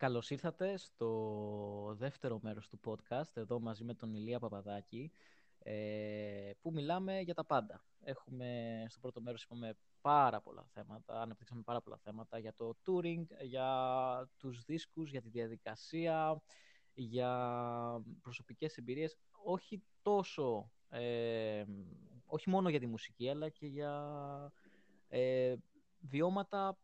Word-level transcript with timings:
Καλώς 0.00 0.30
ήρθατε 0.30 0.76
στο 0.76 1.94
δεύτερο 1.98 2.38
μέρος 2.42 2.68
του 2.68 2.80
podcast, 2.84 3.36
εδώ 3.36 3.60
μαζί 3.60 3.84
με 3.84 3.94
τον 3.94 4.14
Ηλία 4.14 4.38
Παπαδάκη, 4.38 5.12
ε, 5.58 6.50
που 6.60 6.72
μιλάμε 6.72 7.20
για 7.20 7.34
τα 7.34 7.44
πάντα. 7.44 7.84
Έχουμε 8.00 8.84
στο 8.88 9.00
πρώτο 9.00 9.20
μέρος 9.20 9.42
είπαμε 9.42 9.76
πάρα 10.00 10.40
πολλά 10.40 10.64
θέματα, 10.72 11.20
αναπτύξαμε 11.20 11.62
πάρα 11.62 11.80
πολλά 11.80 11.96
θέματα 11.96 12.38
για 12.38 12.54
το 12.54 12.74
touring, 12.86 13.24
για 13.42 14.30
τους 14.36 14.64
δίσκους, 14.64 15.10
για 15.10 15.20
τη 15.20 15.28
διαδικασία, 15.28 16.42
για 16.94 18.04
προσωπικές 18.22 18.76
εμπειρίες, 18.76 19.16
όχι 19.44 19.82
τόσο, 20.02 20.70
ε, 20.88 21.64
όχι 22.26 22.50
μόνο 22.50 22.68
για 22.68 22.80
τη 22.80 22.86
μουσική, 22.86 23.28
αλλά 23.28 23.48
και 23.48 23.66
για 23.66 24.52
ε, 25.08 25.54
βιώματα 25.98 26.78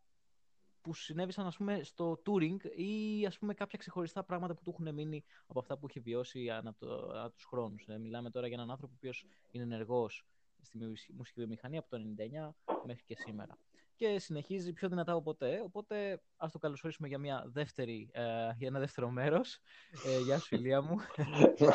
που 0.87 0.93
συνέβησαν 0.93 1.45
ας 1.45 1.57
πούμε, 1.57 1.83
στο 1.83 2.21
touring 2.25 2.57
ή 2.75 3.25
ας 3.25 3.37
πούμε, 3.37 3.53
κάποια 3.53 3.77
ξεχωριστά 3.77 4.23
πράγματα 4.23 4.53
που 4.53 4.61
του 4.63 4.69
έχουν 4.69 4.93
μείνει 4.93 5.23
από 5.47 5.59
αυτά 5.59 5.77
που 5.77 5.87
έχει 5.89 5.99
βιώσει 5.99 6.49
ανά, 6.49 6.75
το, 6.79 7.11
ανά 7.13 7.31
τους 7.31 7.43
χρόνους. 7.43 7.87
Ε, 7.87 7.97
μιλάμε 7.97 8.29
τώρα 8.29 8.47
για 8.47 8.55
έναν 8.55 8.71
άνθρωπο 8.71 8.93
που 8.99 9.09
είναι 9.51 9.63
ενεργός 9.63 10.25
στη 10.61 10.77
μουσική 11.13 11.39
βιομηχανία 11.39 11.79
από 11.79 11.89
το 11.89 11.97
1999 11.97 12.75
μέχρι 12.85 13.03
και 13.03 13.15
σήμερα. 13.17 13.57
Και 13.95 14.19
συνεχίζει 14.19 14.73
πιο 14.73 14.89
δυνατά 14.89 15.11
από 15.11 15.21
ποτέ, 15.21 15.61
οπότε 15.65 16.21
ας 16.37 16.51
το 16.51 16.57
καλωσορίσουμε 16.57 17.07
για, 17.07 17.17
μια 17.17 17.43
δεύτερη, 17.47 18.09
ε, 18.11 18.21
για 18.57 18.67
ένα 18.67 18.79
δεύτερο 18.79 19.09
μέρος. 19.09 19.59
Ε, 20.05 20.19
γεια 20.19 20.39
σου, 20.39 20.55
Ηλία 20.55 20.81
μου. 20.81 20.95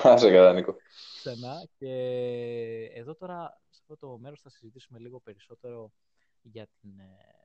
Να 0.04 0.16
σε 0.16 0.30
καλά, 0.30 0.52
Νίκο. 0.52 0.76
Ξανά. 1.16 1.68
Και 1.78 1.94
εδώ 2.94 3.14
τώρα, 3.14 3.60
σε 3.70 3.80
αυτό 3.82 3.96
το 4.06 4.18
μέρος, 4.18 4.40
θα 4.40 4.50
συζητήσουμε 4.50 4.98
λίγο 4.98 5.20
περισσότερο 5.20 5.92
για 6.42 6.68
την 6.80 6.98
ε, 6.98 7.41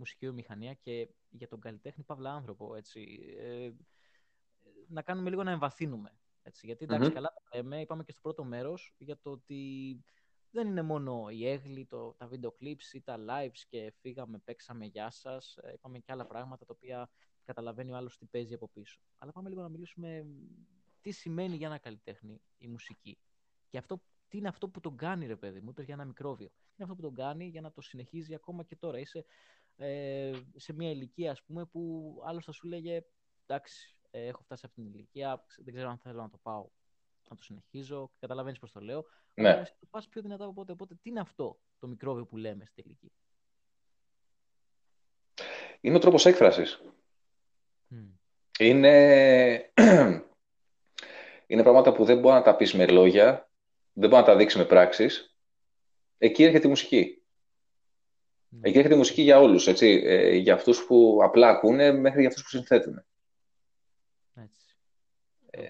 μουσική 0.00 0.26
βιομηχανία 0.26 0.74
και 0.74 1.08
για 1.30 1.48
τον 1.48 1.60
καλλιτέχνη 1.60 2.04
Παύλα 2.04 2.32
άνθρωπο. 2.32 2.74
Έτσι. 2.74 3.20
Ε, 3.38 3.70
να 4.88 5.02
κάνουμε 5.02 5.30
λίγο 5.30 5.42
να 5.42 5.50
εμβαθύνουμε. 5.50 6.18
Έτσι. 6.42 6.66
Γιατί 6.66 6.84
εντάξει, 6.84 7.10
καλά 7.10 7.32
τα 7.32 7.56
λέμε, 7.56 7.80
είπαμε 7.80 8.04
και 8.04 8.12
στο 8.12 8.20
πρώτο 8.20 8.44
μέρος 8.44 8.94
για 8.98 9.18
το 9.20 9.30
ότι 9.30 10.04
δεν 10.50 10.66
είναι 10.66 10.82
μόνο 10.82 11.28
η 11.30 11.48
έγλη, 11.48 11.86
το, 11.86 12.14
τα 12.14 12.26
βίντεο 12.26 12.56
clips 12.60 12.92
ή 12.92 13.02
τα 13.02 13.16
lives 13.28 13.58
και 13.68 13.92
φύγαμε, 14.00 14.38
παίξαμε, 14.38 14.86
γεια 14.86 15.10
σας. 15.10 15.56
Ε, 15.56 15.72
είπαμε 15.72 15.98
και 15.98 16.12
άλλα 16.12 16.26
πράγματα 16.26 16.64
τα 16.64 16.74
οποία 16.76 17.10
καταλαβαίνει 17.44 17.92
ο 17.92 17.96
άλλος 17.96 18.18
τι 18.18 18.26
παίζει 18.26 18.54
από 18.54 18.68
πίσω. 18.68 19.00
Αλλά 19.18 19.32
πάμε 19.32 19.48
λίγο 19.48 19.62
να 19.62 19.68
μιλήσουμε 19.68 20.26
τι 21.00 21.10
σημαίνει 21.10 21.56
για 21.56 21.66
ένα 21.66 21.78
καλλιτέχνη 21.78 22.40
η 22.58 22.68
μουσική. 22.68 23.18
Και 23.68 23.78
αυτό, 23.78 24.02
τι 24.28 24.38
είναι 24.38 24.48
αυτό 24.48 24.68
που 24.68 24.80
τον 24.80 24.96
κάνει, 24.96 25.26
ρε 25.26 25.36
παιδί 25.36 25.60
μου, 25.60 25.72
το 25.72 25.82
για 25.82 25.94
ένα 25.94 26.04
μικρόβιο. 26.04 26.48
Τι 26.48 26.74
είναι 26.76 26.90
αυτό 26.90 26.94
που 26.94 27.02
τον 27.02 27.14
κάνει 27.14 27.46
για 27.46 27.60
να 27.60 27.72
το 27.72 27.80
συνεχίζει 27.80 28.34
ακόμα 28.34 28.64
και 28.64 28.76
τώρα. 28.76 28.98
Είσαι 28.98 29.24
ε, 29.82 30.32
σε 30.56 30.72
μια 30.72 30.90
ηλικία, 30.90 31.30
ας 31.30 31.42
πούμε, 31.42 31.64
που 31.64 32.14
άλλος 32.24 32.44
θα 32.44 32.52
σου 32.52 32.66
λέγε 32.66 33.04
εντάξει, 33.46 33.96
ε, 34.10 34.26
έχω 34.26 34.42
φτάσει 34.42 34.60
σε 34.60 34.66
αυτήν 34.66 34.84
την 34.84 34.92
ηλικία, 34.92 35.44
δεν 35.56 35.74
ξέρω 35.74 35.88
αν 35.88 35.98
θέλω 35.98 36.22
να 36.22 36.30
το 36.30 36.38
πάω, 36.42 36.68
να 37.30 37.36
το 37.36 37.42
συνεχίζω, 37.42 38.10
καταλαβαίνεις 38.20 38.58
πώς 38.58 38.72
το 38.72 38.80
λέω. 38.80 39.04
Ναι. 39.34 39.50
Αλλά 39.50 39.62
το 39.62 39.86
πας 39.90 40.08
πιο 40.08 40.22
δυνατά 40.22 40.42
από 40.42 40.52
οπότε, 40.52 40.72
οπότε, 40.72 40.94
τι 40.94 41.10
είναι 41.10 41.20
αυτό 41.20 41.60
το 41.78 41.86
μικρόβιο 41.86 42.26
που 42.26 42.36
λέμε 42.36 42.64
στη 42.64 42.82
τελική; 42.82 43.12
Είναι 45.80 45.96
ο 45.96 45.98
τρόπος 45.98 46.26
έκφρασης. 46.26 46.80
Είναι... 48.58 49.72
είναι 51.46 51.62
πράγματα 51.62 51.92
που 51.92 52.04
δεν 52.04 52.18
μπορεί 52.18 52.34
να 52.34 52.42
τα 52.42 52.56
πεις 52.56 52.74
με 52.74 52.86
λόγια, 52.86 53.50
δεν 53.92 54.08
μπορεί 54.08 54.22
να 54.22 54.28
τα 54.28 54.36
δείξει 54.36 54.58
με 54.58 54.64
πράξεις. 54.64 55.36
Εκεί 56.18 56.42
έρχεται 56.42 56.66
η 56.66 56.70
μουσική. 56.70 57.19
Ναι. 58.52 58.68
Εκεί 58.68 58.76
έρχεται 58.76 58.94
η 58.94 58.98
μουσική 58.98 59.22
για 59.22 59.40
όλους, 59.40 59.66
έτσι. 59.66 60.02
Ε, 60.04 60.34
για 60.34 60.54
αυτούς 60.54 60.84
που 60.84 61.20
απλά 61.22 61.48
ακούνε 61.48 61.92
μέχρι 61.92 62.20
για 62.20 62.28
αυτούς 62.28 62.42
που 62.42 62.48
συνθέτουν. 62.48 63.04
Έτσι. 64.34 64.76
Ε, 65.50 65.62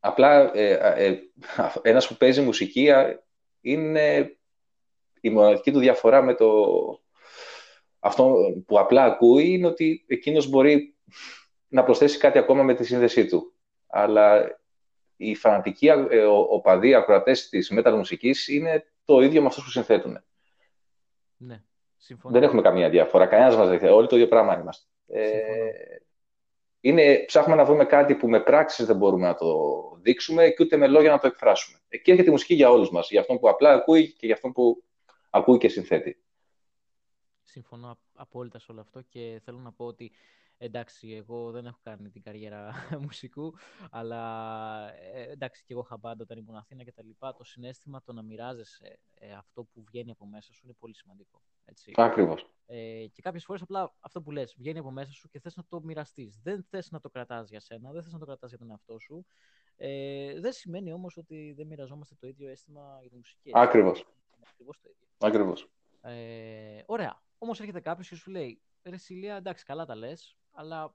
απλά 0.00 0.56
ε, 0.56 1.04
ε, 1.06 1.18
ένας 1.82 2.08
που 2.08 2.16
παίζει 2.16 2.40
μουσική 2.40 2.90
είναι 3.60 4.36
η 5.20 5.30
μοναδική 5.30 5.72
του 5.72 5.78
διαφορά 5.78 6.22
με 6.22 6.34
το 6.34 6.48
αυτό 8.00 8.34
που 8.66 8.78
απλά 8.78 9.04
ακούει 9.04 9.48
είναι 9.48 9.66
ότι 9.66 10.04
εκείνος 10.06 10.48
μπορεί 10.48 10.96
να 11.68 11.84
προσθέσει 11.84 12.18
κάτι 12.18 12.38
ακόμα 12.38 12.62
με 12.62 12.74
τη 12.74 12.84
σύνδεσή 12.84 13.26
του. 13.26 13.54
Αλλά 13.86 14.58
οι 15.16 15.34
φανατικοί 15.34 15.86
ε, 15.86 16.24
οπαδοί 16.24 16.94
ακροατές 16.94 17.48
της 17.48 17.72
metal 17.74 17.92
μουσικής 17.96 18.48
είναι 18.48 18.92
το 19.04 19.20
ίδιο 19.20 19.40
με 19.40 19.46
αυτούς 19.46 19.64
που 19.64 19.70
συνθέτουν. 19.70 20.24
Ναι. 21.36 21.62
Συμφωνώ. 22.02 22.34
Δεν 22.34 22.42
έχουμε 22.42 22.62
καμία 22.62 22.88
διαφορά. 22.88 23.26
Κανένας 23.26 23.56
μας 23.56 23.68
δεν 23.68 23.78
θέλει. 23.78 23.92
Όλοι 23.92 24.06
το 24.06 24.16
ίδιο 24.16 24.28
πράγμα 24.28 24.60
είμαστε. 24.60 24.86
Ε, 25.06 25.30
είναι, 26.80 27.24
ψάχνουμε 27.26 27.56
να 27.56 27.64
βρούμε 27.64 27.84
κάτι 27.84 28.14
που 28.14 28.28
με 28.28 28.40
πράξεις 28.40 28.86
δεν 28.86 28.96
μπορούμε 28.96 29.26
να 29.26 29.34
το 29.34 29.46
δείξουμε 30.00 30.48
και 30.48 30.62
ούτε 30.62 30.76
με 30.76 30.86
λόγια 30.86 31.10
να 31.10 31.18
το 31.18 31.26
εκφράσουμε. 31.26 31.78
Εκεί 31.88 32.10
έρχεται 32.10 32.28
η 32.28 32.32
μουσική 32.32 32.54
για 32.54 32.70
όλους 32.70 32.90
μας. 32.90 33.10
Για 33.10 33.20
αυτόν 33.20 33.38
που 33.38 33.48
απλά 33.48 33.72
ακούει 33.72 34.12
και 34.12 34.26
για 34.26 34.34
αυτόν 34.34 34.52
που 34.52 34.82
ακούει 35.30 35.58
και 35.58 35.68
συνθέτει. 35.68 36.22
Συμφωνώ 37.42 37.98
απόλυτα 38.14 38.58
σε 38.58 38.66
όλο 38.70 38.80
αυτό 38.80 39.00
και 39.00 39.40
θέλω 39.44 39.58
να 39.58 39.72
πω 39.72 39.84
ότι 39.84 40.12
εντάξει, 40.62 41.12
εγώ 41.12 41.50
δεν 41.50 41.66
έχω 41.66 41.78
κάνει 41.82 42.10
την 42.10 42.22
καριέρα 42.22 42.72
μουσικού, 43.04 43.54
αλλά 43.90 44.22
ε, 44.94 45.30
εντάξει, 45.30 45.64
και 45.66 45.72
εγώ 45.72 45.82
είχα 45.84 45.96
μπάντα 45.96 46.22
όταν 46.22 46.38
ήμουν 46.38 46.56
Αθήνα 46.56 46.84
και 46.84 46.92
τα 46.92 47.02
λοιπά. 47.02 47.34
Το 47.34 47.44
συνέστημα 47.44 48.02
το 48.02 48.12
να 48.12 48.22
μοιράζεσαι 48.22 48.98
ε, 49.14 49.32
αυτό 49.32 49.64
που 49.64 49.84
βγαίνει 49.86 50.10
από 50.10 50.26
μέσα 50.26 50.52
σου 50.52 50.60
είναι 50.64 50.74
πολύ 50.78 50.94
σημαντικό. 50.94 51.42
Έτσι. 51.64 51.92
Ακριβώς. 51.96 52.50
Ε, 52.66 53.06
και 53.12 53.22
κάποιες 53.22 53.44
φορές 53.44 53.62
απλά 53.62 53.94
αυτό 54.00 54.22
που 54.22 54.30
λες 54.30 54.54
βγαίνει 54.58 54.78
από 54.78 54.90
μέσα 54.90 55.12
σου 55.12 55.28
και 55.28 55.40
θες 55.40 55.56
να 55.56 55.64
το 55.68 55.80
μοιραστείς. 55.80 56.40
Δεν 56.42 56.66
θες 56.70 56.90
να 56.90 57.00
το 57.00 57.08
κρατάς 57.08 57.48
για 57.48 57.60
σένα, 57.60 57.92
δεν 57.92 58.02
θες 58.02 58.12
να 58.12 58.18
το 58.18 58.24
κρατάς 58.24 58.48
για 58.48 58.58
τον 58.58 58.70
εαυτό 58.70 58.98
σου. 58.98 59.26
Ε, 59.76 60.40
δεν 60.40 60.52
σημαίνει 60.52 60.92
όμως 60.92 61.16
ότι 61.16 61.52
δεν 61.56 61.66
μοιραζόμαστε 61.66 62.14
το 62.20 62.26
ίδιο 62.26 62.48
αίσθημα 62.48 62.98
για 63.00 63.10
τη 63.10 63.16
μουσική. 63.16 63.50
Ακριβώς. 63.54 64.06
Ακριβώς 64.50 64.80
το 64.80 64.88
ίδιο. 64.90 65.08
Ακριβώς. 65.18 65.70
Ε, 66.00 66.82
ωραία. 66.86 67.22
Όμως 67.38 67.60
έρχεται 67.60 67.80
κάποιος 67.80 68.08
και 68.08 68.14
σου 68.14 68.30
λέει, 68.30 68.62
ρε 68.82 68.96
Σιλία, 68.96 69.36
εντάξει, 69.36 69.64
καλά 69.64 69.84
τα 69.84 69.94
λες, 69.94 70.39
αλλά 70.52 70.94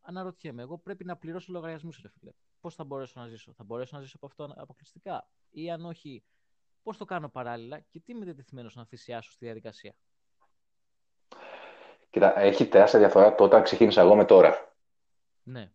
αναρωτιέμαι, 0.00 0.62
εγώ 0.62 0.78
πρέπει 0.78 1.04
να 1.04 1.16
πληρώσω 1.16 1.52
λογαριασμούς, 1.52 2.00
ρε 2.02 2.08
φίλε. 2.08 2.32
Πώς 2.60 2.74
θα 2.74 2.84
μπορέσω 2.84 3.20
να 3.20 3.26
ζήσω, 3.26 3.52
Θα 3.52 3.64
μπορέσω 3.64 3.96
να 3.96 4.02
ζήσω 4.02 4.16
από 4.16 4.26
αυτό 4.26 4.54
αποκλειστικά, 4.56 5.28
ή 5.50 5.70
αν 5.70 5.84
όχι, 5.84 6.24
πώς 6.82 6.96
το 6.96 7.04
κάνω 7.04 7.28
παράλληλα 7.28 7.80
και 7.80 8.00
τι 8.00 8.12
είμαι 8.12 8.24
διατεθειμένος 8.24 8.74
να 8.74 8.84
θυσιάσω 8.84 9.30
στη 9.30 9.44
διαδικασία; 9.44 9.94
Κοίτα, 12.10 12.38
έχει 12.38 12.66
τεράστια 12.66 12.98
διαφορά 12.98 13.34
το 13.34 13.44
όταν 13.44 13.62
ξεκίνησα 13.62 14.00
εγώ 14.00 14.14
με 14.14 14.24
τώρα. 14.24 14.74
Ναι. 15.42 15.72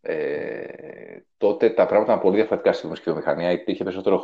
Ε, 0.00 1.20
τότε 1.36 1.70
τα 1.70 1.86
πράγματα 1.86 2.12
ήταν 2.12 2.22
πολύ 2.22 2.36
διαφορετικά 2.36 2.72
στη 2.72 2.86
μουσική 2.86 3.10
βιομηχανία. 3.10 3.50
Υπήρχε 3.50 3.84
περισσότερο 3.84 4.20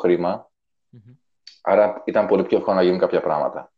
άρα 1.62 2.02
ήταν 2.06 2.26
πολύ 2.26 2.44
πιο 2.44 2.58
εύκολο 2.58 2.76
να 2.76 2.82
γίνουν 2.82 2.98
κάποια 2.98 3.20
πράγματα. 3.20 3.72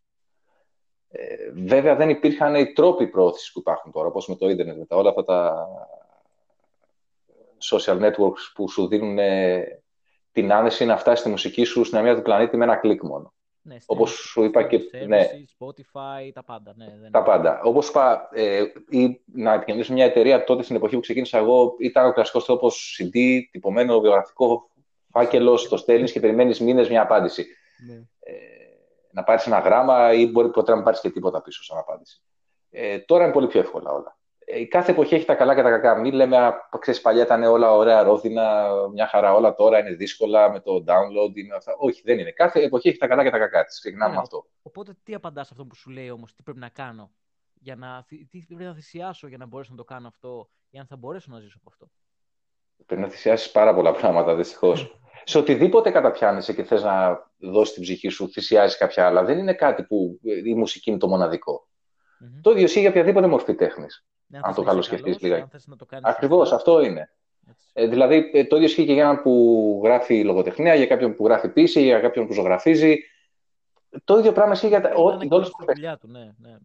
Ε, 1.13 1.51
βέβαια 1.55 1.97
δεν 1.97 2.09
υπήρχαν 2.09 2.55
οι 2.55 2.73
τρόποι 2.73 3.07
πρόθεση 3.07 3.53
που 3.53 3.59
υπάρχουν 3.59 3.93
τώρα, 3.93 4.07
όπως 4.07 4.29
με 4.29 4.37
το 4.37 4.49
ίντερνετ, 4.49 4.77
με 4.77 4.85
τα 4.85 4.97
όλα 4.97 5.09
αυτά 5.09 5.25
τα 5.25 5.69
social 7.71 8.01
networks 8.01 8.53
που 8.55 8.71
σου 8.71 8.89
δίνουν 8.89 9.19
ε, 9.19 9.83
την 10.33 10.53
άνεση 10.53 10.85
να 10.85 10.97
φτάσεις 10.97 11.25
τη 11.25 11.31
μουσική 11.31 11.65
σου 11.65 11.85
στην 11.85 11.99
αμία 11.99 12.17
του 12.17 12.23
πλανήτη 12.23 12.57
με 12.57 12.65
ένα 12.65 12.77
κλικ 12.77 13.03
μόνο. 13.03 13.33
Ναι, 13.63 13.77
όπως 13.87 14.11
σου 14.11 14.45
είπα 14.45 14.63
και... 14.63 14.81
ναι, 15.07 15.29
Spotify, 15.59 16.31
τα 16.33 16.45
πάντα. 16.45 16.75
Ναι, 16.77 16.97
δεν 17.01 17.11
τα 17.11 17.23
πάντα. 17.23 17.61
Όπως 17.63 17.89
είπα, 17.89 18.29
ε, 18.33 18.63
ή 18.89 19.21
να 19.25 19.53
επικοινωνήσω 19.53 19.93
μια 19.93 20.05
εταιρεία 20.05 20.45
τότε 20.45 20.63
στην 20.63 20.77
εποχή 20.77 20.95
που 20.95 21.01
ξεκίνησα 21.01 21.39
εγώ, 21.39 21.75
ήταν 21.79 22.07
ο 22.07 22.13
κλασικός 22.13 22.45
τρόπος 22.45 23.01
CD, 23.01 23.41
τυπωμένο 23.51 24.01
βιογραφικό 24.01 24.71
φάκελος, 25.11 25.69
το 25.69 25.77
στέλνεις 25.77 26.13
και 26.13 26.21
περιμένεις 26.21 26.61
μήνες 26.61 26.89
μια 26.89 27.03
απάντηση. 27.03 27.47
Ναι. 27.87 27.95
Ε, 28.21 28.60
να 29.11 29.23
πάρεις 29.23 29.47
ένα 29.47 29.59
γράμμα 29.59 30.13
ή 30.13 30.27
μπορεί 30.27 30.51
ποτέ 30.51 30.71
να 30.71 30.77
μην 30.77 30.85
πάρεις 30.85 31.01
και 31.01 31.11
τίποτα 31.11 31.43
πίσω 31.43 31.63
σαν 31.63 31.79
απάντηση. 31.79 32.23
Ε, 32.71 32.99
τώρα 32.99 33.25
είναι 33.25 33.33
πολύ 33.33 33.47
πιο 33.47 33.61
εύκολα 33.61 33.91
όλα. 33.91 34.19
Ε, 34.53 34.65
κάθε 34.65 34.93
εποχή 34.93 35.15
έχει 35.15 35.25
τα 35.25 35.35
καλά 35.35 35.55
και 35.55 35.63
τα 35.63 35.71
κακά. 35.71 35.95
Μην 35.95 36.15
λέμε, 36.15 36.53
ξέρεις, 36.79 37.01
παλιά 37.01 37.23
ήταν 37.23 37.43
όλα 37.43 37.73
ωραία, 37.73 38.03
ρόδινα, 38.03 38.69
μια 38.93 39.07
χαρά. 39.07 39.35
Όλα 39.35 39.55
τώρα 39.55 39.79
είναι 39.79 39.93
δύσκολα 39.93 40.51
με 40.51 40.61
το 40.61 40.85
download. 40.87 41.37
Είναι 41.37 41.55
αυτά. 41.55 41.75
Όχι, 41.79 42.03
δεν 42.05 42.19
είναι. 42.19 42.31
Κάθε 42.31 42.61
εποχή 42.61 42.89
έχει 42.89 42.99
τα 42.99 43.07
καλά 43.07 43.23
και 43.23 43.31
τα 43.31 43.39
κακά 43.39 43.65
της. 43.65 43.79
Ξεκινάμε 43.79 44.15
ναι, 44.15 44.21
αυτό. 44.21 44.47
Οπότε, 44.63 44.97
τι 45.03 45.15
απαντάς 45.15 45.51
αυτό 45.51 45.65
που 45.65 45.75
σου 45.75 45.91
λέει 45.91 46.11
όμως, 46.11 46.35
τι 46.35 46.43
πρέπει 46.43 46.59
να 46.59 46.69
κάνω, 46.69 47.13
για 47.55 47.77
να, 47.77 48.05
τι 48.31 48.45
πρέπει 48.47 48.65
να 48.65 48.75
θυσιάσω 48.75 49.27
για 49.27 49.39
να 49.39 49.47
μπορέσω 49.47 49.71
να 49.71 49.77
το 49.77 49.85
κάνω 49.85 50.09
αυτό, 50.09 50.51
για 50.71 50.81
να 50.81 50.87
θα 50.87 50.97
μπορέσω 50.97 51.31
να 51.31 51.41
ζήσω 51.41 51.57
από 51.61 51.69
αυτό; 51.71 51.91
Πρέπει 52.87 53.03
να 53.03 53.09
θυσιάσεις 53.09 53.51
πάρα 53.51 53.75
πολλά 53.75 53.93
πράγματα, 53.93 54.35
δυστυχώς. 54.35 54.99
σε 55.25 55.39
οτιδήποτε 55.39 55.91
καταπιάνεσαι 55.91 56.53
και 56.53 56.63
θες 56.63 56.83
να 56.83 57.29
δώσεις 57.39 57.75
την 57.75 57.83
ψυχή 57.83 58.09
σου, 58.09 58.31
θυσιάζεις 58.31 58.77
κάποια 58.79 59.07
άλλα. 59.07 59.25
Δεν 59.25 59.39
είναι 59.39 59.55
κάτι 59.55 59.83
που 59.83 60.21
η 60.45 60.55
μουσική 60.55 60.91
είναι 60.91 60.99
το 60.99 61.09
μοναδικο 61.09 61.69
Το 62.43 62.51
ίδιο 62.51 62.65
ισχύει 62.65 62.81
για 62.81 62.89
οποιαδήποτε 62.89 63.27
μορφή 63.27 63.55
τέχνης. 63.55 64.05
Ναι, 64.27 64.39
αν, 64.43 64.55
το 64.55 64.63
καλοσκεφτεί 64.63 65.17
λίγα. 65.21 65.49
Ακριβώς, 66.03 66.53
αυτό 66.53 66.81
είναι. 66.81 67.11
Ε, 67.73 67.87
δηλαδή, 67.87 68.31
ε, 68.33 68.45
το 68.45 68.57
ίδιο 68.57 68.69
ισχύει 68.69 68.87
και 68.87 68.93
για 68.93 69.03
έναν 69.03 69.23
που 69.23 69.81
γράφει 69.85 70.25
λογοτεχνία, 70.25 70.75
για 70.75 70.87
κάποιον 70.87 71.15
που 71.15 71.25
γράφει 71.25 71.49
πίση, 71.49 71.83
για 71.83 72.01
κάποιον 72.01 72.27
που 72.27 72.33
ζωγραφίζει. 72.33 72.99
Το 74.05 74.19
ίδιο 74.19 74.33
πράγμα 74.33 74.53
ισχύει 74.53 74.69
για 74.69 74.81
τα. 74.81 74.93
δουλειά 75.75 75.99
του, 75.99 76.09
ναι, 76.09 76.33
ναι. 76.39 76.57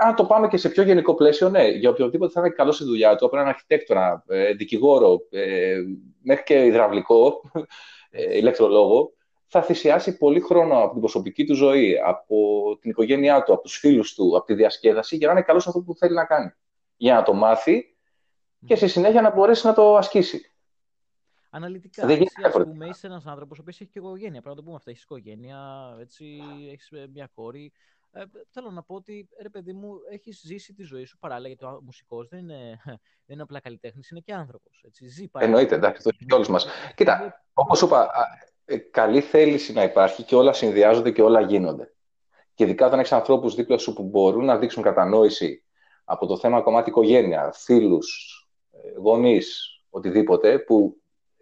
Αν 0.00 0.14
το 0.14 0.24
πάμε 0.24 0.48
και 0.48 0.56
σε 0.56 0.68
πιο 0.68 0.82
γενικό 0.82 1.14
πλαίσιο, 1.14 1.48
ναι, 1.48 1.68
για 1.68 1.90
οποιοδήποτε 1.90 2.32
θα 2.32 2.40
είναι 2.40 2.48
καλό 2.48 2.72
στη 2.72 2.84
δουλειά 2.84 3.16
του, 3.16 3.26
από 3.26 3.36
έναν 3.36 3.48
αρχιτέκτονα, 3.48 4.24
ε, 4.26 4.52
δικηγόρο, 4.52 5.20
ε, 5.30 5.76
μέχρι 6.22 6.42
και 6.44 6.64
υδραυλικό, 6.64 7.40
ε, 8.10 8.36
ηλεκτρολόγο, 8.36 9.12
θα 9.46 9.62
θυσιάσει 9.62 10.16
πολύ 10.16 10.40
χρόνο 10.40 10.82
από 10.82 10.90
την 10.90 11.00
προσωπική 11.00 11.44
του 11.44 11.54
ζωή, 11.54 12.00
από 12.04 12.36
την 12.80 12.90
οικογένειά 12.90 13.42
του, 13.42 13.52
από 13.52 13.62
τους 13.62 13.78
φίλους 13.78 14.14
του, 14.14 14.36
από 14.36 14.46
τη 14.46 14.54
διασκέδαση, 14.54 15.16
για 15.16 15.26
να 15.26 15.32
είναι 15.32 15.42
καλός 15.42 15.62
σε 15.62 15.68
αυτό 15.68 15.80
που 15.80 15.94
θέλει 15.94 16.14
να 16.14 16.24
κάνει. 16.24 16.52
Για 16.96 17.14
να 17.14 17.22
το 17.22 17.32
μάθει 17.32 17.96
και 18.66 18.76
στη 18.76 18.88
συνέχεια 18.88 19.20
να 19.20 19.30
μπορέσει 19.30 19.66
να 19.66 19.72
το 19.72 19.96
ασκήσει. 19.96 20.53
Αναλυτικά, 21.56 22.06
δεν 22.06 22.20
εσύ, 22.20 22.42
ας 22.44 22.52
πούμε, 22.52 22.86
είσαι 22.86 23.06
ένας 23.06 23.26
άνθρωπος 23.26 23.58
ο 23.58 23.60
οποίος 23.60 23.80
έχει 23.80 23.90
και 23.90 23.98
οικογένεια. 23.98 24.40
Πρέπει 24.40 24.48
να 24.48 24.54
το 24.54 24.62
πούμε 24.62 24.74
αυτά. 24.76 24.90
Έχεις 24.90 25.02
οικογένεια, 25.02 25.58
έτσι, 26.00 26.40
έχεις 26.70 26.90
ε, 26.90 27.06
μια 27.12 27.30
κόρη. 27.34 27.72
Ε, 28.12 28.22
θέλω 28.50 28.70
να 28.70 28.82
πω 28.82 28.94
ότι, 28.94 29.28
ρε 29.42 29.48
παιδί 29.48 29.72
μου, 29.72 29.94
έχεις 30.10 30.42
ζήσει 30.44 30.72
τη 30.72 30.82
ζωή 30.82 31.04
σου 31.04 31.18
παράλληλα, 31.18 31.48
γιατί 31.48 31.64
ο 31.64 31.80
μουσικός 31.84 32.28
δεν 32.28 32.38
είναι, 32.38 32.80
δεν 33.26 33.34
είναι 33.34 33.42
απλά 33.42 33.60
καλλιτέχνης, 33.60 34.10
είναι 34.10 34.20
και 34.20 34.34
άνθρωπος. 34.34 34.82
Έτσι, 34.86 35.08
ζει 35.08 35.26
Εννοείται, 35.38 35.74
εντάξει, 35.74 36.02
το 36.02 36.10
έχει 36.20 36.34
όλους 36.34 36.48
μας. 36.48 36.66
Κοίτα, 36.94 37.44
όπως 37.52 37.80
είπα, 37.82 38.10
ε, 38.64 38.76
καλή 38.76 39.20
θέληση 39.20 39.72
να 39.72 39.82
υπάρχει 39.82 40.22
και 40.22 40.34
όλα 40.34 40.52
συνδυάζονται 40.52 41.10
και 41.10 41.22
όλα 41.22 41.40
γίνονται. 41.40 41.94
Και 42.54 42.64
ειδικά 42.64 42.86
όταν 42.86 42.98
έχεις 42.98 43.12
ανθρώπους 43.12 43.54
δίπλα 43.54 43.78
σου 43.78 43.92
που 43.92 44.02
μπορούν 44.02 44.44
να 44.44 44.58
δείξουν 44.58 44.82
κατανόηση 44.82 45.64
από 46.04 46.26
το 46.26 46.38
θέμα 46.38 46.62
κομμάτι 46.62 46.90
οικογένεια, 46.90 47.52
φίλους, 47.54 48.38
ε, 48.70 48.98
γονείς, 48.98 49.68
οτιδήποτε, 49.90 50.58
που 50.58 50.98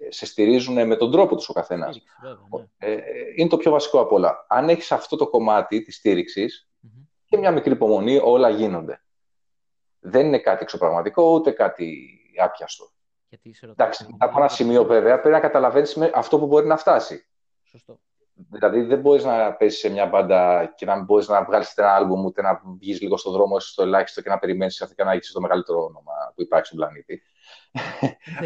σε 0.08 0.26
στηρίζουν 0.26 0.86
με 0.86 0.96
τον 0.96 1.10
τρόπο 1.10 1.36
τους 1.36 1.48
ο 1.48 1.52
καθένας. 1.52 2.02
Ναι. 2.22 2.66
Ε, 2.78 2.96
είναι 3.36 3.48
το 3.48 3.56
πιο 3.56 3.70
βασικό 3.70 4.00
από 4.00 4.14
όλα. 4.14 4.46
Αν 4.48 4.68
έχεις 4.68 4.92
αυτό 4.92 5.16
το 5.16 5.28
κομμάτι 5.28 5.82
της 5.82 5.96
στηριξη 5.96 6.48
και 7.24 7.36
μια 7.36 7.50
μικρή 7.50 7.72
υπομονή, 7.72 8.20
όλα 8.22 8.48
γίνονται. 8.48 9.02
Δεν 10.00 10.26
είναι 10.26 10.38
κάτι 10.38 10.62
εξωπραγματικό, 10.62 11.32
ούτε 11.32 11.50
κάτι 11.50 12.08
άπιαστο. 12.38 12.90
Γιατί 13.28 13.56
Εντάξει, 13.62 14.06
από 14.18 14.38
ένα 14.38 14.48
σημείο 14.48 14.84
βέβαια 14.84 15.20
πρέπει 15.20 15.34
να 15.34 15.40
καταλαβαίνεις 15.40 15.96
αυτό 16.14 16.38
που 16.38 16.46
μπορεί 16.46 16.66
να 16.66 16.76
φτάσει. 16.76 17.26
Σωστό. 17.62 18.00
Δηλαδή 18.34 18.82
δεν 18.82 19.00
μπορείς 19.00 19.24
να 19.24 19.52
πέσεις 19.52 19.80
σε 19.80 19.88
μια 19.88 20.06
μπάντα 20.06 20.72
και 20.76 20.84
να 20.84 21.02
μπορείς 21.02 21.28
να 21.28 21.44
βγάλεις 21.44 21.74
ένα 21.74 21.94
άλμπουμ 21.94 22.24
ούτε 22.24 22.42
να 22.42 22.62
βγεις 22.78 23.00
λίγο 23.00 23.16
στον 23.16 23.32
δρόμο 23.32 23.60
στο 23.60 23.82
ελάχιστο 23.82 24.22
και 24.22 24.28
να 24.28 24.38
περιμένεις 24.38 24.92
και 24.96 25.04
να 25.04 25.12
έχεις 25.12 25.32
το 25.32 25.40
μεγαλύτερο 25.40 25.84
όνομα 25.84 26.12
που 26.34 26.42
υπάρχει 26.42 26.66
στον 26.66 26.78
πλανήτη. 26.78 27.22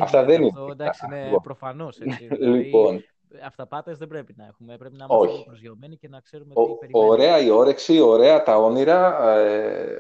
Αυτά 0.01 0.25
δεν 0.25 0.41
είναι. 0.41 0.51
Αυτό, 0.55 0.69
εντάξει, 0.71 1.07
είναι 1.07 1.25
λοιπόν. 1.25 1.41
προφανώς. 1.43 1.99
λοιπόν. 2.41 3.05
Αυταπάτε 3.45 3.95
δεν 3.95 4.09
πρέπει 4.09 4.35
να 4.37 4.47
έχουμε. 4.47 4.77
Πρέπει 4.77 4.97
να 4.97 5.07
είμαστε 5.11 5.43
προσγειωμένοι 5.47 5.97
και 5.97 6.09
να 6.09 6.21
ξέρουμε 6.21 6.55
τι 6.55 6.75
περιμένουμε. 6.81 7.13
Ωραία 7.13 7.39
η 7.39 7.51
όρεξη, 7.51 8.01
ωραία 8.01 8.43
τα 8.43 8.57
όνειρα, 8.57 9.31
ε, 9.31 9.97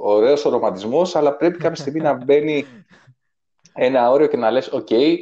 ωραίος 0.00 0.44
ο 0.44 0.50
ρομαντισμός, 0.50 1.16
αλλά 1.16 1.36
πρέπει 1.36 1.58
κάποια 1.58 1.82
στιγμή 1.82 2.00
να 2.00 2.14
μπαίνει 2.14 2.64
ένα 3.74 4.10
όριο 4.10 4.26
και 4.26 4.36
να 4.36 4.50
λες, 4.50 4.72
OK, 4.72 4.86
okay, 4.90 5.16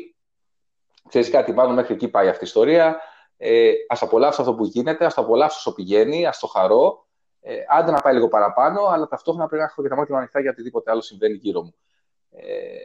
ξέρεις 1.08 1.30
κάτι, 1.30 1.52
μάλλον 1.52 1.74
μέχρι 1.74 1.94
εκεί 1.94 2.08
πάει 2.08 2.28
αυτή 2.28 2.44
η 2.44 2.46
ιστορία, 2.46 3.00
ε, 3.36 3.72
ας 3.88 4.02
απολαύσω 4.02 4.40
αυτό 4.40 4.54
που 4.54 4.64
γίνεται, 4.64 5.04
ας 5.04 5.14
το 5.14 5.20
απολαύσω 5.20 5.56
όσο 5.58 5.74
πηγαίνει, 5.74 6.26
ας 6.26 6.38
το 6.38 6.46
χαρώ, 6.46 7.06
ε, 7.40 7.56
άντε 7.68 7.90
να 7.90 8.00
πάει 8.00 8.14
λίγο 8.14 8.28
παραπάνω, 8.28 8.84
αλλά 8.84 9.08
ταυτόχρονα 9.08 9.46
πρέπει 9.46 9.62
να 9.62 9.68
έχω 9.68 9.82
και 9.82 9.88
τα 9.88 9.96
μάτια 9.96 10.16
ανοιχτά 10.16 10.40
για 10.40 10.50
οτιδήποτε 10.50 10.90
άλλο 10.90 11.00
συμβαίνει 11.00 11.34
γύρω 11.34 11.62
μου. 11.62 11.74
Ε, 12.36 12.76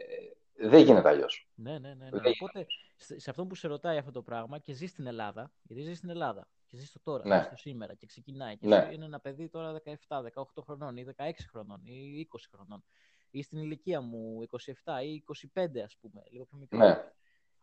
δεν 0.68 0.84
γίνεται 0.84 1.08
αλλιώς. 1.08 1.48
Ναι, 1.54 1.78
ναι, 1.78 1.94
ναι. 1.94 2.10
ναι. 2.10 2.28
Οπότε, 2.28 2.66
σε 2.96 3.30
αυτό 3.30 3.46
που 3.46 3.54
σε 3.54 3.68
ρωτάει 3.68 3.96
αυτό 3.96 4.10
το 4.10 4.22
πράγμα 4.22 4.58
και 4.58 4.72
ζει 4.72 4.86
στην 4.86 5.06
Ελλάδα, 5.06 5.52
γιατί 5.62 5.82
ζει 5.82 5.94
στην 5.94 6.08
Ελλάδα 6.08 6.48
και 6.66 6.76
ζει 6.76 6.86
το 6.92 7.00
τώρα, 7.02 7.26
ναι. 7.26 7.42
στο 7.42 7.56
σήμερα 7.56 7.94
και 7.94 8.06
ξεκινάει. 8.06 8.56
Και 8.56 8.66
ναι. 8.66 8.88
είναι 8.92 9.04
ένα 9.04 9.20
παιδί 9.20 9.48
τώρα 9.48 9.80
17, 10.08 10.22
18 10.34 10.42
χρονών 10.64 10.96
ή 10.96 11.06
16 11.16 11.30
χρονών 11.50 11.80
ή 11.84 12.28
20 12.32 12.38
χρονών 12.54 12.84
ή 13.30 13.42
στην 13.42 13.58
ηλικία 13.58 14.00
μου 14.00 14.46
27 14.84 15.04
ή 15.04 15.24
25 15.54 15.78
ας 15.84 15.96
πούμε, 16.00 16.22
λίγο 16.30 16.44
πιο 16.44 16.58
μικρό. 16.58 16.78
Ναι. 16.78 17.12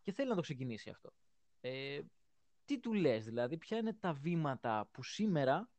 Και 0.01 0.11
θέλει 0.11 0.29
να 0.29 0.35
το 0.35 0.41
ξεκινήσει 0.41 0.89
αυτό. 0.89 1.13
Ε, 1.61 1.99
τι 2.65 2.79
του 2.79 2.93
λες, 2.93 3.25
δηλαδή, 3.25 3.57
ποια 3.57 3.77
είναι 3.77 3.93
τα 3.93 4.13
βήματα 4.13 4.89
που 4.91 5.03
σήμερα, 5.03 5.69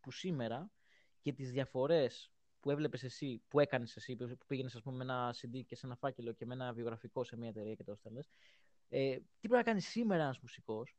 που 0.00 0.10
σήμερα 0.10 0.70
και 1.20 1.32
τις 1.32 1.50
διαφορές 1.50 2.32
που 2.60 2.70
έβλεπες 2.70 3.02
εσύ, 3.02 3.42
που 3.48 3.60
έκανες 3.60 3.96
εσύ, 3.96 4.16
που 4.16 4.46
πήγαινες 4.46 4.80
με 4.84 5.02
ένα 5.02 5.34
CD 5.34 5.64
και 5.66 5.76
σε 5.76 5.86
ένα 5.86 5.96
φάκελο 5.96 6.32
και 6.32 6.46
με 6.46 6.54
ένα 6.54 6.72
βιογραφικό 6.72 7.24
σε 7.24 7.36
μια 7.36 7.48
εταιρεία 7.48 7.74
και 7.74 7.84
το 7.84 7.92
έστελνες. 7.92 8.28
Ε, 8.88 9.14
τι 9.14 9.48
πρέπει 9.48 9.54
να 9.54 9.62
κάνεις 9.62 9.88
σήμερα 9.88 10.22
ένας 10.22 10.38
μουσικός 10.40 10.96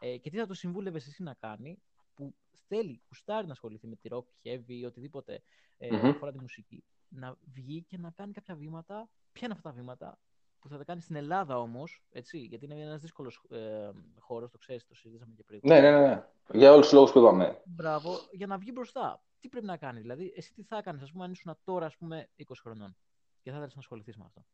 ε, 0.00 0.16
και 0.16 0.30
τι 0.30 0.36
θα 0.36 0.46
το 0.46 0.54
συμβούλευες 0.54 1.06
εσύ 1.06 1.22
να 1.22 1.34
κάνει 1.34 1.82
που 2.14 2.34
θέλει, 2.66 3.02
κουστάρει 3.08 3.46
να 3.46 3.52
ασχοληθεί 3.52 3.86
με 3.86 3.96
τη 3.96 4.08
rock, 4.12 4.48
heavy 4.48 4.64
ή 4.66 4.84
οτιδήποτε 4.84 5.42
ε, 5.78 5.88
mm-hmm. 5.88 6.08
αφορά 6.08 6.32
τη 6.32 6.38
μουσική 6.38 6.84
να 7.10 7.36
βγει 7.54 7.82
και 7.82 7.98
να 7.98 8.10
κάνει 8.10 8.32
κάποια 8.32 8.54
βήματα. 8.54 9.08
Ποια 9.32 9.46
είναι 9.46 9.54
αυτά 9.56 9.68
τα 9.68 9.74
βήματα 9.74 10.18
που 10.58 10.68
θα 10.68 10.78
τα 10.78 10.84
κάνει 10.84 11.00
στην 11.00 11.16
Ελλάδα 11.16 11.58
όμως, 11.58 12.02
έτσι, 12.10 12.38
γιατί 12.38 12.64
είναι 12.64 12.74
ένας 12.74 13.00
δύσκολος 13.00 13.42
ε, 13.50 13.90
χώρος, 14.18 14.50
το 14.50 14.58
ξέρεις, 14.58 14.86
το 14.86 14.94
συζήτησαμε 14.94 15.34
και 15.34 15.42
πριν. 15.42 15.60
Ναι, 15.62 15.80
ναι, 15.80 16.00
ναι. 16.00 16.24
Για 16.52 16.72
όλους 16.72 16.84
τους 16.84 16.94
λόγους 16.94 17.12
που 17.12 17.18
είπαμε. 17.18 17.62
Μπράβο, 17.64 18.18
για 18.32 18.46
να 18.46 18.58
βγει 18.58 18.70
μπροστά. 18.74 19.22
Τι 19.40 19.48
πρέπει 19.48 19.66
να 19.66 19.76
κάνει, 19.76 20.00
δηλαδή, 20.00 20.32
εσύ 20.36 20.52
τι 20.52 20.62
θα 20.62 20.76
έκανες, 20.76 21.02
ας 21.02 21.12
πούμε, 21.12 21.24
αν 21.24 21.32
ήσουν 21.32 21.58
τώρα, 21.64 21.86
ας 21.86 21.96
πούμε, 21.96 22.28
20 22.36 22.42
χρονών 22.62 22.96
και 23.42 23.50
θα 23.50 23.56
ήθελες 23.56 23.74
να 23.74 23.80
ασχοληθείς 23.80 24.16
με 24.16 24.24
αυτό; 24.26 24.44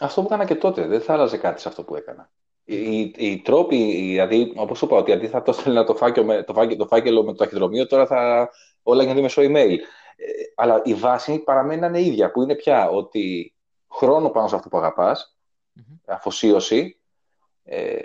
Αυτό 0.00 0.20
που 0.20 0.26
έκανα 0.26 0.44
και 0.44 0.54
τότε, 0.54 0.86
δεν 0.86 1.00
θα 1.00 1.12
άλλαζε 1.12 1.36
κάτι 1.36 1.60
σε 1.60 1.68
αυτό 1.68 1.84
που 1.84 1.96
έκανα. 1.96 2.30
Οι, 2.64 3.00
οι 3.00 3.40
τρόποι, 3.40 3.76
δηλαδή, 3.94 4.52
όπως 4.56 4.82
είπα, 4.82 4.96
ότι 4.96 5.12
αντί 5.12 5.28
θα 5.28 5.42
το 5.42 5.52
στέλνα 5.52 5.84
το 5.84 5.94
φάκελο, 5.94 6.26
με, 6.26 6.42
το, 6.42 6.52
φάκελο, 6.52 6.76
το 6.76 6.86
φάκελο 6.86 7.24
με 7.24 7.32
το 7.32 7.38
ταχυδρομείο, 7.38 7.86
τώρα 7.86 8.06
θα 8.06 8.50
όλα 8.82 9.02
γίνονται 9.02 9.20
μέσω 9.20 9.42
email. 9.42 9.76
Ε, 10.16 10.26
αλλά 10.54 10.82
η 10.84 10.94
βάση 10.94 11.38
παραμένει 11.38 11.80
να 11.80 11.86
είναι 11.86 12.00
ίδια, 12.00 12.30
που 12.30 12.42
είναι 12.42 12.54
πια 12.54 12.88
ότι 12.88 13.54
χρόνο 13.90 14.30
πάνω 14.30 14.48
σε 14.48 14.54
αυτό 14.54 14.68
που 14.68 14.78
αγαπας 14.78 15.36
αφοσίωση, 16.06 17.00
ε, 17.64 17.98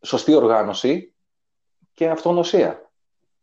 σωστή 0.00 0.34
οργάνωση 0.34 1.14
και 1.94 2.08
αυτογνωσία. 2.08 2.89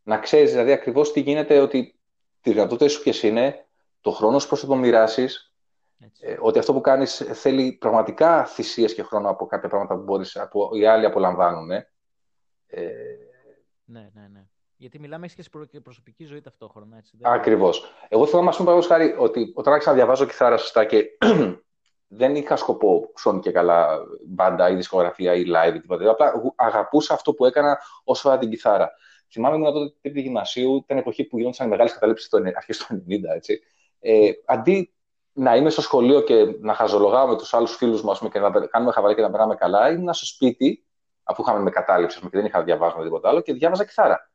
Να 0.08 0.18
ξέρεις 0.18 0.50
δηλαδή 0.50 0.72
ακριβώς 0.72 1.12
τι 1.12 1.20
γίνεται, 1.20 1.60
ότι 1.60 1.98
τις 2.40 2.52
δυνατότητες 2.52 2.92
σου 2.92 3.02
ποιες 3.02 3.22
είναι, 3.22 3.66
το 4.00 4.10
χρόνος 4.10 4.42
σου 4.42 4.48
πώς 4.48 4.60
θα 4.60 4.66
το 4.66 4.74
μοιράσεις, 4.74 5.54
ε, 6.20 6.36
ότι 6.40 6.58
αυτό 6.58 6.72
που 6.72 6.80
κάνεις 6.80 7.16
θέλει 7.32 7.72
πραγματικά 7.72 8.44
θυσίες 8.44 8.94
και 8.94 9.02
χρόνο 9.02 9.28
από 9.28 9.46
κάποια 9.46 9.68
πράγματα 9.68 9.94
που 9.94 10.02
μπορείς, 10.02 10.36
που 10.50 10.70
οι 10.72 10.86
άλλοι 10.86 11.04
απολαμβάνουν. 11.04 11.70
Ε, 11.70 11.84
ναι, 13.84 14.10
ναι, 14.12 14.28
ναι. 14.32 14.44
Γιατί 14.76 14.98
μιλάμε 14.98 15.26
και 15.70 15.80
προσωπική 15.80 16.24
ζωή 16.24 16.40
ταυτόχρονα. 16.40 16.96
Έτσι, 16.96 17.18
Ακριβώς. 17.22 17.92
Εγώ 18.08 18.26
θέλω 18.26 18.38
να 18.38 18.44
μας 18.44 18.56
πούμε 18.56 18.82
χάρη 18.82 19.14
ότι 19.18 19.52
όταν 19.54 19.72
άρχισα 19.72 19.90
να 19.90 19.96
διαβάζω 19.96 20.26
κιθάρα 20.26 20.56
σωστά 20.56 20.84
και 20.84 21.04
δεν 22.20 22.36
είχα 22.36 22.56
σκοπό 22.56 23.12
σώνει 23.16 23.40
και 23.40 23.50
καλά 23.50 23.98
μπάντα 24.26 24.70
ή 24.70 24.74
δισκογραφία 24.74 25.34
ή 25.34 25.44
live 25.46 25.74
ή 25.74 25.80
τίποτα. 25.80 26.10
Απλά 26.10 26.32
αγαπούσα 26.56 27.14
αυτό 27.14 27.34
που 27.34 27.44
έκανα 27.44 27.78
όσο 28.04 28.28
αφορά 28.28 28.40
την 28.40 28.50
κιθάρα. 28.50 28.92
Θυμάμαι 29.30 29.56
ήμουν 29.56 29.72
τότε 29.72 29.94
τρίτη 30.00 30.20
γυμνασίου, 30.20 30.76
ήταν 30.76 30.98
εποχή 30.98 31.24
που 31.24 31.36
γινόντουσαν 31.36 31.68
μεγάλες 31.68 31.92
καταλήψεις 31.92 32.28
αρχές 32.56 32.78
του 32.78 33.04
90, 33.08 33.34
έτσι. 33.34 33.60
Ε, 34.00 34.30
αντί 34.46 34.92
να 35.32 35.56
είμαι 35.56 35.70
στο 35.70 35.80
σχολείο 35.80 36.20
και 36.20 36.56
να 36.60 36.74
χαζολογάω 36.74 37.26
με 37.26 37.36
τους 37.36 37.54
άλλους 37.54 37.76
φίλους 37.76 38.02
μου 38.02 38.28
και 38.28 38.38
να 38.38 38.50
κάνουμε 38.50 38.92
χαβαλέ 38.92 39.14
και 39.14 39.20
να 39.20 39.30
περνάμε 39.30 39.54
καλά, 39.54 39.90
ήμουν 39.90 40.14
στο 40.14 40.26
σπίτι, 40.26 40.84
αφού 41.22 41.42
είχαμε 41.42 41.60
με 41.60 41.70
κατάληψη 41.70 42.20
και 42.20 42.28
δεν 42.30 42.44
είχα 42.44 42.62
διαβάσει 42.62 42.96
τίποτα 43.02 43.28
άλλο, 43.28 43.40
και 43.40 43.52
διάβαζα 43.52 43.84
κιθάρα. 43.84 44.30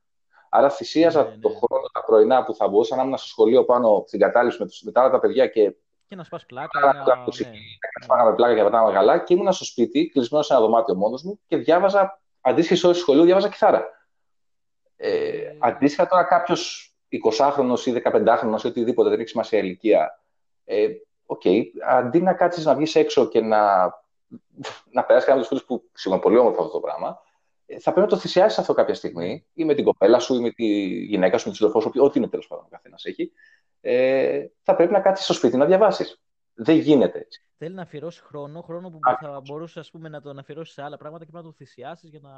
Άρα 0.50 0.70
θυσίαζα 0.70 1.24
ναι, 1.24 1.30
ναι. 1.30 1.36
το 1.36 1.50
χρόνο 1.50 1.88
τα 1.94 2.04
πρωινά 2.04 2.44
που 2.44 2.56
θα 2.56 2.68
μπορούσα 2.68 2.96
να 2.96 3.04
ήμουν 3.04 3.18
στο 3.18 3.28
σχολείο 3.28 3.66
πάνω 3.66 4.04
στην 4.08 4.20
κατάληψη 4.20 4.58
με, 4.60 4.66
τους, 4.68 4.82
με 4.82 4.92
τα 4.92 5.02
άλλα 5.02 5.10
τα 5.10 5.20
παιδιά 5.20 5.48
και. 5.48 5.76
Και 6.08 6.16
να 6.16 6.24
σπάς 6.24 6.46
πλάκα. 6.46 6.80
Να, 6.80 6.94
να, 6.94 7.16
ναι. 7.16 8.30
ναι. 8.30 8.36
πλάκα 8.36 8.56
και 8.56 8.64
πετάμε 8.64 8.92
γαλά 8.92 9.18
και 9.18 9.34
ήμουν 9.34 9.54
στο 9.54 9.66
σπίτι, 9.66 10.10
κλεισμένο 10.10 10.44
σε 10.44 10.54
ένα 10.54 10.62
δωμάτιο 10.62 10.96
μόνος 10.96 11.24
μου 11.24 11.40
και 11.48 11.58
διάβαζα 11.58 12.22
αντίστοιχες 12.42 12.84
ώρες 12.84 12.98
σχολείου, 12.98 13.24
διάβαζα 13.24 13.50
κιθάρα. 13.50 13.86
Ε, 15.04 15.10
ε... 15.10 15.56
Αντίστοιχα 15.60 16.08
τώρα 16.08 16.24
κάποιος 16.24 16.94
20χρονο 17.10 17.80
ή 17.86 18.02
15χρονο 18.04 18.64
ή 18.64 18.68
οτιδήποτε, 18.68 19.10
δεν 19.10 19.20
έχει 19.20 19.30
σημασία 19.30 19.60
ηλικία. 19.60 20.24
Ε, 20.66 20.88
okay, 21.26 21.62
αντί 21.90 22.22
να 22.22 22.34
κάτσεις 22.34 22.66
να 22.66 22.76
βγεις 22.76 22.96
έξω 22.96 23.28
και 23.28 23.42
να, 23.42 23.84
να 24.92 25.04
περάσεις 25.04 25.30
κάποιο 25.30 25.44
φίλους 25.44 25.66
που 25.66 25.90
σίγουρα 25.94 26.22
πολύ 26.22 26.38
όμορφο 26.38 26.62
αυτό 26.62 26.74
το 26.74 26.80
πράγμα, 26.80 27.20
θα 27.66 27.92
πρέπει 27.92 28.00
να 28.00 28.08
το 28.08 28.18
θυσιάσεις 28.18 28.60
αυτό 28.60 28.74
κάποια 28.74 28.94
στιγμή, 28.94 29.46
ή 29.54 29.66
με 29.66 29.74
την 29.74 29.84
κοπέλα 29.84 30.20
σου, 30.20 30.36
ή 30.36 30.40
με 30.40 30.50
τη 30.50 30.66
γυναίκα 30.86 31.38
σου, 31.38 31.46
με 31.46 31.52
τη 31.52 31.58
σύντροφό 31.58 31.80
σου, 31.80 31.92
ό,τι 31.98 32.20
είναι 32.20 32.28
τέλος 32.28 32.48
πάντων 32.48 32.66
ο 32.66 32.70
καθένας 32.72 33.06
έχει. 33.06 33.32
Ε, 33.82 34.46
θα 34.62 34.76
πρέπει 34.76 34.92
να 34.92 35.00
κάτσεις 35.00 35.26
στο 35.26 35.34
σπίτι 35.34 35.58
να 35.58 35.66
διαβάσεις. 35.66 36.23
Δεν 36.54 36.76
γίνεται 36.76 37.20
έτσι. 37.20 37.44
Θέλει 37.58 37.76
να 37.76 37.82
αφιερώσει 37.82 38.22
χρόνο, 38.24 38.62
χρόνο 38.62 38.90
που 38.90 39.00
θα 39.22 39.42
μπορούσε 39.46 39.80
ας 39.80 39.90
πούμε, 39.92 40.10
να 40.10 40.22
τον 40.22 40.40
αφιερώσεις 40.40 40.74
σε 40.74 40.82
άλλα 40.82 40.98
πράγματα 40.98 41.26
και 41.26 41.32
να 41.34 41.44
το 41.44 41.52
θυσιάσεις 41.52 42.10
για 42.10 42.20
να. 42.24 42.32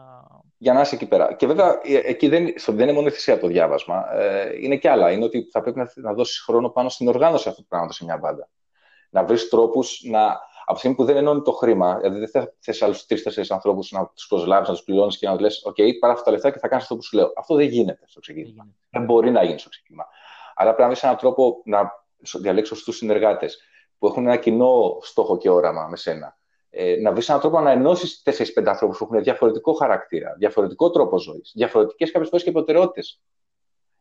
Για 0.57 0.73
να 0.73 0.81
είσαι 0.81 0.95
εκεί 0.95 1.07
πέρα. 1.07 1.33
Και 1.33 1.47
βέβαια, 1.47 1.79
ε, 1.83 1.97
εκεί 2.03 2.27
δεν, 2.27 2.53
δεν 2.65 2.79
είναι 2.79 2.91
μόνο 2.91 3.07
η 3.07 3.11
θυσία 3.11 3.39
το 3.39 3.47
διάβασμα. 3.47 4.13
Ε, 4.13 4.51
είναι 4.61 4.77
και 4.77 4.89
άλλα. 4.89 5.11
Είναι 5.11 5.23
ότι 5.23 5.47
θα 5.51 5.61
πρέπει 5.61 5.77
να, 5.77 5.91
να 5.95 6.13
δώσεις 6.13 6.39
χρόνο 6.39 6.69
πάνω 6.69 6.89
στην 6.89 7.07
οργάνωση 7.07 7.49
αυτού 7.49 7.61
του 7.61 7.67
πράγματος 7.67 7.95
σε 7.95 8.03
μια 8.03 8.17
μπάντα. 8.17 8.49
Να 9.09 9.23
βρεις 9.23 9.49
τρόπους 9.49 10.01
να. 10.03 10.39
Από 10.67 10.73
τη 10.73 10.79
στιγμή 10.79 10.95
που 10.95 11.03
δεν 11.03 11.15
ενώνει 11.15 11.41
το 11.41 11.51
χρήμα, 11.51 11.97
δηλαδή 11.97 12.19
δεν 12.19 12.29
θα 12.29 12.53
θες 12.59 12.81
άλλους 12.81 13.05
τρει-τέσσερι 13.05 13.47
ανθρώπους 13.49 13.91
να 13.91 14.07
τους 14.15 14.27
προσλάβεις, 14.27 14.67
να 14.67 14.73
τους 14.73 14.83
πληρώνεις 14.83 15.17
και 15.17 15.27
να 15.27 15.35
του 15.35 15.41
λες: 15.41 15.63
OK, 15.69 15.99
πάρε 15.99 16.13
αυτά 16.13 16.25
τα 16.25 16.31
λεφτά 16.31 16.49
και 16.49 16.59
θα 16.59 16.67
κάνεις 16.67 16.83
αυτό 16.83 16.95
που 16.95 17.03
σου 17.03 17.15
λέω. 17.17 17.33
Αυτό 17.37 17.55
δεν 17.55 17.67
γίνεται 17.67 18.03
στο 18.05 18.19
ξεκίνημα. 18.19 18.67
Δεν 18.89 19.03
μπορεί 19.03 19.31
να 19.31 19.43
γίνει 19.43 19.59
στο 19.59 19.69
ξεκίνημα. 19.69 20.07
Άρα 20.55 20.67
πρέπει 20.69 20.81
να 20.81 20.87
βρεις 20.87 21.03
έναν 21.03 21.17
τρόπο 21.17 21.61
να 21.65 21.91
διαλέξεις 22.39 22.79
στου 22.79 22.91
συνεργάτες 22.91 23.59
που 23.97 24.07
έχουν 24.07 24.25
ένα 24.25 24.37
κοινό 24.37 24.97
στόχο 25.01 25.37
και 25.37 25.49
όραμα 25.49 25.87
με 25.87 25.97
σένα. 25.97 26.37
Ε, 26.69 26.95
να 26.95 27.11
βρεις 27.11 27.29
έναν 27.29 27.41
τρόπο 27.41 27.59
να 27.59 27.71
ενώσεις 27.71 28.21
4-5 28.25 28.63
ανθρώπου 28.65 28.97
που 28.97 29.03
έχουν 29.03 29.23
διαφορετικό 29.23 29.73
χαρακτήρα, 29.73 30.35
διαφορετικό 30.37 30.89
τρόπο 30.89 31.19
ζωής, 31.19 31.51
διαφορετικές 31.55 32.11
κάποιες 32.11 32.29
φορές 32.29 32.45
και 32.45 32.51
προτεραιότητες. 32.51 33.21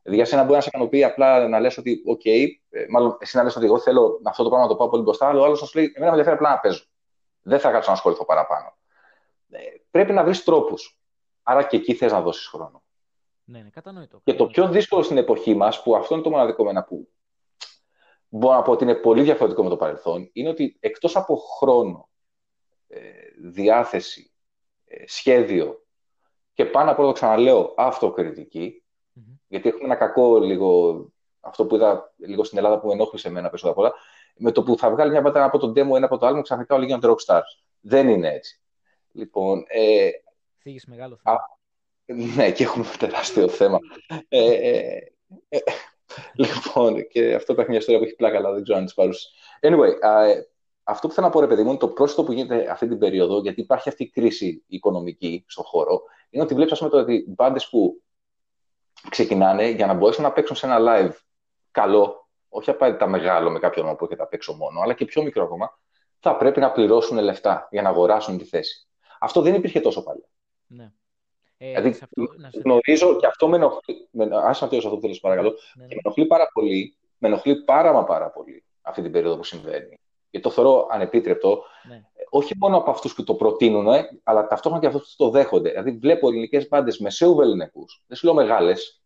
Δηλαδή, 0.02 0.22
για 0.22 0.30
σένα 0.30 0.42
μπορεί 0.42 0.54
να 0.54 0.60
σε 0.60 0.68
ικανοποιεί 0.72 1.04
απλά 1.04 1.48
να 1.48 1.60
λες 1.60 1.78
ότι, 1.78 2.02
OK, 2.08 2.46
ε, 2.70 2.86
μάλλον 2.88 3.16
εσύ 3.20 3.36
να 3.36 3.42
λες 3.42 3.56
ότι 3.56 3.64
εγώ 3.64 3.78
θέλω 3.78 4.20
αυτό 4.24 4.42
το 4.42 4.48
πράγμα 4.48 4.66
να 4.66 4.72
το 4.72 4.78
πάω 4.78 4.88
πολύ 4.88 5.02
μπροστά, 5.02 5.28
αλλά 5.28 5.40
ο 5.40 5.44
άλλος 5.44 5.60
να 5.60 5.66
σου 5.66 5.78
λέει: 5.78 5.92
Εμένα 5.94 6.12
με 6.12 6.18
ενδιαφέρει 6.18 6.36
απλά 6.36 6.50
να 6.50 6.60
παίζω. 6.60 6.84
Δεν 7.42 7.58
θα 7.58 7.70
κάτσω 7.70 7.90
να 7.90 7.96
ασχοληθώ 7.96 8.24
παραπάνω. 8.24 8.76
Ε, 9.50 9.58
πρέπει 9.90 10.12
να 10.12 10.24
βρεις 10.24 10.44
τρόπους. 10.44 10.98
Άρα 11.42 11.62
και 11.62 11.76
εκεί 11.76 11.94
θες 11.94 12.12
να 12.12 12.20
δώσεις 12.20 12.46
χρόνο. 12.46 12.82
Ναι, 13.44 13.58
ναι, 13.58 13.70
κατανοητό. 13.70 14.20
Και 14.24 14.34
το 14.34 14.46
πιο 14.46 14.68
δύσκολο 14.68 15.02
στην 15.02 15.16
εποχή 15.16 15.54
μας, 15.54 15.82
που 15.82 15.96
αυτό 15.96 16.14
είναι 16.14 16.22
το 16.22 16.30
μοναδικό 16.30 16.64
μένα 16.64 16.84
που 16.84 17.08
μπορώ 18.38 18.54
να 18.54 18.62
πω 18.62 18.72
ότι 18.72 18.84
είναι 18.84 18.94
πολύ 18.94 19.22
διαφορετικό 19.22 19.62
με 19.62 19.68
το 19.68 19.76
παρελθόν, 19.76 20.30
είναι 20.32 20.48
ότι 20.48 20.76
εκτός 20.80 21.16
από 21.16 21.36
χρόνο, 21.36 22.08
ε, 22.88 23.00
διάθεση, 23.42 24.32
ε, 24.84 25.04
σχέδιο 25.06 25.84
και 26.52 26.64
πάνω 26.64 26.90
από 26.90 27.02
το 27.02 27.12
ξαναλέω 27.12 27.74
αυτοκριτική, 27.76 28.82
γιατί 29.46 29.68
έχουμε 29.68 29.84
ένα 29.84 29.94
κακό 29.94 30.38
λίγο, 30.38 30.98
αυτό 31.40 31.66
που 31.66 31.74
είδα 31.74 32.14
λίγο 32.16 32.44
στην 32.44 32.58
Ελλάδα 32.58 32.80
που 32.80 32.86
με 32.86 32.92
ενόχλησε 32.92 33.28
εμένα 33.28 33.48
περισσότερο 33.48 33.80
απ' 33.80 33.84
όλα, 33.84 34.02
με 34.36 34.52
το 34.52 34.62
που 34.62 34.78
θα 34.78 34.90
βγάλει 34.90 35.10
μια 35.10 35.20
μπάτα 35.20 35.44
από 35.44 35.58
τον 35.58 35.70
demo 35.70 35.96
ένα 35.96 36.06
από 36.06 36.18
το 36.18 36.26
άλλο, 36.26 36.42
ξαφνικά 36.42 36.74
όλοι 36.74 36.86
γίνονται 36.86 37.08
rockstars. 37.08 37.62
Δεν 37.80 38.08
είναι 38.08 38.28
έτσι. 38.28 38.60
Λοιπόν, 39.12 39.64
ε, 39.66 40.10
Φύγεις 40.58 40.86
μεγάλο 40.86 41.16
θέμα. 41.16 41.38
ναι, 42.34 42.52
και 42.52 42.62
έχουμε 42.62 42.84
τεράστιο 42.98 43.48
θέμα. 43.48 43.78
ε, 44.28 44.52
ε, 44.52 45.12
ε, 45.48 45.58
λοιπόν, 46.34 47.06
και 47.06 47.34
αυτό 47.34 47.52
υπάρχει 47.52 47.70
μια 47.70 47.78
ιστορία 47.78 48.00
που 48.00 48.06
έχει 48.06 48.16
πλάκα, 48.16 48.36
αλλά 48.36 48.52
δεν 48.52 48.62
ξέρω 48.62 48.78
αν 48.78 48.86
τη 48.86 48.92
παρούσε. 48.94 49.28
Anyway, 49.60 49.92
ε, 50.00 50.40
αυτό 50.84 51.08
που 51.08 51.14
θέλω 51.14 51.26
να 51.26 51.32
πω, 51.32 51.40
ρε 51.40 51.46
παιδί 51.46 51.62
μου, 51.62 51.68
είναι 51.68 51.78
το 51.78 51.88
πρόσθετο 51.88 52.24
που 52.24 52.32
γίνεται 52.32 52.70
αυτή 52.70 52.88
την 52.88 52.98
περίοδο, 52.98 53.40
γιατί 53.40 53.60
υπάρχει 53.60 53.88
αυτή 53.88 54.02
η 54.02 54.10
κρίση 54.10 54.64
οικονομική 54.66 55.44
στον 55.48 55.64
χώρο, 55.64 56.02
είναι 56.30 56.42
ότι 56.42 56.54
βλέπεις, 56.54 56.72
ας 56.72 56.78
πούμε, 56.78 57.00
ότι 57.00 57.24
μπάντες 57.28 57.68
που 57.68 58.02
ξεκινάνε 59.08 59.68
για 59.68 59.86
να 59.86 59.94
μπορέσουν 59.94 60.22
να 60.22 60.32
παίξουν 60.32 60.56
σε 60.56 60.66
ένα 60.66 60.78
live 60.80 61.14
καλό, 61.70 62.28
όχι 62.48 62.70
απαραίτητα 62.70 63.06
μεγάλο 63.06 63.50
με 63.50 63.58
κάποιο 63.58 63.82
όνομα 63.82 63.96
που 63.96 64.04
έχετε 64.04 64.22
απ' 64.22 64.32
έξω 64.32 64.52
μόνο, 64.52 64.80
αλλά 64.80 64.94
και 64.94 65.04
πιο 65.04 65.22
μικρό 65.22 65.42
ακόμα, 65.44 65.78
θα 66.20 66.36
πρέπει 66.36 66.60
να 66.60 66.72
πληρώσουν 66.72 67.18
λεφτά 67.18 67.68
για 67.70 67.82
να 67.82 67.88
αγοράσουν 67.88 68.38
τη 68.38 68.44
θέση. 68.44 68.88
Αυτό 69.20 69.40
δεν 69.40 69.54
υπήρχε 69.54 69.80
τόσο 69.80 70.02
παλιά. 70.02 70.28
Ναι. 70.66 70.92
Ε, 71.58 71.66
δηλαδή, 71.66 71.88
αυτό, 71.88 72.08
γνωρίζω 72.62 73.16
και 73.16 73.26
αυτό 73.26 73.48
με 73.48 73.56
ενοχλεί. 73.56 74.08
Άσε 74.32 74.64
να 74.64 74.68
τελειώσω 74.70 74.88
αυτό 74.88 75.00
που 75.00 75.00
θέλω, 75.00 75.18
παρακαλώ. 75.20 75.50
Ναι, 75.50 75.82
ναι. 75.82 75.88
Και 75.88 75.94
με 75.94 76.00
ενοχλεί 76.04 76.26
πάρα 76.26 76.50
πολύ. 76.52 76.96
Με 77.18 77.28
ενοχλεί 77.28 77.64
πάρα 77.64 77.92
μα 77.92 78.04
πάρα 78.04 78.30
πολύ 78.30 78.64
αυτή 78.82 79.02
την 79.02 79.12
περίοδο 79.12 79.36
που 79.36 79.44
συμβαίνει. 79.44 79.98
Γιατί 80.30 80.48
το 80.48 80.50
θεωρώ 80.50 80.86
ανεπίτρεπτο. 80.90 81.64
Ναι 81.88 82.02
όχι 82.36 82.54
μόνο 82.58 82.76
από 82.76 82.90
αυτούς 82.90 83.14
που 83.14 83.24
το 83.24 83.34
προτείνουν, 83.34 83.86
αλλά 84.22 84.46
ταυτόχρονα 84.46 84.80
και 84.80 84.86
αυτούς 84.86 85.14
που 85.16 85.24
το 85.24 85.30
δέχονται. 85.30 85.68
Δηλαδή, 85.68 85.90
βλέπω 85.90 86.28
ελληνικές 86.28 86.68
μπάντες 86.68 86.98
μεσαίου 86.98 87.34
βεληνικούς, 87.34 88.04
δεν 88.06 88.16
σου 88.16 88.26
λέω 88.26 88.34
μεγάλες, 88.34 89.02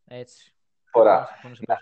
φορά, 0.91 1.29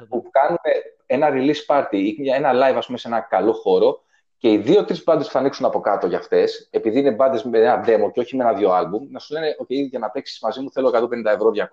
που 0.08 0.30
κάνουν 0.30 0.58
ένα 1.06 1.28
release 1.32 1.66
party 1.66 2.14
ή 2.16 2.30
ένα 2.30 2.52
live, 2.52 2.76
ας 2.76 2.86
πούμε, 2.86 2.98
σε 2.98 3.08
ένα 3.08 3.20
καλό 3.20 3.52
χώρο 3.52 4.02
και 4.38 4.52
οι 4.52 4.56
δύο-τρει 4.56 5.02
μπάντες 5.04 5.26
που 5.26 5.32
θα 5.32 5.38
ανοίξουν 5.38 5.66
από 5.66 5.80
κάτω 5.80 6.06
για 6.06 6.18
αυτές, 6.18 6.68
επειδή 6.70 6.98
είναι 6.98 7.10
μπάντες 7.10 7.44
με 7.44 7.58
ένα 7.58 7.84
demo 7.86 8.10
και 8.12 8.20
όχι 8.20 8.36
με 8.36 8.44
ένα-δύο 8.44 8.70
album, 8.70 9.08
να 9.10 9.18
σου 9.18 9.32
λένε: 9.32 9.56
OK, 9.62 9.66
για 9.68 9.98
να 9.98 10.10
παίξεις 10.10 10.40
μαζί 10.40 10.60
μου 10.60 10.70
θέλω 10.70 10.88
150 10.88 11.24
ευρώ, 11.24 11.50
200-300. 11.54 11.66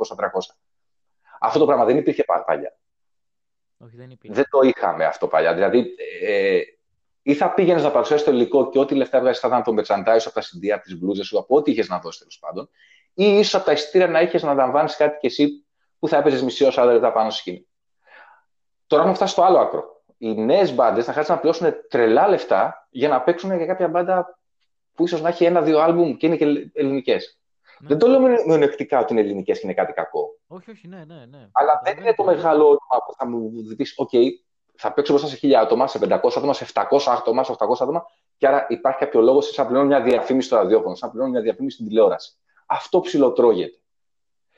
Αυτό 1.40 1.60
το 1.60 1.66
πράγμα 1.66 1.86
δεν 1.86 1.98
υπήρχε 1.98 2.24
παλιά. 2.46 2.78
Όχι, 3.78 3.96
δεν, 3.96 4.10
υπήρχε. 4.10 4.36
δεν 4.36 4.46
το 4.50 4.60
είχαμε 4.68 5.06
αυτό 5.06 5.28
παλιά. 5.28 5.54
Δηλαδή, 5.54 5.96
ε, 6.22 6.62
ή 7.22 7.34
θα 7.34 7.54
πήγαινες 7.54 7.84
να 7.84 7.92
παρουσιάσεις 7.92 8.26
το 8.26 8.32
υλικό 8.32 8.70
και 8.70 8.80
ό,τι 8.80 8.96
λεφτά 8.96 9.18
έβγαζε 9.18 9.40
θα 9.40 9.48
ήταν 9.48 9.64
το 9.64 9.74
merchandise 9.78 10.24
από 10.26 10.34
τα 10.34 10.42
συντήρια 10.42 10.80
τη 10.80 10.98
μπλούζα 10.98 11.24
σου, 11.24 11.40
από 11.40 11.56
ό,τι 11.56 11.72
είχες 11.72 11.88
να 11.88 12.00
δώσεις 12.00 12.20
τέλος 12.20 12.40
πάντων, 12.40 12.70
ή 13.14 13.26
ίσως 13.26 13.56
από 13.56 13.66
τα 13.66 13.72
εισιτήρια 13.72 14.08
να 14.08 14.22
είχες 14.22 14.44
να 14.44 14.54
λαμβάνεις 14.54 14.96
κάτι 14.96 15.18
και 15.20 15.28
εσύ 15.28 15.66
που 16.00 16.08
θα 16.08 16.18
έπαιζες 16.18 16.42
μισή 16.42 16.66
ώρα 16.66 16.74
40 16.78 16.92
λεπτά 16.92 17.12
πάνω 17.12 17.30
στη 17.30 17.40
σκηνή. 17.40 17.68
Τώρα 18.88 19.02
έχουμε 19.02 19.18
φτάσει 19.18 19.34
στο 19.34 19.44
άλλο 19.44 19.58
άκρο. 19.58 19.93
Οι 20.18 20.34
νέες 20.34 20.76
μπάντες 20.76 21.06
θα 21.06 21.12
χρειάζεται 21.12 21.36
να 21.36 21.40
πληρώσουν 21.40 21.74
τρελά 21.90 22.28
λεφτά 22.28 22.88
για 22.90 23.10
να 23.10 23.22
παίξουν 23.22 23.56
για 23.56 23.66
κάποια 23.66 23.88
μπάντα 23.88 24.40
που 24.94 25.04
ίσως 25.04 25.22
να 25.22 25.30
έχει 25.30 25.46
ένα-δύο 25.46 25.80
άλμπουμ 25.80 26.18
και 26.18 26.26
είναι 26.26 26.36
και 26.36 26.72
ελληνικές. 26.74 27.40
Ναι. 27.80 27.88
Δεν 27.88 27.98
το 27.98 28.08
λέω 28.08 28.20
μειονεκτικά 28.20 29.00
ότι 29.00 29.14
είναι 29.14 29.22
ελληνικές 29.22 29.60
και 29.60 29.66
είναι 29.66 29.74
κάτι 29.74 29.94
κακό. 29.94 30.38
Όχι, 30.48 30.72
όχι, 30.72 30.88
ναι, 30.88 31.04
ναι. 31.08 31.26
ναι. 31.30 31.50
Αλλά 31.52 31.82
δεν 31.84 31.98
είναι 31.98 32.14
το 32.14 32.24
μεγάλο 32.24 32.64
όνομα 32.64 33.06
που 33.06 33.14
θα 33.18 33.28
μου 33.28 33.52
δει, 33.76 33.86
OK, 33.96 34.18
θα 34.76 34.94
παίξω 34.94 35.14
μπροστά 35.14 35.36
σε 35.36 35.48
1000 35.48 35.54
άτομα, 35.54 35.88
σε 35.88 36.00
500 36.02 36.10
άτομα, 36.36 36.54
σε 36.54 36.66
700 36.74 36.84
άτομα, 37.08 37.44
σε 37.44 37.56
800 37.58 37.66
άτομα. 37.80 38.06
Και 38.38 38.48
άρα 38.48 38.66
υπάρχει 38.70 39.00
κάποιο 39.00 39.22
λόγο 39.22 39.42
σαν 39.42 39.54
να 39.58 39.70
πληρώνω 39.70 39.88
μια 39.88 40.02
διαφήμιση 40.02 40.48
στο 40.48 40.56
ραδιόφωνο, 40.56 40.96
σαν 40.96 41.08
να 41.08 41.14
πληρώνω 41.14 41.34
μια 41.34 41.42
διαφήμιση 41.44 41.76
στην 41.76 41.88
τηλεόραση. 41.88 42.32
Αυτό 42.66 43.00
ψιλοτρώγεται. 43.00 43.78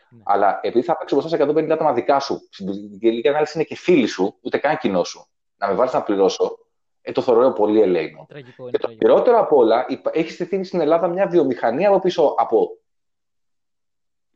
Ναι. 0.10 0.22
Αλλά 0.26 0.60
επειδή 0.62 0.86
θα 0.86 0.98
παίξω 0.98 1.16
μπροστά 1.16 1.38
σε 1.38 1.44
150 1.44 1.70
άτομα 1.70 1.94
δικά 1.94 2.20
σου, 2.20 2.48
στην 2.50 3.00
τελική 3.00 3.28
ανάλυση 3.28 3.52
είναι 3.56 3.64
και 3.64 3.76
φίλοι 3.76 4.08
σου, 4.08 4.38
ούτε 4.42 4.58
καν 4.58 4.78
κοινό 4.78 5.04
σου, 5.04 5.28
να 5.56 5.68
με 5.68 5.74
βάλεις 5.74 5.94
να 5.94 6.04
πληρώσω, 6.04 6.58
ε, 7.02 7.12
το 7.12 7.22
θεωρώ 7.22 7.52
πολύ 7.52 7.82
ελέγχο. 7.82 8.28
Και 8.72 8.78
το 8.78 8.90
χειρότερο 8.90 9.40
απ' 9.40 9.54
όλα, 9.54 9.86
έχεις 10.12 10.34
στηθεί 10.34 10.64
στην 10.64 10.80
Ελλάδα 10.80 11.08
μια 11.08 11.28
βιομηχανία 11.28 11.90
από 11.90 12.00
πίσω 12.00 12.36
από 12.38 12.78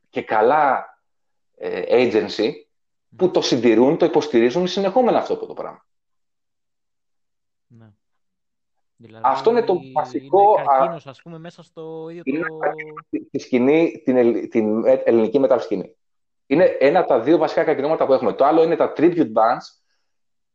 και 0.10 0.22
καλά 0.22 0.86
ε, 1.56 1.84
agency 1.88 2.52
που 3.16 3.32
το 3.32 3.42
συντηρούν, 3.42 3.98
το 3.98 4.06
υποστηρίζουν 4.06 4.68
συνεχόμενα 4.68 5.18
αυτό 5.18 5.36
το 5.46 5.54
πράγμα. 5.54 5.86
Ναι. 7.68 7.90
Δηλαδή, 8.96 9.24
αυτό 9.28 9.50
είναι 9.52 9.64
το 9.64 9.80
βασικό... 9.94 10.56
Είναι 10.58 10.68
καρκίνος, 10.68 11.08
ας 11.08 11.22
πούμε, 11.22 11.38
μέσα 11.38 11.64
στο 11.64 12.10
ίδιο 12.10 12.24
είναι 12.26 12.46
το... 12.48 12.60
Τη 13.32 13.40
σκηνή, 13.40 14.02
την, 14.06 14.50
την 14.50 14.86
ελληνική 14.86 15.40
μετασκηνή. 15.40 15.96
Είναι 16.46 16.66
ένα 16.66 17.00
από 17.00 17.08
τα 17.08 17.20
δύο 17.20 17.38
βασικά 17.38 17.64
καρκινώματα 17.64 18.06
που 18.06 18.14
έχουμε. 18.14 18.34
Το 18.34 18.46
άλλο 18.46 18.64
είναι 18.64 18.76
τα 18.76 18.94
tribute 18.96 19.32
bands, 19.34 19.78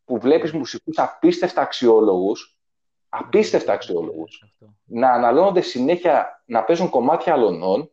που 0.05 0.19
βλέπεις 0.19 0.53
ναι. 0.53 0.59
μουσικούς 0.59 0.99
απίστευτα 0.99 1.61
αξιόλογους, 1.61 2.57
απίστευτα 3.09 3.73
αξιόλογους, 3.73 4.45
να 4.85 5.11
αναλώνονται 5.11 5.61
συνέχεια 5.61 6.43
να 6.45 6.65
παίζουν 6.65 6.89
κομμάτια 6.89 7.33
αλωνών 7.33 7.91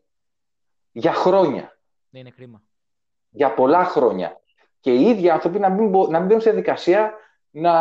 για 0.91 1.13
χρόνια. 1.13 1.77
Ναι, 2.10 2.20
είναι 2.20 2.30
κρίμα. 2.30 2.63
Για 3.30 3.53
πολλά 3.53 3.86
χρόνια 3.86 4.41
και 4.80 4.94
οι 4.94 5.01
ίδιοι 5.01 5.30
άνθρωποι 5.30 5.60
να 5.60 5.70
μην, 5.70 5.89
να 5.89 6.18
μην 6.18 6.27
μπαίνουν 6.27 6.41
στη 6.41 6.50
διαδικασία 6.50 7.13
να 7.51 7.74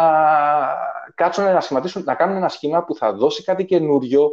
κάτσουν 1.15 1.45
να 1.45 1.61
σχηματίσουν, 1.61 2.03
να 2.05 2.15
κάνουν 2.15 2.37
ένα 2.37 2.49
σχήμα 2.49 2.85
που 2.85 2.95
θα 2.95 3.13
δώσει 3.13 3.43
κάτι 3.43 3.65
καινούριο, 3.65 4.31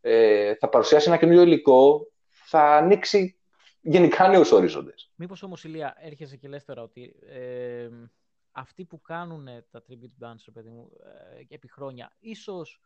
ε, 0.00 0.54
θα 0.54 0.68
παρουσιάσει 0.68 1.08
ένα 1.08 1.16
καινούριο 1.16 1.42
υλικό, 1.42 2.06
θα 2.28 2.76
ανοίξει 2.76 3.38
γενικά 3.80 4.28
νέους 4.28 4.52
ορίζοντες. 4.52 5.10
Μήπως 5.14 5.42
όμως, 5.42 5.64
Ηλία, 5.64 5.94
έρχεσαι 5.98 6.36
και 6.36 6.48
λες 6.48 6.64
τώρα 6.64 6.82
ότι 6.82 7.16
ε, 7.28 7.88
αυτοί 8.56 8.84
που 8.84 9.00
κάνουν 9.00 9.48
τα 9.70 9.82
tribute 9.88 10.24
bands, 10.24 10.44
παιδί 10.52 10.68
μου, 10.68 10.90
ε, 11.48 11.54
επί 11.54 11.68
χρόνια, 11.70 12.12
ίσως 12.18 12.80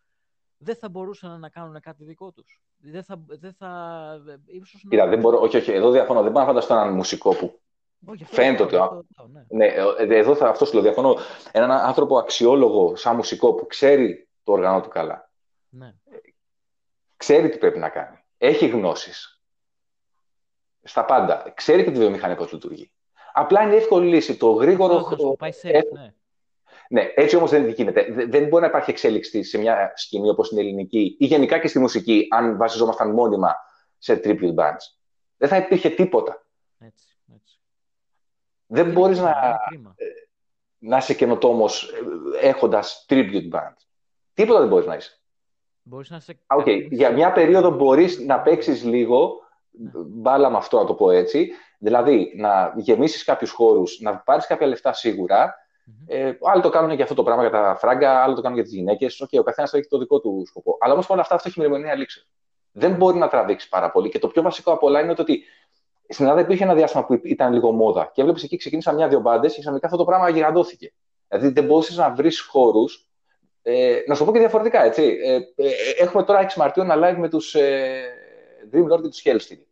δεν 0.57 0.77
θα 0.77 0.89
μπορούσαν 0.89 1.41
να 1.41 1.49
κάνουν 1.49 1.81
κάτι 1.81 2.05
δικό 2.05 2.33
τους. 2.33 2.63
Δεν 2.77 3.05
θα. 3.05 3.23
Δεν 3.27 3.53
θα 3.53 4.21
ίσως 4.47 4.85
Κοίτα, 4.89 5.07
δεν 5.07 5.19
μπορώ, 5.19 5.41
όχι, 5.41 5.57
όχι, 5.57 5.73
εδώ 5.73 5.91
διαφωνώ. 5.91 6.23
Δεν 6.23 6.33
μπορώ 6.33 6.45
να 6.45 6.51
φανταστώ 6.51 6.75
έναν 6.75 6.95
μουσικό 6.95 7.35
που 7.35 7.61
Φαίνεται 8.25 8.63
ότι. 8.63 8.77
Ναι. 9.33 9.45
ναι, 9.49 9.67
ε, 9.67 10.19
εδώ 10.19 10.35
θα 10.35 10.49
αυτό 10.49 10.65
σου 10.65 10.73
λέω. 10.73 10.83
Διαφωνώ. 10.83 11.17
Έναν 11.53 11.71
άνθρωπο 11.71 12.19
αξιόλογο, 12.19 12.97
σαν 12.97 13.17
μουσικό, 13.17 13.55
που 13.55 13.67
ξέρει 13.67 14.29
το 14.43 14.53
όργανο 14.53 14.81
του 14.81 14.89
καλά. 14.89 15.31
Ναι. 15.69 15.95
Ξέρει 17.17 17.49
τι 17.49 17.59
πρέπει 17.59 17.79
να 17.79 17.89
κάνει. 17.89 18.19
Έχει 18.39 18.67
γνώσεις. 18.67 19.43
Στα 20.83 21.05
πάντα. 21.05 21.53
Ξέρει 21.55 21.85
και 21.85 21.91
τη 21.91 21.99
βιομηχανία 21.99 22.37
πώς 22.37 22.53
λειτουργεί. 22.53 22.93
Απλά 23.33 23.63
είναι 23.63 23.75
εύκολη 23.75 24.09
λύση. 24.09 24.37
Το 24.37 24.51
γρήγορο. 24.51 24.97
Αυτό, 24.97 25.35
πάει 25.39 25.51
ε, 25.63 25.81
ναι. 25.93 26.13
ναι, 26.89 27.13
έτσι 27.15 27.37
όμως 27.37 27.51
δεν 27.51 27.69
γίνεται. 27.69 28.27
Δεν 28.29 28.49
μπορεί 28.49 28.63
να 28.63 28.69
υπάρχει 28.69 28.91
εξέλιξη 28.91 29.43
σε 29.43 29.59
μια 29.59 29.93
σκηνή 29.95 30.29
όπως 30.29 30.49
την 30.49 30.59
ελληνική 30.59 31.17
ή 31.19 31.27
γενικά 31.27 31.59
και 31.59 31.69
στη 31.69 31.79
μουσική, 31.79 32.27
αν 32.31 32.57
βασιζόμασταν 32.57 33.11
μόνιμα 33.11 33.57
σε 33.99 34.21
tribute 34.25 34.55
bands. 34.55 34.85
Δεν 35.37 35.49
θα 35.49 35.57
υπήρχε 35.57 35.89
τίποτα. 35.89 36.47
Έτσι, 36.79 37.07
έτσι. 37.35 37.59
Δεν 38.67 38.93
μπορείς 38.93 39.19
να, 39.19 39.31
ε, 39.31 40.05
να 40.79 40.97
είσαι 40.97 41.15
καινοτόμος 41.15 41.93
ε, 42.41 42.49
έχοντας 42.49 43.07
tribute 43.09 43.51
band. 43.53 43.75
Τίποτα 44.35 44.59
δεν 44.59 44.69
μπορείς 44.69 44.87
να 44.87 44.95
είσαι. 44.95 45.21
Μπορείς 45.83 46.11
να 46.11 46.17
είσαι... 46.17 46.39
Okay. 46.47 46.87
Για 46.91 47.11
μια 47.13 47.33
περίοδο 47.33 47.71
μπορείς 47.71 48.19
να 48.19 48.41
παίξεις 48.41 48.85
λίγο 48.85 49.19
ναι. 49.29 49.50
Μπάλα 50.07 50.51
με 50.51 50.57
αυτό, 50.57 50.79
να 50.79 50.85
το 50.85 50.95
πω 50.95 51.11
έτσι. 51.11 51.51
Δηλαδή, 51.79 52.33
να 52.37 52.75
γεμίσεις 52.77 53.25
κάποιους 53.25 53.51
χώρους, 53.51 54.01
να 54.01 54.17
πάρεις 54.17 54.47
κάποια 54.47 54.67
λεφτά 54.67 54.93
σίγουρα 54.93 55.55
Ε, 56.07 56.33
άλλοι 56.43 56.63
το 56.63 56.69
κάνουν 56.69 56.91
για 56.91 57.03
αυτό 57.03 57.15
το 57.15 57.23
πράγμα, 57.23 57.43
για 57.43 57.51
τα 57.51 57.77
φράγκα, 57.79 58.23
άλλοι 58.23 58.35
το 58.35 58.41
κάνουν 58.41 58.57
για 58.57 58.65
τις 58.65 58.75
γυναίκες. 58.75 59.25
Okay, 59.25 59.39
ο 59.39 59.43
καθένας 59.43 59.73
έχει 59.75 59.89
το 59.89 59.99
δικό 59.99 60.21
του 60.21 60.43
σκοπό. 60.47 60.77
Αλλά 60.81 60.93
όμως 60.93 61.11
όλα 61.11 61.21
αυτά 61.21 61.35
αυτό 61.35 61.49
έχει 61.49 61.61
μνημονία 61.61 61.95
λήξη. 61.95 62.27
Δεν 62.73 62.95
μπορεί 62.95 63.19
να 63.19 63.29
τραβήξεις 63.29 63.69
πάρα 63.69 63.91
πολύ. 63.91 64.09
Και 64.09 64.19
το 64.19 64.29
πιο 64.29 64.43
βασικό 64.43 64.73
από 64.73 64.87
όλα 64.87 65.01
είναι 65.01 65.15
ότι 65.19 65.43
στην 66.09 66.25
Ελλάδα 66.25 66.41
υπήρχε 66.41 66.65
ένα 66.65 66.75
διάστημα 66.75 67.05
που 67.05 67.21
ήταν 67.23 67.53
λίγο 67.53 67.73
μόδα. 67.73 68.11
Και 68.15 68.23
βλέπει 68.23 68.41
εκεί 68.45 68.57
ξεκίνησαν 68.57 68.95
μια-δύο 68.95 69.21
μπάντες 69.21 69.55
και 69.55 69.61
ξαφνικά 69.61 69.87
αυτό 69.87 69.99
το 69.99 70.05
πράγμα 70.05 70.29
γιγαντώθηκε. 70.29 70.93
Δηλαδή 71.29 71.49
δεν 71.49 71.65
μπορούσες 71.65 71.97
να 71.97 72.11
βρεις 72.11 72.41
χώρους. 72.41 73.09
Ε, 73.63 73.99
να 74.07 74.15
σου 74.15 74.25
πω 74.25 74.33
και 74.33 74.39
διαφορετικά, 74.39 74.85
έτσι. 74.85 75.19
Ε, 75.25 75.35
ε, 75.35 75.71
έχουμε 75.99 76.23
τώρα 76.23 76.41
6 76.41 76.57
Μαρτίου 76.57 76.83
ένα 76.83 76.97
live 76.97 77.17
με 77.19 77.29
τους 77.29 77.55
ε, 77.55 78.03
Dream 78.73 78.93
Lord 78.93 79.01
και 79.03 79.09
του 79.09 79.21
Hellsteel. 79.25 79.63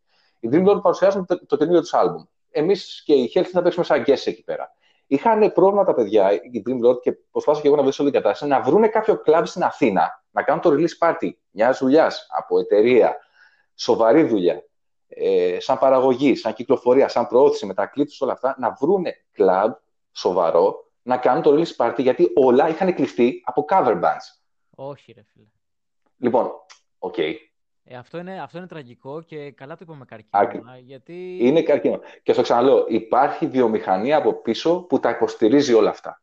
Οι 0.40 0.49
Dream 0.52 0.68
Lord 0.68 0.83
παρουσιάζουν 0.83 1.26
το, 1.26 1.47
το 1.47 1.57
καινούριο 1.57 1.80
τους 1.80 1.95
άλμπουμ. 1.95 2.25
Εμείς 2.50 3.02
και 3.04 3.14
οι 3.14 3.33
Hellsteel 3.35 3.42
θα 3.42 3.62
παίξουμε 3.62 3.85
σαν 3.85 4.02
guest 4.07 4.26
εκεί 4.26 4.45
πέρα. 4.45 4.73
Είχαν 5.07 5.52
πρόβλημα 5.52 5.85
τα 5.85 5.95
παιδιά, 5.95 6.33
οι 6.33 6.62
Dream 6.66 6.88
Lord, 6.88 7.00
και 7.00 7.12
προσπάθησα 7.12 7.62
και 7.62 7.68
εγώ 7.68 7.76
να 7.76 7.83
βρω 7.83 7.92
όλη 7.99 8.11
την 8.11 8.21
κατάσταση, 8.21 8.50
να 8.50 8.61
βρουν 8.61 8.90
κάποιο 8.90 9.16
κλαμπ 9.18 9.45
στην 9.45 9.62
Αθήνα, 9.62 10.25
να 10.30 10.42
κάνουν 10.42 10.62
το 10.62 10.71
release 10.71 11.09
party 11.09 11.30
μιας 11.50 11.78
δουλειάς 11.78 12.26
από 12.30 12.59
εταιρεία, 12.59 13.16
σοβαρή 13.75 14.23
δουλειά, 14.23 14.64
ε, 15.09 15.57
σαν 15.61 15.78
παραγωγή, 15.78 16.35
σαν 16.35 16.54
κυκλοφορία, 16.54 17.09
σαν 17.09 17.26
προώθηση 17.26 17.66
με 17.66 17.75
τα 17.75 17.87
κλειπ 17.87 18.09
όλα 18.18 18.33
αυτά, 18.33 18.57
να 18.59 18.76
βρουν 18.80 19.04
κλαμπ 19.33 19.73
σοβαρό, 20.12 20.85
να 21.02 21.16
κάνουν 21.16 21.42
το 21.42 21.54
release 21.54 21.85
party, 21.85 21.99
γιατί 21.99 22.33
όλα 22.35 22.68
είχαν 22.68 22.95
κλειστεί 22.95 23.42
από 23.45 23.64
cover 23.68 24.00
bands. 24.02 24.38
Όχι, 24.75 25.12
ρε 25.12 25.23
φίλε. 25.33 25.47
Λοιπόν, 26.18 26.50
OK. 26.99 27.14
Okay. 27.16 27.35
Ε, 27.90 27.97
αυτό, 27.97 28.18
είναι, 28.18 28.42
αυτό 28.42 28.59
είναι 28.59 28.66
τραγικό 28.66 29.23
και 29.23 29.50
καλά 29.50 29.75
το 29.76 29.80
είπαμε 29.83 30.04
καρκίνο. 30.04 30.64
Γιατί... 30.85 31.38
Είναι 31.40 31.62
καρκίνο. 31.62 32.00
Και 32.23 32.33
στο 32.33 32.42
ξαναλέω, 32.42 32.85
υπάρχει 32.88 33.47
βιομηχανία 33.47 34.16
από 34.16 34.33
πίσω 34.33 34.80
που 34.80 35.00
τα 35.00 35.11
υποστηρίζει 35.11 35.73
όλα 35.73 35.90
αυτά. 35.90 36.23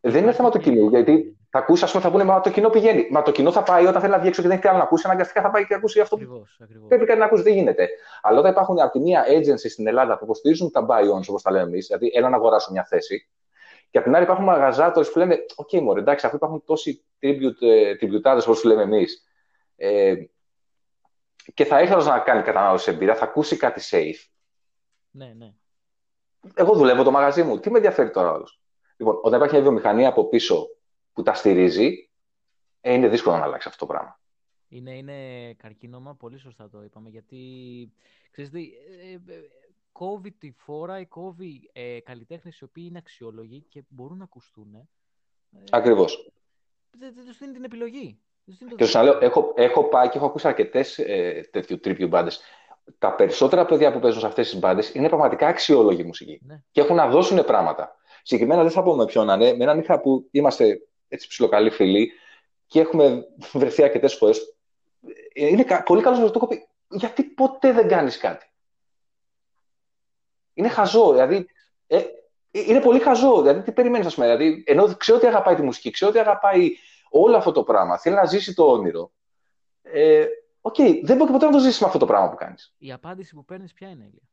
Δεν 0.00 0.22
είναι 0.22 0.32
θέμα 0.32 0.50
του 0.50 0.58
κοινού, 0.58 0.88
γιατί 0.88 1.38
θα 1.50 1.58
ακούσει, 1.58 1.84
ας 1.84 1.90
πούμε, 1.90 2.02
θα 2.02 2.10
πούνε, 2.10 2.24
Μα 2.24 2.40
το 2.40 2.50
κοινό 2.50 2.68
πηγαίνει. 2.68 3.08
Μα 3.10 3.22
το 3.22 3.30
κοινό 3.30 3.52
θα 3.52 3.62
πάει 3.62 3.86
όταν 3.86 4.00
θέλει 4.00 4.12
να 4.12 4.18
βγει 4.18 4.28
έξω 4.28 4.42
και 4.42 4.48
δεν 4.48 4.56
έχει 4.56 4.68
άλλο 4.68 4.78
να 4.78 4.84
ακούσει, 4.84 5.06
αναγκαστικά 5.06 5.42
θα 5.42 5.50
πάει 5.50 5.66
και 5.66 5.74
ακούσει 5.74 6.00
αυτό 6.00 6.14
ακριβώς, 6.14 6.58
ακριβώς. 6.62 6.88
πρέπει 6.88 7.04
κάτι 7.04 7.18
να 7.18 7.24
ακούσει. 7.24 7.42
Δεν 7.42 7.52
γίνεται. 7.52 7.88
Αλλά 8.22 8.38
όταν 8.38 8.50
υπάρχουν 8.50 8.80
από 8.80 8.90
τη 8.90 9.00
μία 9.00 9.24
agency 9.28 9.68
στην 9.70 9.86
Ελλάδα 9.86 10.18
που 10.18 10.24
υποστηρίζουν 10.24 10.70
τα 10.70 10.86
buy-ons, 10.88 11.24
όπως 11.28 11.42
τα 11.42 11.50
λέμε 11.50 11.64
εμείς, 11.64 11.86
δηλαδή 11.86 12.10
ένα 12.14 12.28
να 12.28 12.36
αγοράσουν 12.36 12.72
μια 12.72 12.84
θέση, 12.84 13.28
και 13.94 14.00
απ' 14.00 14.06
την 14.06 14.14
άλλη 14.14 14.24
υπάρχουν 14.24 14.44
μαγαζάτορες 14.44 15.12
που 15.12 15.18
λένε: 15.18 15.44
OK, 15.54 15.68
okay, 15.72 15.80
μωρέ, 15.80 16.00
εντάξει, 16.00 16.26
αφού 16.26 16.36
υπάρχουν 16.36 16.64
τόσοι 16.64 17.04
τριμπιουτάδες 17.98 18.40
όπως 18.40 18.60
τους 18.60 18.64
λέμε 18.64 18.82
εμείς, 18.82 19.24
ε, 19.76 20.14
και 21.54 21.64
θα 21.64 21.82
ήθελα 21.82 22.04
να 22.04 22.18
κάνει 22.18 22.42
κατανάλωση 22.42 22.90
εμπειρία, 22.90 23.14
θα 23.14 23.24
ακούσει 23.24 23.56
κάτι 23.56 23.80
safe. 23.90 24.28
Ναι, 25.10 25.32
ναι. 25.36 25.54
Εγώ 26.54 26.74
δουλεύω 26.74 27.02
το 27.02 27.10
μαγαζί 27.10 27.42
μου. 27.42 27.60
Τι 27.60 27.70
με 27.70 27.76
ενδιαφέρει 27.76 28.10
τώρα 28.10 28.32
άλλο. 28.32 28.48
Λοιπόν, 28.96 29.18
όταν 29.22 29.34
υπάρχει 29.34 29.54
μια 29.54 29.64
βιομηχανία 29.64 30.08
από 30.08 30.28
πίσω 30.28 30.68
που 31.12 31.22
τα 31.22 31.34
στηρίζει, 31.34 32.10
ε, 32.80 32.92
είναι 32.92 33.08
δύσκολο 33.08 33.36
να 33.36 33.42
αλλάξει 33.42 33.68
αυτό 33.68 33.86
το 33.86 33.92
πράγμα. 33.92 34.20
Είναι, 34.68 34.96
είναι 34.96 35.52
καρκίνωμα, 35.54 36.14
πολύ 36.14 36.38
σωστά 36.38 36.68
το 36.68 36.82
είπαμε, 36.82 37.10
γιατί 37.10 37.38
ξέρεις, 38.30 38.50
ε, 38.52 38.58
ε, 39.12 39.20
κόβει 39.94 40.32
τη 40.32 40.50
φόρα 40.56 41.00
ή 41.00 41.06
κόβει 41.06 41.70
ε, 41.72 42.00
καλλιτέχνες 42.00 42.58
οι 42.58 42.64
οποίοι 42.64 42.84
είναι 42.88 42.98
αξιόλογοι 42.98 43.64
και 43.68 43.82
μπορούν 43.88 44.18
να 44.18 44.24
ακουστούν. 44.24 44.74
Ε, 44.74 44.86
Ακριβώς. 45.70 46.32
Δεν, 46.98 47.14
δεν 47.14 47.24
τους 47.24 47.38
δίνει 47.38 47.52
την 47.52 47.64
επιλογή. 47.64 48.18
Και 48.76 48.84
σου 48.84 49.02
λέω, 49.02 49.18
έχω, 49.20 49.52
έχω 49.56 49.84
πάει 49.84 50.08
και 50.08 50.16
έχω 50.16 50.26
ακούσει 50.26 50.48
αρκετές 50.48 50.98
ε, 50.98 51.48
τέτοιου 51.52 51.80
τρίπιου 51.80 52.08
μπάντες. 52.08 52.40
Τα 52.98 53.14
περισσότερα 53.14 53.64
παιδιά 53.64 53.92
που 53.92 53.98
παίζουν 53.98 54.20
σε 54.20 54.26
αυτές 54.26 54.50
τις 54.50 54.58
μπάντες 54.58 54.94
είναι 54.94 55.08
πραγματικά 55.08 55.46
αξιόλογοι 55.46 56.02
μουσικοί. 56.02 56.40
Ναι. 56.42 56.62
Και 56.70 56.80
έχουν 56.80 56.96
να 56.96 57.08
δώσουν 57.08 57.44
πράγματα. 57.44 57.96
Συγκεκριμένα 58.22 58.62
δεν 58.62 58.70
θα 58.70 58.82
πω 58.82 58.94
με 58.94 59.04
ποιον 59.04 59.26
να 59.26 59.34
είναι. 59.34 59.52
Με 59.52 59.64
έναν 59.64 59.78
είχα 59.78 60.00
που 60.00 60.28
είμαστε 60.30 60.80
έτσι 61.08 61.28
ψιλοκαλοί 61.28 61.70
φίλοι 61.70 62.12
και 62.66 62.80
έχουμε 62.80 63.26
βρεθεί 63.52 63.82
αρκετές 63.82 64.14
φορές. 64.14 64.56
Είναι 65.34 65.64
πολύ 65.84 66.02
καλός 66.02 66.18
να 66.18 66.24
το 66.24 66.32
έχω 66.36 66.46
πει. 66.46 66.68
Γιατί 66.88 67.22
ποτέ 67.22 67.72
δεν 67.72 67.88
κάνεις 67.88 68.18
κάτι; 68.18 68.46
Είναι 70.54 70.68
χαζό. 70.68 71.12
Δηλαδή, 71.12 71.46
ε, 71.86 72.02
είναι 72.50 72.80
πολύ 72.80 72.98
χαζό. 72.98 73.40
Δηλαδή, 73.40 73.62
τι 73.62 73.72
περιμένεις, 73.72 74.06
ας 74.06 74.14
πούμε. 74.14 74.26
Δηλαδή, 74.26 74.62
ενώ 74.66 74.94
ξέρω 74.96 75.18
ότι 75.18 75.26
αγαπάει 75.26 75.54
τη 75.54 75.62
μουσική, 75.62 75.90
ξέρω 75.90 76.10
ότι 76.10 76.20
αγαπάει 76.20 76.70
όλο 77.10 77.36
αυτό 77.36 77.52
το 77.52 77.62
πράγμα, 77.62 77.98
θέλει 77.98 78.14
να 78.14 78.24
ζήσει 78.24 78.54
το 78.54 78.70
όνειρο. 78.70 79.12
Ε, 79.82 80.26
OK, 80.66 80.74
okay, 80.78 81.00
δεν 81.02 81.16
μπορεί 81.16 81.32
ποτέ 81.32 81.44
να 81.46 81.52
το 81.52 81.58
ζήσεις 81.58 81.80
με 81.80 81.86
αυτό 81.86 81.98
το 81.98 82.06
πράγμα 82.06 82.30
που 82.30 82.36
κάνεις. 82.36 82.74
Η 82.78 82.92
απάντηση 82.92 83.34
που 83.34 83.44
παίρνεις 83.44 83.72
ποια 83.72 83.88
είναι, 83.88 84.04
Ηλία. 84.04 84.28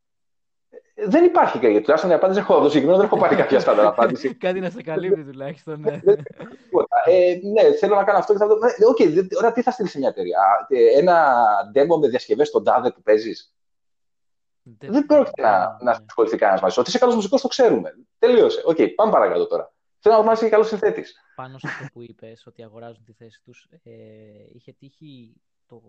Ε, 0.93 1.07
δεν 1.07 1.23
υπάρχει 1.23 1.59
κάτι. 1.59 1.81
Τουλάχιστον 1.81 2.11
η 2.11 2.13
απάντηση 2.13 2.39
έχω, 2.39 2.53
το 2.53 2.67
συγκεκριμένο 2.67 2.97
δεν 2.97 3.05
έχω 3.05 3.17
πάρει 3.17 3.35
κάποια 3.35 3.59
στάνταρ 3.59 3.85
απάντηση. 3.85 4.35
κάτι 4.45 4.59
να 4.59 4.69
σε 4.69 4.81
καλύπτει 4.81 5.23
τουλάχιστον. 5.23 5.79
Ναι. 5.79 5.99
ε, 7.05 7.39
ναι, 7.51 7.71
θέλω 7.79 7.95
να 7.95 8.03
κάνω 8.03 8.17
αυτό 8.17 8.33
και 8.33 8.39
θα 8.39 8.47
δω. 8.47 8.53
Ε, 8.53 8.85
OK, 8.85 8.97
okay, 8.99 9.27
τώρα 9.29 9.51
τι 9.51 9.61
θα 9.61 9.71
στείλεις 9.71 9.91
σε 9.91 9.97
μια 9.97 10.09
εταιρεία; 10.09 10.39
Ε, 10.69 10.99
ένα 10.99 11.35
demo 11.75 11.99
με 11.99 12.07
διασκευές 12.07 12.47
στον 12.47 12.63
τάδε 12.63 12.91
που 12.91 13.01
παίζεις; 13.01 13.53
Δεν, 14.63 14.91
δεν 14.91 15.05
πρόκειται 15.05 15.41
να, 15.41 15.77
να 15.81 15.91
ασχοληθεί 15.91 16.37
κανένας 16.37 16.61
μαζί. 16.61 16.79
Ότι 16.79 16.89
είσαι 16.89 16.99
καλός 16.99 17.15
μουσικός 17.15 17.41
το 17.41 17.47
ξέρουμε. 17.47 17.93
Τελείωσε. 18.19 18.61
OK, 18.65 18.75
okay, 18.79 18.93
πάμε 18.95 19.11
παρακάτω 19.11 19.47
τώρα. 19.47 19.73
Θέλω 19.99 20.15
να 20.15 20.23
μάθει 20.23 20.43
και 20.43 20.49
καλός 20.49 20.67
συνθέτης. 20.67 21.15
Πάνω 21.35 21.57
σε 21.57 21.67
αυτό 21.67 21.85
που 21.93 22.01
είπες, 22.01 22.45
ότι 22.45 22.63
αγοράζουν 22.63 23.03
τη 23.03 23.13
θέση 23.13 23.41
τους, 23.43 23.67
ε, 23.83 23.91
είχε 24.53 24.73
τύχει 24.73 25.41
το, 25.65 25.81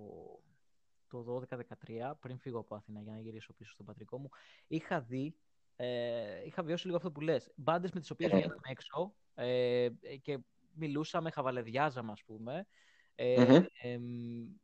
το 1.08 1.44
12-13, 1.50 2.12
πριν 2.20 2.38
φύγω 2.38 2.58
από 2.58 2.74
Αθήνα 2.74 3.00
για 3.00 3.12
να 3.12 3.18
γυρίσω 3.18 3.52
πίσω 3.52 3.72
στο 3.72 3.86
πατρικό 3.86 4.18
μου, 4.18 4.28
είχα 4.66 5.00
δει, 5.00 5.36
ε, 5.76 6.44
είχα 6.44 6.62
βιώσει 6.62 6.84
λίγο 6.84 6.96
αυτό 6.96 7.10
που 7.10 7.20
λες. 7.20 7.52
Μπάντες 7.54 7.90
με 7.92 8.00
τις 8.00 8.10
οποίες 8.10 8.30
mm. 8.30 8.34
βγαίναμε 8.34 8.60
έξω 8.68 9.14
ε, 9.34 9.88
και 10.22 10.38
μιλούσαμε, 10.74 11.30
χαβαλεδιάζαμε, 11.30 12.12
ας 12.12 12.22
πούμε. 12.24 12.66
Ε, 13.14 13.34
mm-hmm. 13.38 13.66
ε, 13.82 13.98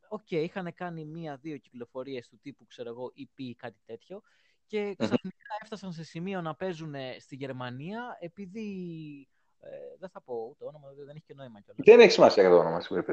okay, 0.08 0.42
είχαν 0.42 0.74
κάνει 0.74 1.04
μία-δύο 1.04 1.56
κυκλοφορίες 1.56 2.28
του 2.28 2.38
τύπου, 2.42 2.66
ξέρω 2.66 2.88
εγώ, 2.88 3.12
EP 3.16 3.52
κάτι 3.56 3.78
τέτοιο 3.86 4.22
και 4.68 4.94
ξαφνικά 4.98 5.46
έφτασαν 5.62 5.92
σε 5.92 6.04
σημείο 6.04 6.40
να 6.40 6.54
παίζουν 6.54 6.94
στη 7.18 7.36
Γερμανία 7.36 8.16
επειδή, 8.20 8.68
ε, 9.60 9.68
δεν 9.98 10.08
θα 10.08 10.20
πω 10.20 10.56
το 10.58 10.66
όνομα, 10.66 10.92
δεν 10.92 11.08
έχει 11.08 11.24
και 11.24 11.34
νόημα 11.34 11.60
κιόλας. 11.60 11.84
Δεν 11.84 12.00
έχει 12.00 12.10
σημασία 12.10 12.42
για 12.42 12.52
το 12.52 12.58
όνομα, 12.58 12.80
σίγουρα. 12.80 13.04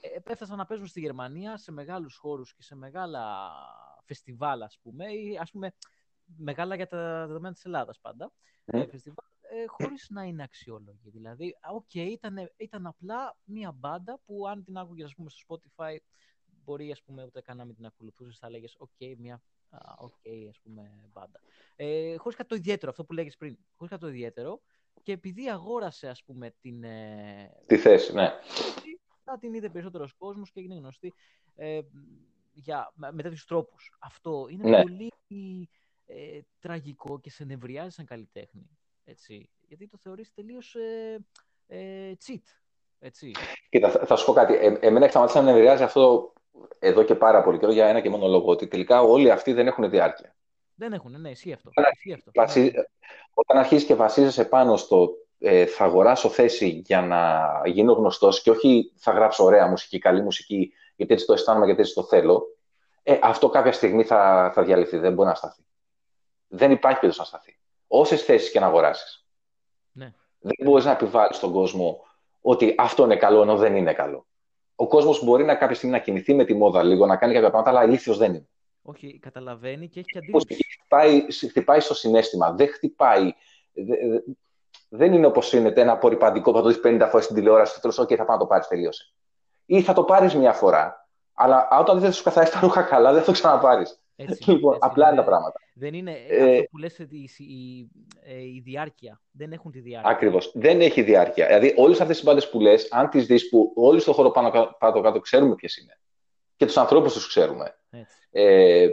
Ε, 0.00 0.08
έφτασαν 0.30 0.56
να 0.56 0.66
παίζουν 0.66 0.86
στη 0.86 1.00
Γερμανία 1.00 1.56
σε 1.56 1.72
μεγάλους 1.72 2.16
χώρους 2.16 2.54
και 2.54 2.62
σε 2.62 2.76
μεγάλα 2.76 3.50
φεστιβάλ, 4.04 4.62
ας 4.62 4.78
πούμε, 4.82 5.12
ή 5.12 5.38
ας 5.40 5.50
πούμε 5.50 5.72
μεγάλα 6.36 6.74
για 6.74 6.86
τα 6.86 7.26
δεδομένα 7.26 7.54
της 7.54 7.64
Ελλάδας 7.64 8.00
πάντα, 8.00 8.32
mm. 8.72 8.86
φεστιβάλ, 8.90 9.26
ε, 9.50 9.64
χωρίς 9.66 10.06
να 10.10 10.22
είναι 10.22 10.42
αξιόλογη. 10.42 11.10
Δηλαδή, 11.10 11.56
OK, 11.72 11.84
okay, 11.92 12.08
ήταν, 12.10 12.52
ήταν 12.56 12.86
απλά 12.86 13.36
μία 13.44 13.72
μπάντα 13.72 14.20
που 14.24 14.46
αν 14.46 14.64
την 14.64 14.76
άκουγες, 14.76 15.04
ας 15.04 15.14
πούμε, 15.14 15.30
στο 15.30 15.46
Spotify, 15.48 15.96
μπορεί, 16.46 16.92
ας 16.92 17.02
πούμε, 17.02 17.24
ούτε 17.24 17.40
καν 17.40 17.56
να 17.56 17.64
μην 17.64 17.74
την 17.74 17.86
ακολουθούσες, 17.86 18.38
θα 18.38 18.50
'λεγες, 18.50 18.76
OK, 18.78 18.90
okay, 18.98 19.14
μία 19.18 19.42
OK, 19.98 20.12
okay, 20.24 20.46
ας 20.50 20.60
πούμε, 20.60 21.08
μπάντα. 21.12 21.40
Ε, 21.76 22.16
χωρίς 22.16 22.36
κάτι 22.36 22.48
το 22.48 22.54
ιδιαίτερο, 22.54 22.90
αυτό 22.90 23.04
που 23.04 23.12
έλεγες 23.12 23.36
πριν, 23.36 23.58
χωρίς 23.74 23.90
κάτι 23.92 24.02
το 24.02 24.08
ιδιαίτερο, 24.08 24.60
και 25.02 25.12
επειδή 25.12 25.48
αγόρασε, 25.48 26.08
ας 26.08 26.24
πούμε, 26.24 26.50
την... 26.60 26.84
Ε, 26.84 27.62
Τη 27.66 27.76
θέση, 27.78 28.12
ναι. 28.12 28.30
Να 29.24 29.38
την 29.38 29.54
είδε 29.54 29.70
περισσότερος 29.70 30.12
κόσμος 30.12 30.50
και 30.50 30.60
έγινε 30.60 30.74
γνωστή 30.74 31.14
ε, 31.54 31.80
για, 32.52 32.92
με 32.94 33.22
τέτοιους 33.22 33.44
τρόπους. 33.44 33.96
Αυτό 34.00 34.46
είναι 34.50 34.68
ναι. 34.68 34.82
πολύ 34.82 35.12
ε, 36.06 36.40
τραγικό 36.58 37.20
και 37.20 37.30
σε 37.30 37.44
νευριάζει 37.44 37.90
σαν 37.90 38.04
καλλιτέχνη. 38.04 38.75
Έτσι, 39.08 39.50
γιατί 39.60 39.88
το 39.88 39.96
θεωρείς 39.96 40.32
τελείως 40.34 40.74
ε, 40.74 41.18
ε, 41.66 42.12
cheat. 42.26 42.42
Έτσι. 42.98 43.32
Κοίτα, 43.68 43.90
θα, 43.90 44.06
θα 44.06 44.16
σου 44.16 44.26
πω 44.26 44.32
κάτι. 44.32 44.54
Ε, 44.54 44.66
εμένα 44.80 45.00
έχει 45.00 45.10
σταματήσει 45.10 45.38
να 45.38 45.44
νευριάζει 45.44 45.82
αυτό 45.82 46.32
εδώ 46.78 47.02
και 47.02 47.14
πάρα 47.14 47.42
πολύ 47.42 47.58
καιρό 47.58 47.72
για 47.72 47.86
ένα 47.86 48.00
και 48.00 48.10
μόνο 48.10 48.26
λόγο. 48.26 48.50
Ότι 48.50 48.66
τελικά 48.66 49.02
όλοι 49.02 49.30
αυτοί 49.30 49.52
δεν 49.52 49.66
έχουν 49.66 49.90
διάρκεια. 49.90 50.34
Δεν 50.74 50.92
έχουν, 50.92 51.20
ναι, 51.20 51.30
εσύ 51.30 51.52
αυτό. 51.52 51.70
αυτό. 52.14 52.30
Βασί... 52.34 52.72
Όταν 53.34 53.58
αρχίζεις 53.58 53.86
και 53.86 53.94
βασίζεσαι 53.94 54.44
πάνω 54.44 54.76
στο 54.76 55.10
ε, 55.38 55.66
θα 55.66 55.84
αγοράσω 55.84 56.28
θέση 56.28 56.68
για 56.68 57.02
να 57.02 57.50
γίνω 57.64 57.92
γνωστός 57.92 58.42
και 58.42 58.50
όχι 58.50 58.92
θα 58.96 59.12
γράψω 59.12 59.44
ωραία 59.44 59.66
μουσική, 59.66 59.98
καλή 59.98 60.22
μουσική, 60.22 60.72
γιατί 60.96 61.12
έτσι 61.12 61.26
το 61.26 61.32
αισθάνομαι, 61.32 61.64
γιατί 61.64 61.80
έτσι 61.80 61.94
το 61.94 62.02
θέλω. 62.02 62.56
Ε, 63.02 63.18
αυτό 63.22 63.48
κάποια 63.48 63.72
στιγμή 63.72 64.04
θα, 64.04 64.50
θα 64.54 64.62
διαλυθεί. 64.62 64.98
Δεν 64.98 65.12
μπορεί 65.12 65.28
να 65.28 65.34
σταθεί. 65.34 65.62
Δεν 66.48 66.70
υπάρχει 66.70 67.00
περίπτωση 67.00 67.30
να 67.30 67.38
σταθεί. 67.38 67.58
Όσες 67.86 68.22
θέσεις 68.22 68.50
και 68.50 68.60
να 68.60 68.66
αγοράσεις. 68.66 69.26
Ναι. 69.92 70.12
Δεν 70.38 70.56
μπορείς 70.64 70.84
να 70.84 70.90
επιβάλλεις 70.90 71.36
στον 71.36 71.52
κόσμο 71.52 72.04
ότι 72.40 72.74
αυτό 72.78 73.04
είναι 73.04 73.16
καλό 73.16 73.42
ενώ 73.42 73.56
δεν 73.56 73.76
είναι 73.76 73.92
καλό. 73.92 74.26
Ο 74.74 74.86
κόσμος 74.86 75.24
μπορεί 75.24 75.44
να 75.44 75.54
κάποια 75.54 75.76
στιγμή 75.76 75.94
να 75.96 76.02
κινηθεί 76.02 76.34
με 76.34 76.44
τη 76.44 76.54
μόδα 76.54 76.82
λίγο, 76.82 77.06
να 77.06 77.16
κάνει 77.16 77.32
κάποια 77.32 77.50
πράγματα, 77.50 77.70
αλλά 77.70 77.84
ηλίθιο 77.84 78.14
δεν 78.14 78.34
είναι. 78.34 78.48
Όχι, 78.82 79.18
καταλαβαίνει 79.18 79.88
και 79.88 80.00
έχει 80.00 80.18
αντίληψη. 80.18 80.64
Χτυπάει, 80.72 81.26
χτυπάει 81.48 81.80
στο 81.80 81.94
συνέστημα. 81.94 82.52
Δεν 82.52 82.68
χτυπάει. 82.68 83.32
Δεν 84.88 85.12
είναι 85.12 85.26
όπως 85.26 85.52
είναι 85.52 85.72
ένα 85.76 85.92
απορριπαντικό 85.92 86.50
που 86.50 86.56
θα 86.56 86.62
το 86.62 86.68
δεις 86.68 86.80
50 86.84 87.06
φορές 87.10 87.24
στην 87.24 87.36
τηλεόραση 87.36 87.80
και 87.80 87.88
OK, 87.88 88.16
θα 88.16 88.24
πάω 88.24 88.36
να 88.36 88.42
το 88.42 88.46
πάρεις, 88.46 88.66
τελείωσε. 88.66 89.12
Ή 89.66 89.82
θα 89.82 89.92
το 89.92 90.04
πάρεις 90.04 90.34
μια 90.34 90.52
φορά, 90.52 91.08
αλλά 91.34 91.68
όταν 91.80 91.98
δεν 91.98 92.12
σου 92.12 92.22
καθαρίσει 92.22 92.52
τα 92.52 92.60
ρούχα 92.60 92.82
καλά, 92.82 93.12
δεν 93.12 93.20
θα 93.20 93.26
το 93.26 93.32
ξαναπάρεις. 93.32 94.00
Έτσι, 94.16 94.50
λοιπόν, 94.50 94.74
έτσι, 94.74 94.88
απλά 94.88 95.06
είναι 95.06 95.16
τα 95.16 95.22
δεν- 95.22 95.30
πράγματα. 95.30 95.60
Δεν 95.74 95.94
είναι 95.94 96.12
Ε, 96.28 96.50
αυτό 96.50 96.62
που 96.70 96.78
λες 96.78 96.98
η, 96.98 97.30
η, 97.38 97.88
ε, 98.24 98.40
η 98.42 98.62
διάρκεια. 98.64 99.20
Δεν 99.30 99.52
έχουν 99.52 99.70
τη 99.70 99.80
διάρκεια. 99.80 100.10
Ακριβώς. 100.10 100.50
Δεν 100.54 100.80
έχει 100.80 101.02
διάρκεια. 101.02 101.46
Δηλαδή, 101.46 101.74
όλες 101.76 102.00
αυτές 102.00 102.18
τι 102.18 102.24
μπάντες 102.24 102.50
που 102.50 102.60
λες, 102.60 102.88
αν 102.92 103.08
τις 103.10 103.26
δεις 103.26 103.48
που 103.48 103.72
όλοι 103.76 104.00
στον 104.00 104.14
χώρο 104.14 104.30
πάνω 104.30 104.50
κα- 104.50 104.76
πάνω 104.76 105.00
κάτω 105.00 105.20
ξέρουμε 105.20 105.54
ποιες 105.54 105.76
είναι 105.76 105.98
και 106.56 106.66
τους 106.66 106.76
ανθρώπους 106.76 107.12
τους 107.12 107.28
ξέρουμε, 107.28 107.76
Έτσι. 107.90 108.16
ε, 108.30 108.88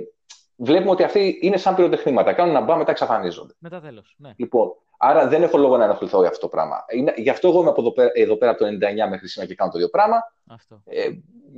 βλέπουμε 0.55 0.89
ότι 0.91 1.03
αυτοί 1.03 1.37
είναι 1.41 1.57
σαν 1.57 1.75
πυροτεχνήματα. 1.75 2.33
Κάνουν 2.33 2.55
ένα 2.55 2.65
μπα, 2.65 2.75
μετά 2.75 2.91
εξαφανίζονται. 2.91 3.53
Μετά 3.59 3.81
τέλος. 3.81 4.15
Ναι. 4.17 4.33
Λοιπόν, 4.35 4.73
άρα 5.03 5.27
δεν 5.27 5.43
έχω 5.43 5.57
λόγο 5.57 5.77
να 5.77 5.83
ενοχληθώ 5.83 6.19
για 6.19 6.29
αυτό 6.29 6.39
το 6.39 6.47
πράγμα. 6.47 6.85
Είναι, 6.89 7.13
γι' 7.17 7.29
αυτό 7.29 7.47
εγώ 7.47 7.59
είμαι 7.59 7.69
από 7.69 7.81
εδώ 7.81 7.91
πέρα, 7.91 8.09
εδώ 8.13 8.35
πέρα 8.35 8.51
από 8.51 8.59
το 8.59 8.65
99 8.65 9.09
μέχρι 9.09 9.27
σήμερα 9.27 9.49
και 9.49 9.55
κάνω 9.55 9.71
το 9.71 9.77
ίδιο 9.77 9.89
πράγμα. 9.89 10.17
Αυτό. 10.47 10.81
Ε, 10.85 11.07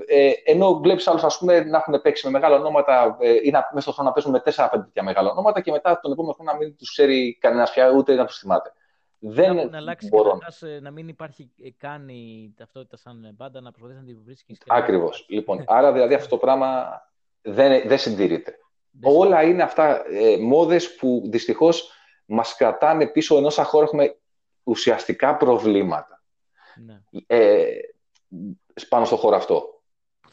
ε, 0.06 0.32
ενώ 0.46 0.80
βλέπεις 0.80 1.08
άλλους 1.08 1.42
να 1.42 1.54
έχουν 1.78 2.02
παίξει 2.02 2.26
με 2.26 2.32
μεγάλα 2.32 2.56
ονόματα 2.56 3.18
ε, 3.20 3.32
ή 3.44 3.50
να, 3.52 3.70
μέσα 3.74 3.92
στον 3.92 3.94
χρόνο 3.94 4.10
να 4.10 4.14
παίζουν 4.16 4.32
με 4.32 4.42
4-5 4.56 4.80
τέτοια 4.84 5.04
μεγάλα 5.04 5.32
ονόματα 5.32 5.62
και 5.62 5.72
μετά 5.72 6.00
τον 6.02 6.12
επόμενο 6.12 6.34
χρόνο 6.34 6.52
να 6.52 6.58
μην 6.58 6.76
τους 6.78 6.90
ξέρει 6.92 7.38
κανένας 7.42 7.72
πια 7.72 7.92
ούτε 7.92 8.16
να 8.16 8.26
τους 8.26 8.38
θυμάται. 8.38 8.74
Δεν 9.20 9.56
να, 9.56 9.66
να 9.66 9.78
αλλάξει 9.78 10.08
μπορώ. 10.08 10.24
καταρχάς, 10.30 10.62
ε, 10.62 10.80
να 10.82 10.92
μην 10.92 11.08
υπάρχει 11.08 11.52
ε, 11.64 11.70
καν 11.78 12.08
η 12.10 12.54
ταυτότητα 12.58 12.98
σαν 12.98 13.34
μπάντα, 13.38 13.62
να 13.62 13.72
προσπαθείς 13.72 13.98
να 13.98 14.04
τη 14.04 14.14
βρίσκεις. 14.14 14.58
και- 14.58 14.66
Ακριβώς. 14.68 15.26
Λοιπόν, 15.30 15.64
άρα 15.68 15.92
δηλαδή 15.94 16.14
αυτό 16.14 16.30
το 16.30 16.38
πράγμα 16.38 16.86
δεν, 17.42 17.88
δεν 17.88 17.98
συντηρείται. 17.98 18.56
Δεν 18.92 19.12
Όλα 19.16 19.44
είναι 19.44 19.64
αυτά 19.64 20.04
ε, 20.08 20.38
μόδες 20.38 20.96
που 20.96 21.22
δυστυχώς 21.26 21.92
μας 22.26 22.56
κρατάνε 22.56 23.08
πίσω 23.08 23.38
ενώ 23.38 23.50
σαν 23.50 23.66
χώρο 23.66 23.84
έχουμε 23.86 24.18
ουσιαστικά 24.64 25.38
προβλήματα 25.38 26.24
Ναι. 26.76 27.02
ε, 27.28 27.66
πάνω 28.90 29.06
στο 29.06 29.16
χώρο 29.16 29.36
αυτό. 29.36 29.70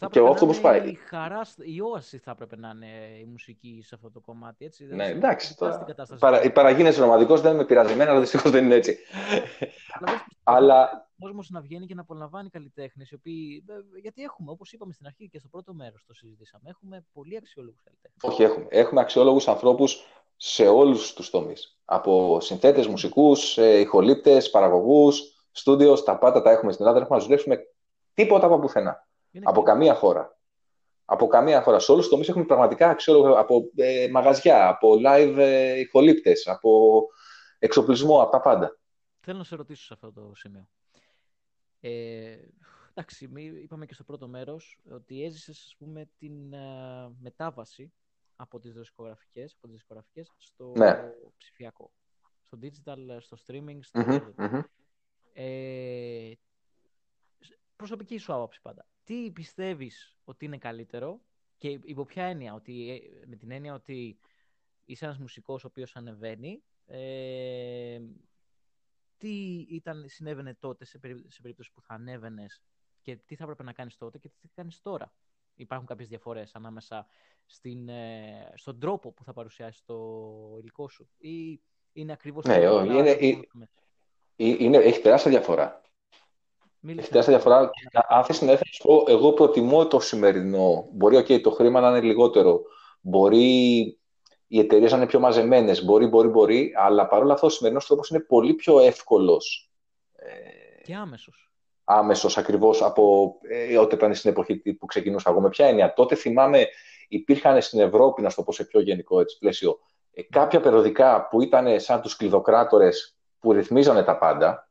Θα 0.05 0.09
Και 0.11 0.19
έπρεπε 0.19 0.35
αυτό 0.35 0.47
να 0.47 0.51
πώς 0.53 0.61
είναι 0.61 0.69
πάει. 0.79 0.91
Η 0.91 0.95
χαρά, 0.95 1.45
σ- 1.45 1.59
η 1.65 1.81
όαση 1.81 2.19
θα 2.19 2.31
έπρεπε 2.31 2.57
να 2.57 2.69
είναι 2.75 2.87
η 3.21 3.25
μουσική 3.25 3.83
σε 3.85 3.95
αυτό 3.95 4.11
το 4.11 4.21
κομμάτι. 4.21 4.65
Έτσι, 4.65 4.85
Ναι, 4.85 5.05
σε- 5.05 5.11
εντάξει. 5.11 5.47
σε 5.47 5.55
Τώρα, 5.55 5.71
αυτή 5.73 5.85
την 5.85 5.95
κατάσταση. 5.95 6.21
παρα, 6.21 6.43
η 6.43 6.51
παραγίνεση 6.51 7.01
ρομαντικός 7.01 7.41
δεν 7.41 7.55
είμαι 7.55 7.65
πειραζεμένη, 7.65 8.11
αλλά 8.11 8.21
δυστυχώς 8.21 8.51
δεν 8.51 8.65
είναι 8.65 8.75
έτσι. 8.75 8.99
Αλλά 10.01 10.13
δες, 10.13 10.21
Αλλά 10.43 11.09
Ο 11.19 11.25
κόσμος 11.27 11.51
να 11.51 11.61
βγαίνει 11.61 11.87
και 11.87 11.95
να 11.95 12.01
απολαμβάνει 12.01 12.49
καλλιτέχνες, 12.51 13.11
οι 13.11 13.15
οποίοι. 13.15 13.65
ε, 13.69 13.99
Γιατί 14.01 14.23
έχουμε, 14.23 14.51
όπως 14.51 14.73
είπαμε 14.73 14.93
στην 14.93 15.07
αρχή 15.07 15.29
και 15.29 15.39
στο 15.39 15.49
πρώτο 15.49 15.75
μέρος 15.75 16.05
το 16.07 16.15
συζητήσαμε, 16.15 16.71
έχουμε 16.71 17.05
πολύ 17.13 17.37
αξιόλογους 17.37 17.81
καλλιτέχνες. 17.85 18.23
όχι, 18.33 18.43
έχουμε. 18.43 18.67
Έχουμε 18.69 19.01
αξιόλογους 19.01 19.49
ανθρώπους 19.49 20.05
σε 20.45 20.69
όλους 20.69 21.13
τους 21.13 21.31
τομείς. 21.31 21.79
Από 21.85 22.41
συνθέτες, 22.41 22.87
μουσικούς, 22.87 23.59
ε, 23.59 23.79
ηχολήπτες, 23.79 24.51
παραγωγούς, 24.51 25.47
στούντιος, 25.51 26.05
τα 26.05 26.19
πάντα 26.19 26.43
τα 26.43 26.51
έχουμε 26.51 26.73
στην 26.73 26.87
Ελλάδα. 26.87 26.93
Δεν 26.93 27.03
έχουμε 27.03 27.19
να 27.19 27.25
δουλέψουμε 27.25 27.59
τίποτα 28.15 28.47
από 28.47 28.59
πουθενά. 28.59 29.09
Από 29.43 29.63
καμία 29.63 29.95
χώρα. 29.95 30.39
Από 31.05 31.27
καμία 31.27 31.63
χώρα. 31.63 31.79
Σε 31.79 31.91
όλους 31.93 32.03
τους 32.03 32.13
τομείς 32.13 32.29
έχουμε 32.29 32.45
πραγματικά 32.45 32.89
αξιόλογα 32.89 33.39
από 33.39 33.71
ε, 33.77 34.09
μαγαζιά, 34.11 34.69
από 34.69 34.95
live 35.07 35.35
ε, 35.39 35.79
ηχολήπτες, 35.81 36.47
από 36.47 37.03
εξοπλισμό, 37.59 38.23
από 38.23 38.31
τα 38.31 38.41
πάντα. 38.41 38.79
Θέλω 39.21 39.39
να 39.39 39.45
σε 39.45 39.57
ρωτήσω 39.57 39.85
σε 39.85 39.95
αυτό 39.95 40.13
το 40.13 40.33
σημείο. 40.35 40.69
Ε, 41.81 42.37
εντάξει, 42.91 43.29
μη- 43.29 43.63
είπαμε 43.63 43.87
και 43.87 43.95
στο 43.95 44.05
πρώτο 44.05 44.29
μέρος 44.29 44.79
ότι 44.93 45.25
έζησες, 45.25 45.59
ας 45.67 45.75
πούμε, 45.79 46.09
την 46.19 46.53
ε, 46.53 46.59
μετάβαση 47.21 47.93
από 48.43 48.59
τις 48.59 48.75
δισκογραφικές, 48.75 49.53
από 49.55 49.67
τις 49.67 49.77
δισκογραφικές 49.77 50.33
στο 50.39 50.73
Ναι. 50.77 51.13
ψηφιακό. 51.37 51.93
Στο 52.43 52.59
digital, 52.63 53.17
στο 53.21 53.37
streaming, 53.47 53.79
στο... 53.81 54.01
Μμμ, 54.01 54.33
μμμ. 54.37 54.61
Ε, 55.33 56.33
προσωπική 57.77 58.19
σου 58.19 58.33
άποψη 58.35 58.61
πάντα. 58.63 58.87
Τι 59.05 59.31
πιστεύεις 59.31 60.17
ότι 60.25 60.45
είναι 60.45 60.59
καλύτερο 60.59 61.21
και 61.57 61.69
υπό 61.69 62.05
ποια 62.05 62.25
έννοια, 62.25 62.55
ότι, 62.55 62.91
ε, 62.91 63.27
με 63.27 63.37
την 63.37 63.51
έννοια 63.51 63.75
ότι 63.75 64.19
είσαι 64.85 65.05
ένας 65.05 65.19
μουσικός 65.19 65.65
ο 65.65 65.67
οποίος 65.67 65.97
ανεβαίνει, 65.97 66.63
ε, 66.87 68.01
τι 69.19 69.55
ήταν, 69.69 70.09
συνέβαινε 70.09 70.55
τότε 70.55 70.85
σε, 70.85 70.99
περί- 70.99 71.33
σε 71.33 71.41
περίπτωση 71.41 71.73
που 71.73 71.81
θα 71.83 71.95
ανέβαινες 71.95 72.63
και 73.03 73.17
τι 73.17 73.35
θα 73.37 73.43
έπρεπε 73.43 73.63
να 73.63 73.73
κάνεις 73.73 73.97
τότε 73.97 74.19
και 74.19 74.29
τι 74.29 74.37
θα 74.41 74.49
κάνεις 74.55 74.81
τώρα; 74.81 75.13
Υπάρχουν 75.55 75.87
κάποιες 75.87 76.09
διαφορές 76.09 76.55
ανάμεσα 76.55 77.07
στην, 77.47 77.89
ε, 77.89 78.53
στον 78.55 78.79
τρόπο 78.79 79.13
που 79.13 79.25
θα 79.25 79.33
παρουσιάσεις 79.33 79.83
το 79.85 79.97
υλικό 80.61 80.89
σου 80.89 81.09
ή 81.19 81.61
είναι 81.93 82.13
ακριβώς... 82.13 82.45
Ναι, 82.45 82.55
το 82.55 82.59
ίδιο, 82.61 82.75
όχι, 82.75 82.89
αλλά 82.89 82.99
είναι- 82.99 83.19
μόνο 83.21 83.41
ε- 83.41 83.47
το 83.47 83.59
μέσα. 83.59 83.73
Ε, 84.37 84.65
Είναι, 84.65 84.77
έχει 84.77 85.01
τεράστια 85.01 85.31
διαφορά. 85.31 85.81
Μίλησε. 86.81 87.01
Έχει 87.01 87.11
τεράστια 87.11 87.35
διαφορά. 87.35 87.71
Αν 88.09 88.25
θες 88.25 88.41
να 88.41 88.51
έρθεις 88.51 88.67
να 88.67 88.73
σου 88.73 88.83
πω, 89.05 89.13
εγώ 89.13 89.33
προτιμώ 89.33 89.87
το 89.87 90.01
σημερινό. 90.01 90.89
Μπορεί 90.93 91.17
okay, 91.17 91.41
το 91.41 91.51
χρήμα 91.51 91.81
να 91.81 91.89
είναι 91.89 92.01
λιγότερο. 92.01 92.63
Μπορεί 93.01 93.39
οι 94.47 94.59
εταιρείες 94.59 94.91
να 94.91 94.97
είναι 94.97 95.07
πιο 95.07 95.21
μαζεμένες. 95.21 95.85
Μπορεί, 95.85 96.07
μπορεί, 96.07 96.29
μπορεί. 96.29 96.73
Αλλά 96.77 97.07
παρόλα 97.07 97.33
αυτά 97.33 97.47
ο 97.47 97.51
σημερινός 97.51 97.87
τρόπος 97.87 98.09
είναι 98.11 98.21
πολύ 98.21 98.55
πιο 98.55 98.79
εύκολος. 98.79 99.71
Και 100.83 100.95
άμεσος. 100.95 101.52
Άμεσος 101.85 102.39
ακριβώς 102.39 102.83
από 102.83 103.35
ε, 103.43 103.79
όταν 103.79 103.99
ήταν 103.99 104.15
στην 104.15 104.31
εποχή 104.31 104.57
που 104.57 104.87
ξεκινούσα 104.87 105.31
εγώ. 105.31 105.41
Με 105.41 105.49
ποια 105.49 105.67
έννοια; 105.67 105.93
Τότε 105.93 106.15
θυμάμαι 106.15 106.67
υπήρχαν 107.09 107.63
στην 107.63 107.81
Ευρώπη, 107.81 108.23
να 108.23 108.29
σου 108.29 108.37
το 108.37 108.43
πω 108.43 108.53
σε 108.53 108.65
πιο 108.65 108.81
γενικό 108.81 109.21
έτσι, 109.21 109.39
πλαίσιο, 109.39 109.79
ε, 110.13 110.23
κάποια 110.23 110.61
περιοδικά 110.61 111.29
που 111.29 111.43
ήταν 111.43 111.81
σαν 111.81 112.01
τους 112.01 112.17
κλειδοκράτορες 112.17 113.17
που 113.39 113.53
ρυθμίζανε 113.53 114.03
τα 114.03 114.19
πάντα 114.19 114.69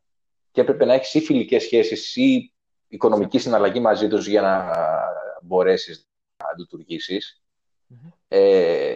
και 0.52 0.62
έπρεπε 0.62 0.86
να 0.86 0.94
έχεις 0.94 1.14
ή 1.14 1.22
φιλικές 1.22 1.64
σχέσεις 1.64 2.16
ή 2.16 2.54
οικονομική 2.88 3.40
συναλλαγή 3.40 3.80
μαζί 3.80 4.08
τους 4.08 4.28
για 4.28 4.42
να 4.42 4.72
μπορέσεις 5.42 6.08
να 6.38 6.46
λειτουργήσεις. 6.58 7.42
Μμμ. 7.88 8.10
Ε, 8.28 8.94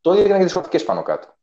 το 0.00 0.12
ίδιο 0.12 0.24
έκανε 0.24 0.38
και 0.38 0.44
τις 0.44 0.52
φωτικέ 0.52 0.78
πάνω 0.78 1.02
κάτω. 1.02 1.35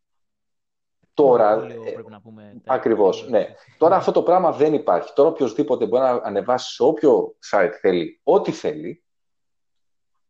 Τώρα, 1.13 1.55
Μονοπόλιο, 1.55 1.83
ε, 1.87 1.91
πρέπει 1.91 2.11
να 2.11 2.21
πούμε. 2.21 2.61
ακριβώς, 2.65 3.29
ναι. 3.29 3.47
Τώρα 3.77 3.95
αυτό 3.95 4.11
το 4.11 4.23
πράγμα 4.23 4.51
δεν 4.51 4.73
υπάρχει. 4.73 5.13
Τώρα 5.13 5.29
οποιοδήποτε 5.29 5.85
μπορεί 5.85 6.03
να 6.03 6.09
ανεβάσει 6.09 6.73
σε 6.73 6.83
όποιο 6.83 7.35
site 7.51 7.71
θέλει, 7.81 8.19
ό,τι 8.23 8.51
θέλει, 8.51 9.03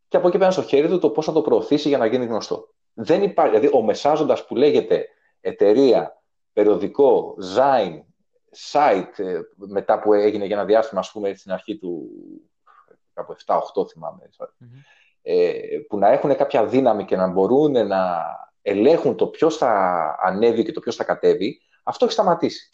και 0.07 0.17
από 0.17 0.27
εκεί 0.27 0.37
πέρα 0.37 0.51
στο 0.51 0.63
χέρι 0.63 0.87
του 0.87 0.99
το 0.99 1.09
πώς 1.09 1.25
θα 1.25 1.31
το 1.31 1.41
προωθήσει 1.41 1.87
για 1.87 1.97
να 1.97 2.05
γίνει 2.05 2.25
γνωστό. 2.25 2.73
Δεν 2.93 3.23
υπάρχει. 3.23 3.57
Δηλαδή, 3.57 3.77
ο 3.77 3.81
μεσάζοντας 3.81 4.45
που 4.45 4.55
λέγεται 4.55 5.07
εταιρεία, 5.41 6.21
περιοδικό, 6.53 7.35
Zine, 7.55 8.01
site, 8.71 9.19
ε, 9.19 9.39
μετά 9.55 9.99
που 9.99 10.13
έγινε 10.13 10.45
για 10.45 10.55
ένα 10.55 10.65
διάστημα, 10.65 10.99
ας 10.99 11.11
πούμε, 11.11 11.33
στην 11.33 11.51
αρχή 11.51 11.77
του 11.77 12.09
κάπου 13.13 13.35
7-8 13.45 13.87
θυμάμαι, 13.89 14.29
Μμμ. 14.57 14.69
ε, 15.21 15.53
που 15.87 15.97
να 15.97 16.11
έχουν 16.11 16.35
κάποια 16.35 16.65
δύναμη 16.65 17.05
και 17.05 17.15
να 17.15 17.27
μπορούν 17.27 17.87
να 17.87 18.21
ελέγχουν 18.63 19.15
το 19.15 19.27
ποιος 19.27 19.57
θα 19.57 19.71
ανέβει 20.23 20.63
και 20.63 20.71
το 20.71 20.79
ποιος 20.79 20.95
θα 20.95 21.03
κατέβει, 21.03 21.61
αυτό 21.83 22.05
έχει 22.05 22.13
σταματήσει. 22.13 22.69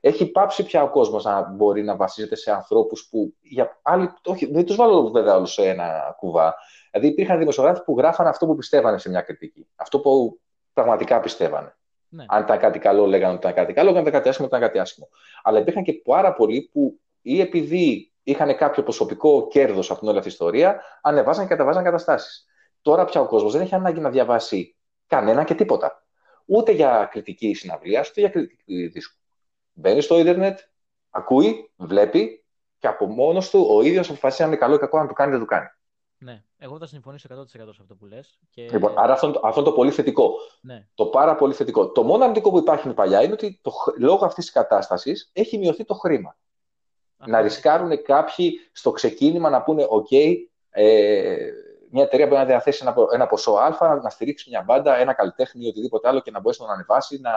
Έχει 0.00 0.30
πάψει 0.30 0.62
πια 0.64 0.82
ο 0.82 0.90
κόσμος 0.90 1.24
να 1.24 1.50
μπορεί 1.50 1.82
να 1.82 1.96
βασίζεται 1.96 2.36
σε 2.36 2.50
ανθρώπους 2.50 3.08
που. 3.10 3.34
Για 3.40 3.78
άλλοι, 3.82 4.10
όχι, 4.24 4.46
δεν 4.46 4.64
τους 4.64 4.76
βάλω 4.76 5.10
βέβαια 5.10 5.36
όλους 5.36 5.52
σε 5.52 5.68
ένα 5.68 6.14
κουβά. 6.18 6.54
Δηλαδή, 6.90 7.08
υπήρχαν 7.08 7.38
δημοσιογράφοι 7.38 7.82
που 7.84 7.94
γράφανε 7.98 8.28
αυτό 8.28 8.46
που 8.46 8.54
πιστεύανε 8.54 8.98
σε 8.98 9.08
μια 9.08 9.20
κριτική. 9.20 9.68
Αυτό 9.76 10.00
που 10.00 10.40
πραγματικά 10.72 11.20
πιστεύανε. 11.20 11.74
Ναι. 12.08 12.24
Αν 12.28 12.42
ήταν 12.42 12.58
κάτι 12.58 12.78
καλό, 12.78 13.06
λέγανε 13.06 13.32
ότι 13.34 13.40
ήταν 13.40 13.54
κάτι 13.54 13.72
καλό, 13.72 13.90
αν 13.90 13.96
ήταν 13.96 14.12
κάτι 14.12 14.28
άσχημο, 14.28 14.46
ήταν 14.46 14.60
κάτι 14.60 14.78
άσχημο. 14.78 15.08
Αλλά 15.42 15.58
υπήρχαν 15.58 15.82
και 15.82 15.92
πάρα 15.92 16.34
πολλοί 16.34 16.70
που 16.72 17.00
ή 17.22 17.40
επειδή 17.40 18.12
είχαν 18.22 18.56
κάποιο 18.56 18.82
προσωπικό 18.82 19.46
κέρδος 19.46 19.90
από 19.90 19.98
την 19.98 20.08
όλη 20.08 20.16
αυτή 20.16 20.30
η 20.30 20.32
ιστορία, 20.32 20.80
ανεβάζαν 21.02 21.42
και 21.44 21.50
κατεβάζαν 21.50 21.84
καταστάσεις. 21.84 22.46
Τώρα 22.82 23.04
πια 23.04 23.20
ο 23.20 23.26
κόσμος 23.26 23.52
δεν 23.52 23.60
έχει 23.60 23.74
ανάγκη 23.74 24.00
να 24.00 24.10
διαβάσει 24.10 24.76
κανένα 25.10 25.44
και 25.44 25.54
τίποτα. 25.54 26.04
Ούτε 26.44 26.72
για 26.72 27.08
κριτική 27.10 27.54
συναυλίας, 27.54 28.10
ούτε 28.10 28.20
για 28.20 28.28
κριτική 28.28 28.86
δίσκου. 28.86 29.18
Μπαίνει 29.72 30.00
στο 30.00 30.18
ίντερνετ, 30.18 30.58
ακούει, 31.10 31.70
βλέπει 31.76 32.44
και 32.78 32.86
από 32.86 33.06
μόνος 33.06 33.50
του 33.50 33.66
ο 33.70 33.82
ίδιος 33.82 34.08
αποφασίζει 34.08 34.42
αν 34.42 34.48
είναι 34.48 34.56
καλό 34.58 34.74
ή 34.74 34.78
κακό, 34.78 34.98
αν 34.98 35.08
του 35.08 35.14
κάνει 35.14 35.28
ή 35.30 35.32
δεν 35.32 35.40
του 35.40 35.46
κάνει. 35.46 35.66
Ναι, 36.18 36.42
εγώ 36.58 36.78
θα 36.78 36.86
συμφωνήσω 36.86 37.28
100% 37.34 37.44
σε 37.46 37.78
αυτό 37.80 37.94
που 37.94 38.04
λες. 38.06 38.38
Και... 38.50 38.68
Λοιπόν, 38.72 38.98
άρα 38.98 39.12
αυτό, 39.12 39.26
είναι 39.26 39.34
το- 39.34 39.46
αυτό 39.46 39.60
είναι 39.60 39.68
το 39.68 39.74
πολύ 39.74 39.90
θετικό. 39.90 40.32
Ναι, 40.60 40.86
Το 40.94 41.06
πάρα 41.06 41.34
πολύ 41.34 41.54
θετικό. 41.54 41.90
Το 41.92 42.02
μόνο 42.02 42.22
αρνητικό 42.24 42.50
που 42.50 42.58
υπάρχει 42.58 42.86
με 42.86 42.94
παλιά 42.94 43.22
είναι 43.22 43.32
ότι 43.32 43.58
το, 43.62 43.70
χ- 43.70 43.98
λόγω 43.98 44.24
αυτής 44.24 44.44
της 44.44 44.52
κατάστασης 44.54 45.30
έχει 45.32 45.58
μειωθεί 45.58 45.84
το 45.84 45.94
χρήμα. 45.94 46.36
αυτό 47.16 47.30
να 47.32 47.38
είναι. 47.38 47.48
ρισκάρουν 47.48 48.02
κάποιοι 48.02 48.52
στο 48.72 48.90
ξεκίνημα 48.90 49.50
να 49.50 49.62
πούνε: 49.62 49.86
OK, 49.90 50.34
ε, 50.70 51.50
μια 51.90 52.02
εταιρεία 52.04 52.26
μπορεί 52.26 52.38
να 52.38 52.44
διαθέσει 52.46 52.78
ένα, 52.82 52.92
πο- 52.92 53.08
ένα 53.12 53.26
ποσό 53.26 53.52
Α, 53.52 54.00
να 54.02 54.10
στηρίξει 54.10 54.50
μια 54.50 54.62
μπάντα, 54.62 54.96
ένα 54.96 55.12
καλλιτέχνη 55.12 55.64
ή 55.64 55.68
οτιδήποτε 55.68 56.08
άλλο 56.08 56.20
και 56.20 56.30
να 56.30 56.40
μπορέσει 56.40 56.60
να 56.60 56.66
τον 56.66 56.74
ανεβάσει, 56.74 57.20
να 57.20 57.32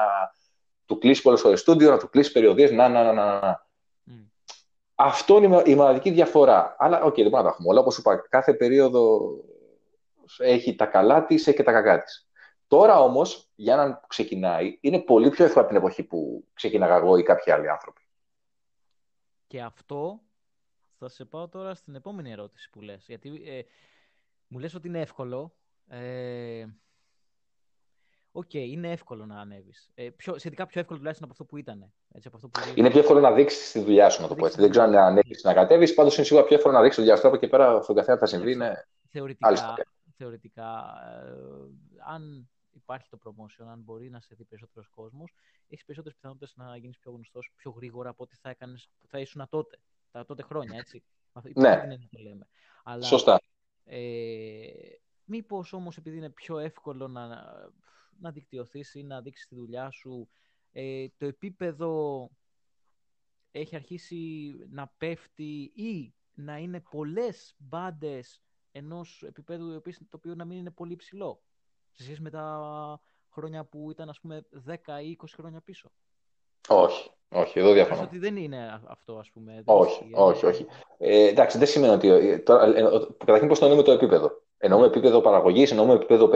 του 0.85 0.97
κλείσει 0.97 1.21
πολλές 1.21 1.41
φορές 1.41 1.59
στούντιο, 1.59 1.89
να 1.89 1.97
του 1.97 2.09
κλείσει 2.09 2.31
περιοδείες. 2.31 2.71
Να, 2.71 2.89
να, 2.89 3.03
να, 3.03 3.13
να, 3.13 3.39
να. 3.39 3.67
Μμ. 4.03 4.21
Αυτό 4.95 5.37
είναι 5.37 5.45
η 5.45 5.49
μα- 5.49 5.63
η 5.65 5.75
μοναδική 5.75 6.11
διαφορά. 6.11 6.75
Αλλά, 6.79 7.01
οκ, 7.01 7.15
δεν 7.15 7.23
μπορούμε 7.23 7.37
να 7.37 7.43
τα 7.43 7.49
έχουμε 7.49 7.69
όλα. 7.69 7.79
Όπως 7.79 7.93
σου 7.93 7.99
είπα, 7.99 8.15
κάθε 8.29 8.53
περίοδο 8.53 9.31
έχει 10.37 10.75
τα 10.75 10.85
καλά 10.85 11.25
της, 11.25 11.47
έχει 11.47 11.57
και 11.57 11.63
τα 11.63 11.71
κακά 11.71 12.03
της. 12.03 12.27
Τώρα 12.67 12.99
όμως, 13.01 13.51
για 13.55 13.73
έναν 13.73 13.99
που 14.01 14.07
ξεκινάει, 14.07 14.77
είναι 14.81 14.99
πολύ 14.99 15.29
πιο 15.29 15.45
εύκολο 15.45 15.65
από 15.65 15.73
την 15.73 15.83
εποχή 15.83 16.03
που 16.03 16.47
ξεκίναγα 16.53 16.95
εγώ 16.95 17.17
ή 17.17 17.23
κάποιοι 17.23 17.53
άλλοι 17.53 17.69
άνθρωποι. 17.69 18.01
Και 19.47 19.61
αυτό 19.61 20.19
θα 20.99 21.09
σε 21.09 21.25
πάω 21.25 21.47
τώρα 21.47 21.75
στην 21.75 21.95
επόμενη 21.95 22.31
ερώτηση 22.31 22.69
που 22.69 22.81
λες. 22.81 23.05
Γιατί 23.07 23.43
ε, 23.45 23.61
μου 24.53 24.59
λες 24.59 24.73
ότι 24.73 24.87
είναι 24.87 25.01
εύκολο, 25.01 25.55
Ε, 25.87 26.65
Οκ, 28.35 28.49
okay, 28.49 28.65
είναι 28.67 28.91
εύκολο 28.91 29.25
να 29.25 29.39
ανέβεις. 29.39 29.89
Ε, 29.93 30.09
πιο, 30.09 30.37
σχετικά 30.37 30.65
πιο 30.65 30.79
εύκολο 30.79 30.97
τουλάχιστον 30.97 31.29
από 31.29 31.41
αυτό 31.41 31.55
που 31.55 31.57
ήταν. 31.57 31.93
Έτσι, 32.11 32.27
από 32.27 32.37
αυτό 32.37 32.49
που... 32.49 32.59
Είναι 32.75 32.89
πιο 32.89 32.99
εύκολο 32.99 33.19
να 33.19 33.31
δείξεις 33.31 33.71
τη 33.71 33.79
δουλειά 33.79 34.09
σου, 34.09 34.21
να 34.21 34.27
το 34.27 34.35
πω 34.35 34.45
έτσι. 34.45 34.61
Δεν 34.61 34.69
ξέρω 34.69 34.85
αν 34.85 34.95
ανέβει 34.95 35.35
να 35.43 35.53
κατέβεις. 35.53 35.93
Πάντως 35.93 36.15
είναι 36.15 36.25
σίγουρα 36.25 36.45
πιο 36.45 36.55
εύκολο 36.55 36.73
να 36.73 36.81
δείξεις 36.81 36.99
το 36.99 37.05
διαστρόπο 37.05 37.37
και 37.37 37.47
πέρα 37.47 37.81
στον 37.81 37.95
καθένα 37.95 38.17
θα 38.17 38.25
συμβεί. 38.25 38.51
Είναι 38.51 38.87
θεωρητικά, 39.09 39.75
θεωρητικά 40.17 40.93
ε, 41.11 41.31
αν 42.05 42.49
υπάρχει 42.71 43.09
το 43.09 43.17
promotion, 43.25 43.65
αν 43.71 43.79
μπορεί 43.79 44.09
να 44.09 44.21
σε 44.21 44.35
δει 44.35 44.43
περισσότερος 44.43 44.87
κόσμος, 44.89 45.33
έχεις 45.67 45.85
περισσότερες 45.85 46.17
πιθανότητες 46.17 46.53
να 46.55 46.77
γίνεις 46.77 46.97
πιο 46.97 47.11
γνωστός 47.11 47.51
πιο 47.55 47.71
γρήγορα 47.71 48.09
από 48.09 48.23
ό,τι 48.23 48.35
θα, 48.35 48.49
έκανες, 48.49 48.89
θα 49.07 49.19
ήσουν 49.19 49.47
τότε. 49.49 49.79
Τα 50.11 50.25
τότε 50.25 50.43
χρόνια, 50.43 50.77
έτσι. 50.77 51.03
ναι. 51.53 51.81
Είναι 51.85 52.07
το 52.11 52.19
λέμε. 52.21 52.47
Αλλά, 52.83 53.03
Σωστά. 53.03 53.41
Ε, 53.83 54.67
Μήπως 55.25 55.73
όμως 55.73 55.97
επειδή 55.97 56.17
είναι 56.17 56.29
πιο 56.29 56.57
εύκολο 56.57 57.07
να, 57.07 57.27
να 58.19 58.31
δικτυωθείς 58.31 58.93
ή 58.93 59.03
να 59.03 59.21
δείξεις 59.21 59.47
τη 59.47 59.55
δουλειά 59.55 59.89
σου, 59.91 60.29
ε, 60.71 61.07
το 61.17 61.25
επίπεδο 61.25 62.29
έχει 63.51 63.75
αρχίσει 63.75 64.53
να 64.69 64.87
πέφτει 64.87 65.71
ή 65.75 66.13
να 66.33 66.57
είναι 66.57 66.79
πολλές 66.79 67.55
μπάντες 67.57 68.41
ενός 68.71 69.23
επίπεδου 69.23 69.81
το 69.81 70.17
οποίο 70.17 70.35
να 70.35 70.45
μην 70.45 70.57
είναι 70.57 70.71
πολύ 70.71 70.95
ψηλό 70.95 71.43
σε 71.91 72.03
σχέση 72.03 72.21
με 72.21 72.29
τα 72.29 73.01
χρόνια 73.29 73.65
που 73.65 73.91
ήταν 73.91 74.09
ας 74.09 74.19
πούμε 74.19 74.45
10 74.65 75.03
ή 75.03 75.17
20 75.21 75.25
χρόνια 75.33 75.61
πίσω; 75.61 75.91
Όχι, 76.67 77.12
όχι, 77.33 77.59
εδώ 77.59 77.73
διαφωνώ. 77.73 78.01
ότι 78.01 78.17
δεν 78.17 78.35
είναι 78.35 78.81
αυτό, 78.87 79.17
ας 79.17 79.29
πούμε. 79.29 79.61
όχι, 79.65 80.09
όχι, 80.13 80.45
όχι. 80.45 80.65
Ε, 80.97 81.27
εντάξει, 81.27 81.57
δεν 81.57 81.67
σημαίνει 81.67 81.93
ότι... 81.93 82.07
Ε, 82.09 82.37
τώρα, 82.37 82.65
ε, 82.65 82.83
καταρχήν 83.17 83.47
πώς 83.47 83.59
το 83.59 83.65
εννοούμε 83.65 83.85
το 83.85 83.91
επίπεδο. 83.91 84.41
Εννοούμε 84.57 84.85
επίπεδο 84.85 85.21
παραγωγής, 85.21 85.71
εννοούμε 85.71 85.93
επίπεδο 85.93 86.27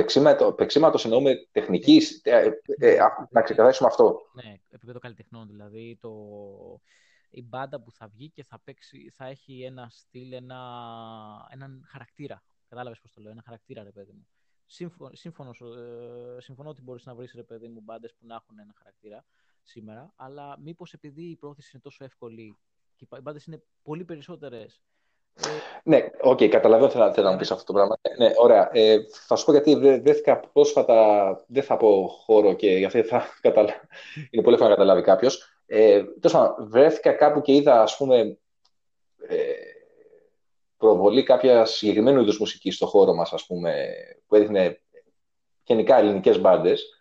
παίξήματο, 0.55 0.99
εννοούμε 1.03 1.47
τεχνικής. 1.51 2.21
Ε, 2.23 2.49
ε, 2.77 2.97
να 3.29 3.41
ξεκαθαρίσουμε 3.41 3.89
αυτό. 3.89 4.21
Ναι, 4.33 4.55
επίπεδο 4.69 4.99
καλλιτεχνών 4.99 5.47
δηλαδή. 5.47 5.97
Το, 6.01 6.12
η 7.29 7.43
μπάντα 7.43 7.81
που 7.81 7.91
θα 7.91 8.07
βγει 8.07 8.29
και 8.29 8.43
θα, 8.43 8.60
παίξει, 8.63 9.12
θα 9.15 9.25
έχει 9.25 9.63
ένα 9.63 9.88
στυλ, 9.91 10.31
ένα, 10.31 10.60
έναν 11.51 11.86
χαρακτήρα. 11.88 12.43
Κατάλαβες 12.69 12.99
πώς 12.99 13.13
το 13.13 13.21
λέω, 13.21 13.31
ένα 13.31 13.41
χαρακτήρα, 13.45 13.83
ρε 13.83 13.91
παιδί 13.91 14.12
μου. 14.12 14.27
Σύμφωνος, 15.12 15.62
ε, 15.62 16.41
συμφωνώ 16.41 16.69
ότι 16.69 16.81
μπορείς 16.81 17.05
να 17.05 17.15
βρεις, 17.15 17.33
ρε 17.36 17.43
παιδί 17.43 17.67
μου, 17.67 17.81
μπάντες 17.83 18.13
που 18.13 18.25
να 18.25 18.36
έχουν 18.36 18.60
ένα 18.60 18.73
χαρακτήρα 18.77 19.25
σήμερα, 19.67 20.13
αλλά 20.15 20.60
μήπως 20.60 20.93
επειδή 20.93 21.23
η 21.23 21.36
πρόθεση 21.36 21.69
είναι 21.73 21.82
τόσο 21.82 22.03
εύκολη 22.03 22.58
και 22.95 23.08
οι 23.12 23.19
μπάντες 23.21 23.45
είναι 23.45 23.63
πολύ 23.82 24.06
περισσότερες 24.06 24.82
ναι, 25.84 26.10
OK, 26.21 26.38
okay, 26.38 26.47
καταλαβαίνω 26.47 26.88
τι 26.88 27.13
θέλω 27.13 27.25
να 27.25 27.32
μου 27.32 27.38
πεις 27.38 27.51
αυτό 27.51 27.63
το 27.63 27.73
πράγμα. 27.73 27.97
Ναι, 28.17 28.32
ωραία. 28.36 28.69
Ε, 28.73 28.97
θα 29.27 29.36
σου 29.36 29.45
πω 29.45 29.51
γιατί 29.51 29.75
βρέθηκα 29.75 30.39
πρόσφατα, 30.39 31.43
δεν 31.47 31.63
θα 31.63 31.77
πω 31.77 32.08
χώρο 32.08 32.53
και 32.53 32.69
γι' 32.69 32.86
αυτό 32.86 33.03
θα 33.03 33.25
καταλα... 33.41 33.73
είναι 34.30 34.43
πολύ 34.43 34.56
εύκολο 34.56 34.69
να 34.69 34.75
καταλάβει 34.75 35.01
κάποιος. 35.01 35.62
Ε, 35.65 36.03
τόσο, 36.19 36.56
βρέθηκα 36.60 37.12
κάπου 37.12 37.41
και 37.41 37.53
είδα, 37.53 37.82
ας 37.82 37.97
πούμε, 37.97 38.38
ε, 39.27 39.38
προβολή 40.77 41.23
κάποιας 41.23 41.71
συγκεκριμένου 41.71 42.21
είδους 42.21 42.39
μουσικής 42.39 42.75
στο 42.75 42.86
χώρο 42.86 43.13
μας, 43.13 43.34
ας 43.34 43.45
πούμε, 43.45 43.88
που 44.27 44.36
έδειχνε 44.36 44.82
γενικά 45.63 45.97
ελληνικές 45.97 46.39
μπάντες. 46.39 46.96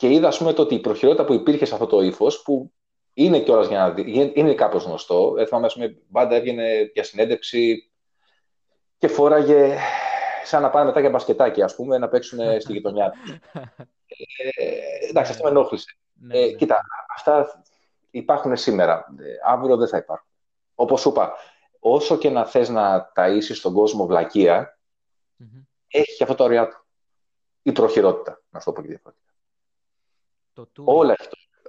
Mm-hmm. 0.00 0.06
Ε, 0.06 0.08
και 0.08 0.12
είδα, 0.12 0.28
ας 0.28 0.38
πούμε, 0.38 0.52
το 0.52 0.62
ότι 0.62 0.74
η 0.74 0.80
προχειρότητα 0.80 1.24
που 1.24 1.32
υπήρχε 1.32 1.64
σε 1.64 1.74
αυτό 1.74 1.86
το 1.86 2.00
ύφος, 2.00 2.42
που 2.42 2.72
είναι 3.14 3.40
κιόλας 3.40 3.68
για 3.68 3.78
να 3.78 3.90
δει, 3.90 4.32
είναι 4.34 4.54
κάπως 4.54 4.84
γνωστό. 4.84 5.34
Ε, 5.38 5.46
θυμάμαι, 5.46 5.68
πούμε, 5.72 5.96
μπάντα 6.08 6.34
έβγαινε 6.34 6.90
για 6.94 7.04
συνέντευξη 7.04 7.90
και 8.98 9.08
φόραγε 9.08 9.76
σαν 10.44 10.62
να 10.62 10.70
πάνε 10.70 10.84
μετά 10.84 11.00
για 11.00 11.10
μπασκετάκι, 11.10 11.62
ας 11.62 11.74
πούμε, 11.74 11.98
να 11.98 12.08
παίξουν 12.08 12.60
στη 12.60 12.72
γειτονιά 12.72 13.10
του. 13.10 13.40
Ε, 14.56 15.08
εντάξει, 15.08 15.30
αυτό 15.30 15.44
με 15.44 15.50
ενόχλησε. 15.50 15.98
Ναι, 16.14 16.38
ε, 16.38 16.46
ναι. 16.46 16.52
Κοίτα, 16.52 16.80
αυτά 17.14 17.62
υπάρχουν 18.10 18.56
σήμερα. 18.56 19.06
Ε, 19.18 19.52
αύριο 19.52 19.76
δεν 19.76 19.88
θα 19.88 19.96
υπάρχουν. 19.96 20.28
Όπως 20.74 21.00
σου 21.00 21.08
είπα, 21.08 21.34
όσο 21.78 22.16
και 22.16 22.30
να 22.30 22.46
θες 22.46 22.68
να 22.68 23.12
ταΐσεις 23.14 23.60
τον 23.62 23.72
κόσμο 23.72 24.06
βλακεία, 24.06 24.78
mm-hmm. 25.40 25.66
έχει 25.88 26.16
και 26.16 26.22
αυτό 26.22 26.34
το 26.34 26.44
ωριά 26.44 26.68
του. 26.68 26.84
Η 27.62 27.72
προχειρότητα, 27.72 28.42
να 28.50 28.58
σου 28.60 28.64
το 28.64 28.72
πω 28.72 28.80
και 28.80 28.88
διαφορετικά. 28.88 29.29
Όλα 30.84 31.16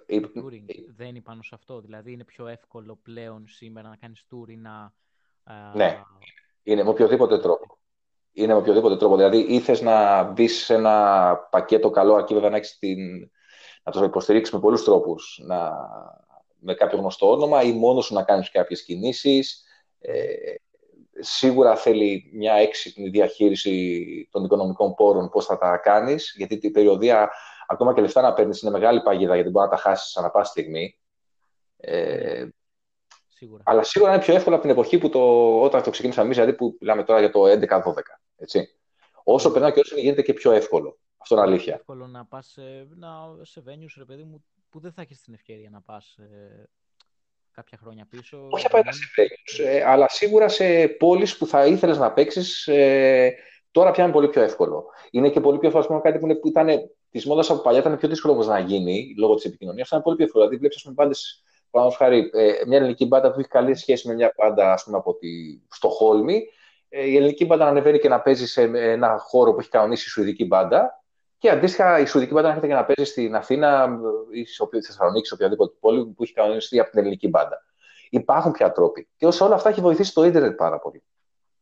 έχει 0.05 0.31
touring 0.35 0.65
δεν 0.95 1.07
είναι 1.07 1.21
πάνω 1.21 1.41
σε 1.43 1.55
αυτό. 1.55 1.81
Δηλαδή 1.81 2.11
είναι 2.11 2.23
πιο 2.23 2.47
εύκολο 2.47 2.99
πλέον 3.03 3.47
σήμερα 3.47 3.89
να 3.89 3.95
κάνεις 3.95 4.25
touring 4.31 4.57
να... 4.61 4.93
Ναι, 5.75 6.01
είναι 6.63 6.83
με 6.83 6.89
οποιοδήποτε 6.89 7.39
τρόπο. 7.39 7.77
Είναι 8.31 8.53
με 8.53 8.59
οποιοδήποτε 8.59 8.97
τρόπο. 8.97 9.15
Δηλαδή 9.15 9.37
ήθες 9.37 9.81
να 9.81 10.23
μπεις 10.23 10.63
σε 10.63 10.73
ένα 10.73 11.35
πακέτο 11.51 11.89
καλό, 11.89 12.13
αρκεί 12.13 12.33
βέβαια 12.33 12.49
να 12.49 12.55
έχεις 12.55 12.77
την... 12.77 13.29
να 13.83 13.91
το 13.91 14.03
υποστηρίξεις 14.03 14.53
με 14.53 14.59
πολλούς 14.59 14.83
τρόπους. 14.83 15.41
Να... 15.43 15.71
Με 16.63 16.73
κάποιο 16.73 16.97
γνωστό 16.97 17.31
όνομα 17.31 17.61
ή 17.61 17.71
μόνος 17.71 18.05
σου 18.05 18.13
να 18.13 18.23
κάνεις 18.23 18.51
κάποιες 18.51 18.83
κινήσεις. 18.83 19.65
Ε, 19.99 20.33
σίγουρα 21.19 21.75
θέλει 21.75 22.31
μια 22.33 22.53
έξυπνη 22.53 23.09
διαχείριση 23.09 24.27
των 24.31 24.43
οικονομικών 24.43 24.93
πόρων, 24.93 25.29
πώς 25.29 25.45
θα 25.45 25.57
τα 25.57 25.77
κάνεις, 25.77 26.33
γιατί 26.37 26.57
την 26.57 26.71
περιοδία 26.71 27.31
ακόμα 27.71 27.93
και 27.93 28.01
λεφτά 28.01 28.21
να 28.21 28.33
παίρνεις 28.33 28.61
είναι 28.61 28.71
μεγάλη 28.71 29.01
παγίδα 29.01 29.35
γιατί 29.35 29.49
μπορεί 29.49 29.65
να 29.65 29.75
τα 29.75 29.81
χάσεις 29.81 30.17
ανά 30.17 30.29
πάση 30.29 30.51
στιγμή. 30.51 30.99
Ε, 31.77 32.47
σίγουρα. 33.27 33.63
Αλλά 33.65 33.83
σίγουρα 33.83 34.13
είναι 34.13 34.21
πιο 34.21 34.35
εύκολο 34.35 34.55
από 34.55 34.63
την 34.63 34.73
εποχή 34.73 34.97
που 34.97 35.09
το, 35.09 35.61
όταν 35.61 35.83
το 35.83 35.89
ξεκίνησαμε 35.89 36.25
εμείς, 36.25 36.37
δηλαδή 36.37 36.57
που 36.57 36.77
μιλάμε 36.79 37.03
τώρα 37.03 37.19
για 37.19 37.31
το 37.31 37.43
11-12. 37.45 37.93
Έτσι. 38.37 38.75
Όσο 39.23 39.49
mm. 39.49 39.53
περνάει 39.53 39.71
και 39.71 39.79
όσο 39.79 39.97
γίνεται 39.97 40.21
και 40.21 40.33
πιο 40.33 40.51
εύκολο. 40.51 40.99
Αυτό 41.17 41.35
είναι 41.35 41.43
αλήθεια. 41.43 41.71
Είναι 41.71 41.75
εύκολο 41.75 42.07
να 42.07 42.25
πας 42.25 42.47
σε, 42.47 42.87
σε 43.41 43.63
venues, 43.67 43.93
ρε 43.97 44.05
παιδί 44.05 44.23
μου, 44.23 44.45
που 44.69 44.79
δεν 44.79 44.91
θα 44.91 45.01
έχεις 45.01 45.21
την 45.21 45.33
ευκαιρία 45.33 45.69
να 45.69 45.81
πας 45.81 46.17
ε, 46.17 46.69
κάποια 47.51 47.77
χρόνια 47.81 48.05
πίσω. 48.09 48.47
Όχι 48.49 48.65
απαραίτητα 48.65 48.93
σε 48.93 49.03
venues, 49.17 49.65
ε, 49.65 49.83
αλλά 49.83 50.09
σίγουρα 50.09 50.47
σε 50.47 50.87
πόλεις 50.87 51.37
που 51.37 51.45
θα 51.45 51.65
ήθελες 51.65 51.97
να 51.97 52.13
παίξεις. 52.13 52.67
Ε, 52.67 53.33
τώρα 53.71 53.91
πια 53.91 54.03
είναι 54.03 54.13
πολύ 54.13 54.29
πιο 54.29 54.41
εύκολο. 54.41 54.85
Είναι 55.11 55.29
και 55.29 55.39
πολύ 55.39 55.57
πιο 55.57 55.77
εύκολο 55.77 56.01
κάτι 56.01 56.19
που, 56.19 56.25
είναι, 56.25 56.35
που 56.35 56.47
ήταν 56.47 56.69
τη 57.11 57.27
μόδα 57.27 57.53
από 57.53 57.61
παλιά 57.61 57.79
ήταν 57.79 57.97
πιο 57.97 58.07
δύσκολο 58.09 58.33
όμως 58.33 58.47
να 58.47 58.59
γίνει 58.59 59.15
λόγω 59.17 59.35
της 59.35 59.45
επικοινωνίας. 59.45 59.87
Ήταν 59.87 60.01
πολύ 60.01 60.15
πιο 60.15 60.25
εύκολο. 60.25 60.43
Δηλαδή, 60.43 60.59
βλέπεις, 60.59 60.85
ας 60.85 60.93
πάντε, 60.95 61.15
παραδείγματος 61.71 62.07
χάρη, 62.07 62.29
ε, 62.33 62.65
μια 62.67 62.77
ελληνική 62.77 63.05
μπάντα 63.05 63.31
που 63.31 63.39
έχει 63.39 63.49
καλή 63.49 63.75
σχέση 63.75 64.07
με 64.07 64.13
μια 64.13 64.33
μπάντα, 64.37 64.73
ας 64.73 64.83
πούμε, 64.83 64.97
από 64.97 65.15
τη 65.15 65.27
Στοχόλμη. 65.69 66.47
Ε, 66.89 67.05
η 67.05 67.15
ελληνική 67.15 67.45
μπάντα 67.45 67.63
να 67.63 67.69
ανεβαίνει 67.69 67.99
και 67.99 68.09
να 68.09 68.21
παίζει 68.21 68.47
σε 68.47 68.61
ένα 68.73 69.17
χώρο 69.17 69.53
που 69.53 69.59
έχει 69.59 69.69
κανονίσει 69.69 70.03
η 70.07 70.09
Σουηδική 70.09 70.45
μπάντα. 70.45 71.03
Και 71.37 71.49
αντίστοιχα 71.49 71.99
η 71.99 72.05
Σουηδική 72.05 72.33
μπάντα 72.33 72.47
να 72.47 72.53
έρχεται 72.53 72.73
και 72.73 72.79
να 72.79 72.85
παίζει 72.85 73.11
στην 73.11 73.35
Αθήνα 73.35 73.99
ή 74.31 74.45
στη 74.45 74.81
Θεσσαλονίκη, 74.81 75.27
σε 75.27 75.33
οποιαδήποτε 75.33 75.75
πόλη 75.79 76.05
που 76.05 76.23
έχει 76.23 76.33
κανονιστεί 76.33 76.79
από 76.79 76.89
την 76.89 76.99
ελληνική 76.99 77.27
μπάντα. 77.27 77.65
Υπάρχουν 78.09 78.51
πια 78.51 78.71
τρόποι. 78.71 79.09
Και 79.17 79.25
όσο 79.25 79.45
όλα 79.45 79.55
αυτά 79.55 79.69
έχει 79.69 79.81
βοηθήσει 79.81 80.13
το 80.13 80.23
ίντερνετ 80.23 80.55
πάρα 80.55 80.79
πολύ. 80.79 81.03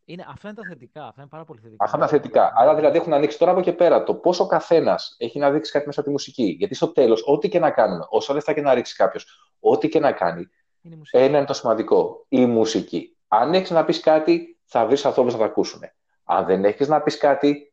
Είναι, 0.04 0.24
αυτά 0.28 0.48
είναι 0.48 0.56
τα 0.56 0.68
θετικά. 0.68 1.06
Αυτά 1.06 1.20
είναι 1.20 1.30
πάρα 1.30 1.44
πολύ 1.44 1.60
θετικά. 1.60 1.84
Αυτά 1.84 1.96
είναι 1.96 2.06
τα 2.06 2.12
θετικά. 2.12 2.52
Άρα 2.54 2.74
δηλαδή 2.74 2.98
έχουν 2.98 3.12
ανοίξει 3.12 3.38
τώρα 3.38 3.50
από 3.50 3.60
και 3.60 3.72
πέρα 3.72 4.04
το 4.04 4.14
πόσο 4.14 4.46
καθένας 4.46 5.14
έχει 5.18 5.38
να 5.38 5.50
δείξει 5.50 5.72
κάτι 5.72 5.86
μέσα 5.86 6.00
από 6.00 6.08
τη 6.08 6.14
μουσική. 6.14 6.44
Γιατί 6.58 6.74
στο 6.74 6.88
τέλος, 6.88 7.22
ό,τι 7.26 7.48
και 7.48 7.58
να 7.58 7.70
κάνουμε, 7.70 8.06
όσα 8.08 8.34
λεφτά 8.34 8.52
και 8.52 8.60
να 8.60 8.74
ρίξει 8.74 8.94
κάποιος, 8.94 9.52
ό,τι 9.60 9.88
και 9.88 10.00
να 10.00 10.12
κάνει, 10.12 10.48
είναι 10.82 11.00
ένα 11.10 11.38
είναι 11.38 11.46
το 11.46 11.52
σημαντικό. 11.52 12.24
Η 12.28 12.46
μουσική. 12.46 13.16
Αν 13.28 13.54
έχεις 13.54 13.70
να 13.70 13.84
πεις 13.84 14.00
κάτι, 14.00 14.58
θα 14.64 14.86
βρεις 14.86 15.04
ανθρώπους 15.04 15.32
να 15.32 15.38
τα 15.38 15.44
ακούσουν. 15.44 15.80
Αν 16.24 16.44
δεν 16.44 16.64
έχεις 16.64 16.88
να 16.88 17.00
πεις 17.00 17.18
κάτι, 17.18 17.72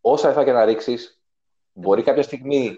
όσα 0.00 0.26
λεφτά 0.26 0.44
και 0.44 0.52
να 0.52 0.64
ρίξεις, 0.64 1.22
μπορεί 1.72 2.02
κάποια 2.02 2.22
στιγμή 2.22 2.76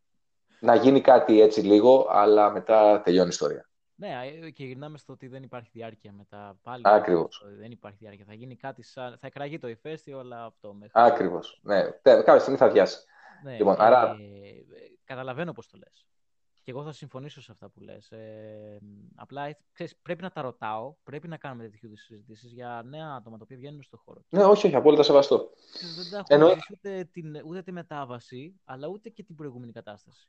να 0.60 0.74
γίνει 0.74 1.00
κάτι 1.00 1.40
έτσι 1.40 1.60
λίγο, 1.60 2.06
αλλά 2.10 2.50
μετά 2.50 3.00
τελειώνει 3.00 3.26
η 3.26 3.30
ιστορία. 3.30 3.70
Ναι, 4.02 4.46
ε, 4.46 4.50
και 4.50 4.64
γυρνάμε 4.64 4.98
στο 4.98 5.12
ότι 5.12 5.28
δεν 5.28 5.42
υπάρχει 5.42 5.70
διάρκεια 5.72 6.12
μετά. 6.12 6.58
Πάλι 6.62 6.82
Ακριβώς. 6.86 7.44
Δεν 7.58 7.70
υπάρχει 7.70 7.98
διάρκεια. 8.00 8.24
Θα 8.24 8.34
γίνει 8.34 8.56
κάτι 8.56 8.82
σαν. 8.82 9.18
Θα 9.18 9.26
εκραγεί 9.26 9.58
το 9.58 9.68
ηφαίστειο, 9.68 10.18
αλλά 10.18 10.44
αυτό 10.44 10.74
μέχρι. 10.74 10.92
Ακριβώς. 10.94 11.60
Ναι, 11.62 11.82
κάποια 12.02 12.38
στιγμή 12.38 12.58
θα 12.58 12.68
διάσει. 12.68 12.98
Ναι, 13.44 13.56
λοιπόν, 13.56 13.76
και... 13.76 13.82
άρα... 13.82 14.16
Καταλαβαίνω 15.04 15.52
πώς 15.52 15.66
το 15.66 15.78
λες. 15.78 16.06
Και 16.62 16.70
εγώ 16.70 16.84
θα 16.84 16.92
συμφωνήσω 16.92 17.40
σε 17.42 17.52
αυτά 17.52 17.68
που 17.68 17.80
λες. 17.80 18.10
Ε, 18.10 18.78
απλά 19.14 19.56
ξέρεις, 19.72 19.96
πρέπει 19.96 20.22
να 20.22 20.30
τα 20.30 20.42
ρωτάω, 20.42 20.94
πρέπει 21.02 21.28
να 21.28 21.36
κάνουμε 21.36 21.62
τέτοιου 21.62 21.86
είδους 21.86 22.00
συζητήσεις 22.00 22.52
για 22.52 22.82
νέα 22.84 23.14
άτομα 23.14 23.36
τα 23.36 23.42
οποία 23.44 23.56
βγαίνουν 23.56 23.82
στον 23.82 23.98
χώρο. 24.04 24.24
Ναι, 24.28 24.44
όχι, 24.44 24.66
όχι, 24.66 24.76
απόλυτα 24.76 25.02
σεβαστό. 25.02 25.50
Δεν 25.96 26.10
τα 26.10 26.16
έχω 26.16 26.26
Εννοώ... 26.28 26.56
ούτε, 26.72 27.04
την, 27.12 27.42
ούτε 27.44 27.62
τη 27.62 27.72
μετάβαση, 27.72 28.60
αλλά 28.64 28.88
ούτε 28.88 29.08
και 29.08 29.22
την 29.22 29.34
προηγούμενη 29.34 29.72
κατάσταση. 29.72 30.28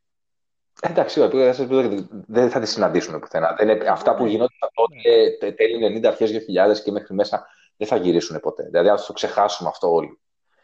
Εντάξει, 0.81 1.27
δεν 2.27 2.49
θα 2.49 2.59
τη 2.59 2.65
συναντήσουν 2.65 3.19
πουθενά. 3.19 3.55
Δεν 3.57 3.69
είναι, 3.69 3.89
αυτά 3.89 4.15
που 4.15 4.25
γινόταν 4.25 4.69
τότε, 4.73 5.51
τέλη 5.51 5.99
90, 5.99 6.05
αρχές 6.05 6.31
2000 6.31 6.83
και 6.83 6.91
μέχρι 6.91 7.13
μέσα, 7.13 7.47
δεν 7.77 7.87
θα 7.87 7.95
γυρίσουν 7.95 8.39
ποτέ. 8.39 8.63
Δηλαδή, 8.63 8.89
ας 8.89 9.05
το 9.05 9.13
ξεχάσουμε 9.13 9.69
αυτό 9.69 9.93
όλοι. 9.93 10.19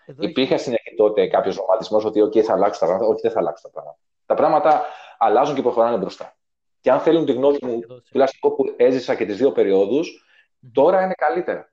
Εδώ 0.06 0.24
Υπήρχε 0.24 0.58
στην 0.58 0.72
αρχή 0.72 0.96
τότε 0.96 1.28
κάποιος 1.28 1.56
ρομαντισμό 1.56 2.02
ότι 2.06 2.22
okay, 2.22 2.42
θα 2.42 2.54
αλλάξουν 2.54 2.80
τα 2.80 2.86
πράγματα. 2.86 3.12
Όχι, 3.12 3.22
δεν 3.22 3.32
θα 3.32 3.40
αλλάξουν 3.40 3.72
τα 3.72 3.80
πράγματα. 3.80 4.00
Τα 4.26 4.34
πράγματα 4.34 4.86
αλλάζουν 5.18 5.56
και 5.56 5.62
προχωράνε 5.62 5.98
μπροστά. 5.98 6.38
Και 6.82 6.92
αν 6.92 7.00
θέλουν 7.00 7.26
τη 7.26 7.32
γνώμη 7.32 7.58
μου, 7.62 7.80
τουλάχιστον 8.12 8.56
που 8.56 8.74
έζησα 8.78 9.16
και 9.16 9.26
τις 9.26 9.38
δύο 9.38 9.52
περιόδους, 9.52 10.26
τώρα 10.74 11.04
είναι 11.04 11.14
καλύτερα. 11.14 11.72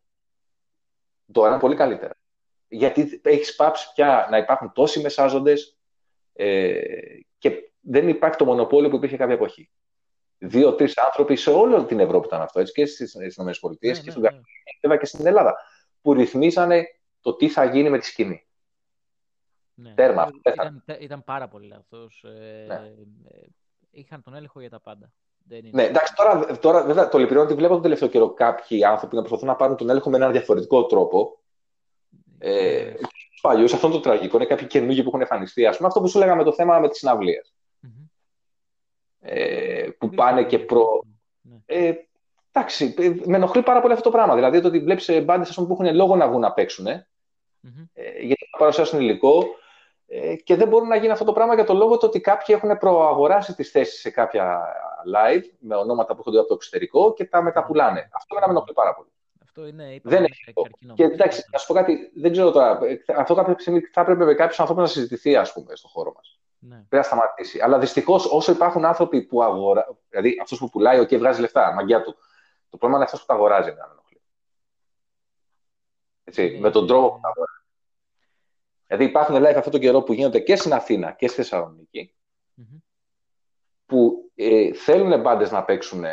Τώρα 1.32 1.48
είναι 1.48 1.58
πολύ 1.58 1.74
καλύτερα. 1.74 2.16
γιατί 2.68 3.20
έχεις 3.22 3.56
πάψει 3.56 3.92
πια 3.94 4.26
να 4.30 4.36
υπάρχουν 4.36 4.72
τόσοι 4.72 5.00
μεσάζοντες 5.00 5.78
ε, 6.32 6.80
και 7.38 7.70
δεν 7.86 8.08
υπάρχει 8.08 8.36
το 8.36 8.44
μονοπόλιο 8.44 8.88
που 8.90 8.96
υπήρχε 8.96 9.16
κάποια 9.16 9.34
εποχή. 9.34 9.70
Δύο-τρεις 10.38 10.98
άνθρωποι 10.98 11.36
σε 11.36 11.50
όλη 11.50 11.84
την 11.84 12.00
Ευρώπη 12.00 12.26
ήταν 12.26 12.40
αυτό, 12.40 12.60
έτσι, 12.60 12.72
και 12.72 12.86
στις 12.86 13.14
ΗΠΑ 13.14 13.44
ναι, 13.44 13.52
και 13.78 13.88
ναι, 13.88 13.94
στην 13.94 14.22
ναι. 14.88 14.96
και 14.96 15.06
στην 15.06 15.26
Ελλάδα, 15.26 15.56
που 16.02 16.12
ρυθμίζανε 16.12 16.84
το 17.20 17.34
τι 17.34 17.48
θα 17.48 17.64
γίνει 17.64 17.90
με 17.90 17.98
τη 17.98 18.06
σκηνή. 18.06 18.46
Ναι. 19.74 19.94
Τέρμα. 19.94 20.30
Ήταν, 20.44 20.84
ήταν 21.00 21.24
πάρα 21.24 21.48
πολύ 21.48 21.66
λάθος. 21.66 22.24
Ε, 22.24 22.64
ναι. 22.66 22.74
ε, 22.74 23.46
είχαν 23.90 24.22
τον 24.22 24.34
έλεγχο 24.34 24.60
για 24.60 24.70
τα 24.70 24.80
πάντα. 24.80 25.12
Δεν 25.48 25.58
είναι... 25.58 25.70
Ναι, 25.72 25.82
εντάξει, 25.82 26.14
τώρα, 26.14 26.58
τώρα 26.58 26.84
βέβαια 26.84 27.08
το 27.08 27.18
λυπηρό 27.18 27.40
ότι 27.40 27.54
βλέπω 27.54 27.72
τον 27.72 27.82
τελευταίο 27.82 28.08
καιρό 28.08 28.32
κάποιοι 28.32 28.84
άνθρωποι 28.84 29.14
να 29.14 29.20
προσπαθούν 29.20 29.48
να 29.48 29.56
πάρουν 29.56 29.76
τον 29.76 29.88
έλεγχο 29.88 30.10
με 30.10 30.16
έναν 30.16 30.32
διαφορετικό 30.32 30.86
τρόπο. 30.86 31.38
Ε, 32.38 32.84
ναι. 32.84 32.94
παλιούς, 33.40 33.72
αυτό 33.72 33.86
είναι 33.86 33.96
το 33.96 34.02
τραγικό. 34.02 34.36
Είναι 34.36 34.46
κάποιοι 34.46 34.66
καινούργοι 34.66 35.02
που 35.02 35.08
έχουν 35.08 35.20
εμφανιστεί. 35.20 35.66
Α 35.66 35.74
πούμε 35.76 35.88
αυτό 35.88 36.00
που 36.00 36.08
σου 36.08 36.18
λέγαμε 36.18 36.44
το 36.44 36.52
θέμα 36.52 36.78
με 36.78 36.88
τις 36.88 36.98
συναυλίες. 36.98 37.55
Mm-hmm. 39.26 39.32
Ε, 39.32 39.88
που 39.98 40.08
πάνε 40.08 40.44
και 40.44 40.58
προ. 40.58 41.02
Ναι. 41.40 41.56
Ε, 41.66 41.94
εντάξει, 42.52 42.94
ε, 42.98 43.12
με 43.24 43.36
ενοχλεί 43.36 43.62
πάρα 43.62 43.80
πολύ 43.80 43.92
αυτό 43.92 44.04
το 44.04 44.16
πράγμα. 44.16 44.34
Δηλαδή 44.34 44.60
το 44.60 44.68
ότι 44.68 44.78
βλέπεις 44.78 45.24
μπάντες 45.24 45.54
που 45.54 45.68
έχουν 45.70 45.94
λόγο 45.94 46.16
να 46.16 46.28
βγουν 46.28 46.40
να 46.40 46.52
παίξουν. 46.52 46.86
Mm-hmm. 46.86 47.88
Ε, 47.92 48.20
γιατί 48.20 48.48
θα 48.50 48.58
παρουσιάσουν 48.58 49.00
υλικό 49.00 49.44
ε, 50.06 50.34
και 50.34 50.56
δεν 50.56 50.68
μπορεί 50.68 50.86
να 50.86 50.96
γίνει 50.96 51.12
αυτό 51.12 51.24
το 51.24 51.32
πράγμα 51.32 51.54
για 51.54 51.64
το 51.64 51.74
λόγο 51.74 51.98
ότι 52.02 52.20
κάποιοι 52.20 52.54
έχουν 52.58 52.78
προαγοράσει 52.78 53.54
τις 53.54 53.70
θέσεις 53.70 54.00
σε 54.00 54.10
κάποια 54.10 54.62
live 55.14 55.44
με 55.58 55.74
ονόματα 55.74 56.14
που 56.14 56.20
έχουν 56.20 56.38
από 56.38 56.48
το 56.48 56.54
εξωτερικό 56.54 57.12
και 57.12 57.24
τα 57.24 57.42
μεταπουλάνε. 57.42 58.08
Αυτό 58.12 58.34
με 58.34 58.40
ενοχλεί 58.48 58.72
πάρα 58.72 58.94
πολύ. 58.94 59.08
Αυτό 59.42 59.66
είναι, 59.66 59.94
είπα, 59.94 60.10
δεν 60.10 60.24
έχει 60.24 60.52
Και 60.94 61.02
εντάξει, 61.02 61.44
να 61.52 61.58
σου 61.58 61.66
πω 61.66 61.74
κάτι, 61.74 62.10
δεν 62.14 62.32
ξέρω 62.32 62.50
τώρα. 62.50 62.78
Αυτό 63.16 63.34
κάποια 63.34 63.56
στιγμή 63.58 63.80
θα 63.80 64.00
έπρεπε 64.00 64.24
με 64.24 64.34
κάποιου 64.34 64.56
ανθρώπου 64.58 64.80
να 64.80 64.86
συζητηθεί, 64.86 65.36
ας 65.36 65.52
πούμε, 65.52 65.76
στον 65.76 65.90
χώρο 65.90 66.12
μας. 66.16 66.38
Ναι. 66.58 66.76
Πρέπει 66.76 66.96
να 66.96 67.02
σταματήσει. 67.02 67.60
Αλλά 67.60 67.78
δυστυχώς, 67.78 68.26
όσο 68.32 68.52
υπάρχουν 68.52 68.84
άνθρωποι 68.84 69.22
που 69.22 69.42
αγοράζουν. 69.42 69.98
Δηλαδή, 70.08 70.38
αυτός 70.42 70.58
που 70.58 70.70
πουλάει, 70.70 71.00
okay, 71.00 71.18
βγάζει 71.18 71.40
λεφτά, 71.40 71.72
μαγκιά 71.72 72.02
του. 72.02 72.16
Το 72.70 72.76
πρόβλημα 72.76 72.96
είναι 72.96 73.04
αυτός 73.04 73.20
που 73.20 73.26
τα 73.26 73.34
αγοράζει, 73.34 73.68
να 73.68 73.86
με 73.86 73.92
ενοχλεί. 73.92 74.22
Έτσι, 76.24 76.42
ε, 76.42 76.58
με 76.58 76.70
τον 76.70 76.86
τρόπο 76.86 77.10
που 77.10 77.20
τα 77.20 77.28
αγοράζει. 77.28 77.56
Δηλαδή 78.86 79.04
υπάρχουν 79.04 79.36
live 79.36 79.56
αυτόν 79.56 79.72
τον 79.72 79.80
καιρό 79.80 80.02
που 80.02 80.12
γίνονται 80.12 80.40
και 80.40 80.56
στην 80.56 80.72
Αθήνα 80.72 81.12
και 81.12 81.26
στη 81.28 81.36
θεσσαλονικη 81.36 82.14
mm-hmm. 82.60 82.82
που 83.86 84.30
ε, 84.34 84.72
θέλουν 84.72 85.20
μπάντες 85.20 85.50
να 85.50 85.64
παίξουν, 85.64 86.04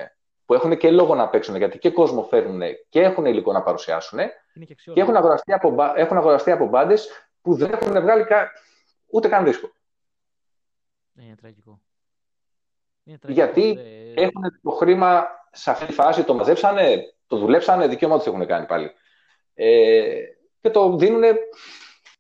που 0.46 0.54
έχουν 0.54 0.78
και 0.78 0.92
λόγο 0.92 1.16
να 1.16 1.30
παίξουν 1.30 1.56
γιατί 1.56 1.78
και 1.78 1.92
κόσμο 1.92 2.24
φέρνουν 2.24 2.62
και 2.90 3.02
έχουν 3.02 3.26
υλικό 3.26 3.52
να 3.52 3.64
παρουσιάσουν 3.64 4.20
και, 4.66 4.74
και, 4.94 5.02
έχουν 5.02 5.16
αγοραστεί 5.16 5.54
από, 5.54 5.76
έχουν 5.96 6.18
αγοραστεί 6.18 6.52
από 6.52 6.66
μπάντες 6.66 7.30
που 7.42 7.56
δεν 7.56 7.74
έχουν 7.74 8.02
βγάλει 8.02 8.24
κα... 8.24 8.52
ούτε 9.06 9.28
καν 9.28 9.44
δίσκο. 9.44 9.72
Είναι 11.20 11.36
τραγικό. 11.36 11.82
Είναι 13.04 13.18
τραγικό 13.18 13.46
γιατί 13.46 13.80
ε... 13.80 14.22
έχουν 14.22 14.60
το 14.62 14.72
χρήμα 14.72 15.28
σε 15.52 15.72
αυτή 15.72 15.86
τη 15.86 15.94
φάση, 15.94 16.24
το 16.24 16.34
μαζέψανε, 16.34 17.14
το 17.28 17.38
δουλέψανε, 17.38 17.88
δικαίωμα 17.88 18.18
τους 18.18 18.26
έχουν 18.26 18.46
κάνει 18.46 18.66
πάλι. 18.66 18.92
Ε, 19.54 20.24
και 20.62 20.70
το 20.70 20.96
δίνουν 20.96 21.24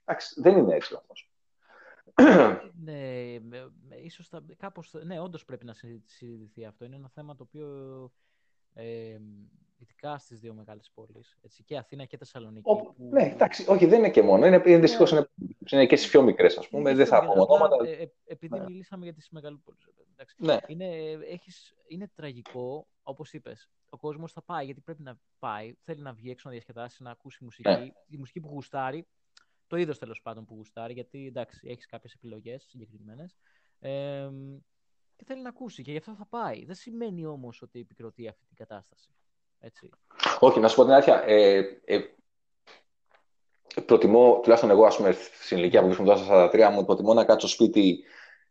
Εντάξει, 0.05 0.41
δεν 0.41 0.57
είναι 0.57 0.75
έτσι 0.75 0.95
όμως. 1.03 1.31
ναι, 2.83 3.39
ίσως 4.03 4.27
θα, 4.27 4.45
κάπως, 4.57 4.93
ναι, 5.03 5.19
όντως 5.19 5.45
πρέπει 5.45 5.65
να 5.65 5.73
συζητηθεί 6.05 6.65
αυτό. 6.65 6.85
Είναι 6.85 6.95
ένα 6.95 7.09
θέμα 7.09 7.35
το 7.35 7.43
οποίο 7.43 7.67
ε, 8.73 9.17
ειδικά 9.77 10.17
στις 10.17 10.39
δύο 10.39 10.53
μεγάλες 10.53 10.91
πόλεις, 10.93 11.37
έτσι, 11.41 11.63
και 11.63 11.77
Αθήνα 11.77 12.05
και 12.05 12.17
Θεσσαλονίκη. 12.17 12.61
που... 12.61 12.95
Ναι, 12.97 13.23
εντάξει, 13.23 13.65
όχι, 13.67 13.85
δεν 13.85 13.99
είναι 13.99 14.09
και 14.09 14.21
μόνο. 14.21 14.45
Είναι, 14.45 14.61
είναι 14.65 14.79
δυστυχώς 14.79 15.11
είναι, 15.11 15.29
είναι 15.71 15.85
και 15.85 15.95
στις 15.95 16.09
πιο 16.09 16.21
μικρές, 16.21 16.57
ας 16.57 16.69
πούμε. 16.69 16.93
Δεν 16.93 17.05
θα 17.05 17.25
πω 17.25 17.31
ονόματα. 17.31 17.75
Ε, 17.85 17.91
ε, 17.91 18.11
επειδή 18.25 18.57
ναι. 18.57 18.63
μιλήσαμε 18.63 19.03
για 19.03 19.13
τις 19.13 19.29
μεγαλοπόλεις. 19.29 19.87
Ναι. 20.37 20.57
Είναι, 20.67 20.87
έχεις, 21.29 21.75
είναι 21.87 22.11
τραγικό, 22.15 22.87
όπως 23.03 23.33
είπες, 23.33 23.69
ο 23.89 23.97
κόσμος 23.97 24.31
θα 24.31 24.41
πάει, 24.41 24.65
γιατί 24.65 24.81
πρέπει 24.81 25.01
να 25.01 25.19
πάει, 25.39 25.73
θέλει 25.83 26.01
να 26.01 26.13
βγει 26.13 26.29
έξω 26.29 26.47
να 26.47 26.53
διασκεδάσει, 26.53 27.03
να 27.03 27.11
ακούσει 27.11 27.43
μουσική. 27.43 27.69
Ναι. 27.69 27.87
Η 28.07 28.17
μουσική 28.17 28.39
που 28.39 28.47
γουστάρει 28.47 29.07
το 29.67 29.77
είδος 29.77 29.99
τέλος 29.99 30.21
πάντων 30.21 30.45
που 30.45 30.55
γουστάρει, 30.55 30.93
γιατί 30.93 31.27
εντάξει, 31.27 31.67
έχεις 31.67 31.85
κάποιες 31.85 32.13
επιλογές 32.13 32.63
συγκεκριμένες. 32.63 33.35
Ε, 33.79 34.29
και 35.15 35.23
θέλει 35.25 35.41
να 35.41 35.49
ακούσει 35.49 35.83
και 35.83 35.91
γι' 35.91 35.97
αυτό 35.97 36.15
θα 36.15 36.25
πάει. 36.25 36.65
Δεν 36.65 36.75
σημαίνει 36.75 37.25
όμως 37.25 37.61
ότι 37.61 37.79
επικροτεί 37.79 38.27
αυτή 38.27 38.45
την 38.45 38.55
κατάσταση. 38.55 39.09
Έτσι. 39.59 39.89
Όχι, 40.39 40.59
να 40.59 40.67
σου 40.67 40.75
πω 40.75 40.83
την 40.83 40.93
αλήθεια. 40.93 41.23
Ε, 41.25 41.57
ε, 41.85 41.99
προτιμώ, 43.85 44.39
τουλάχιστον 44.41 44.71
εγώ, 44.71 44.85
ας 44.85 44.95
πούμε, 44.95 45.15
στην 45.41 45.57
ηλικία 45.57 45.79
που 45.79 45.85
βρίσκομαι 45.85 46.09
τώρα 46.09 46.23
στα 46.23 46.49
43 46.53 46.73
μου, 46.73 46.85
προτιμώ 46.85 47.13
να 47.13 47.23
κάτσω 47.23 47.47
σπίτι 47.47 48.03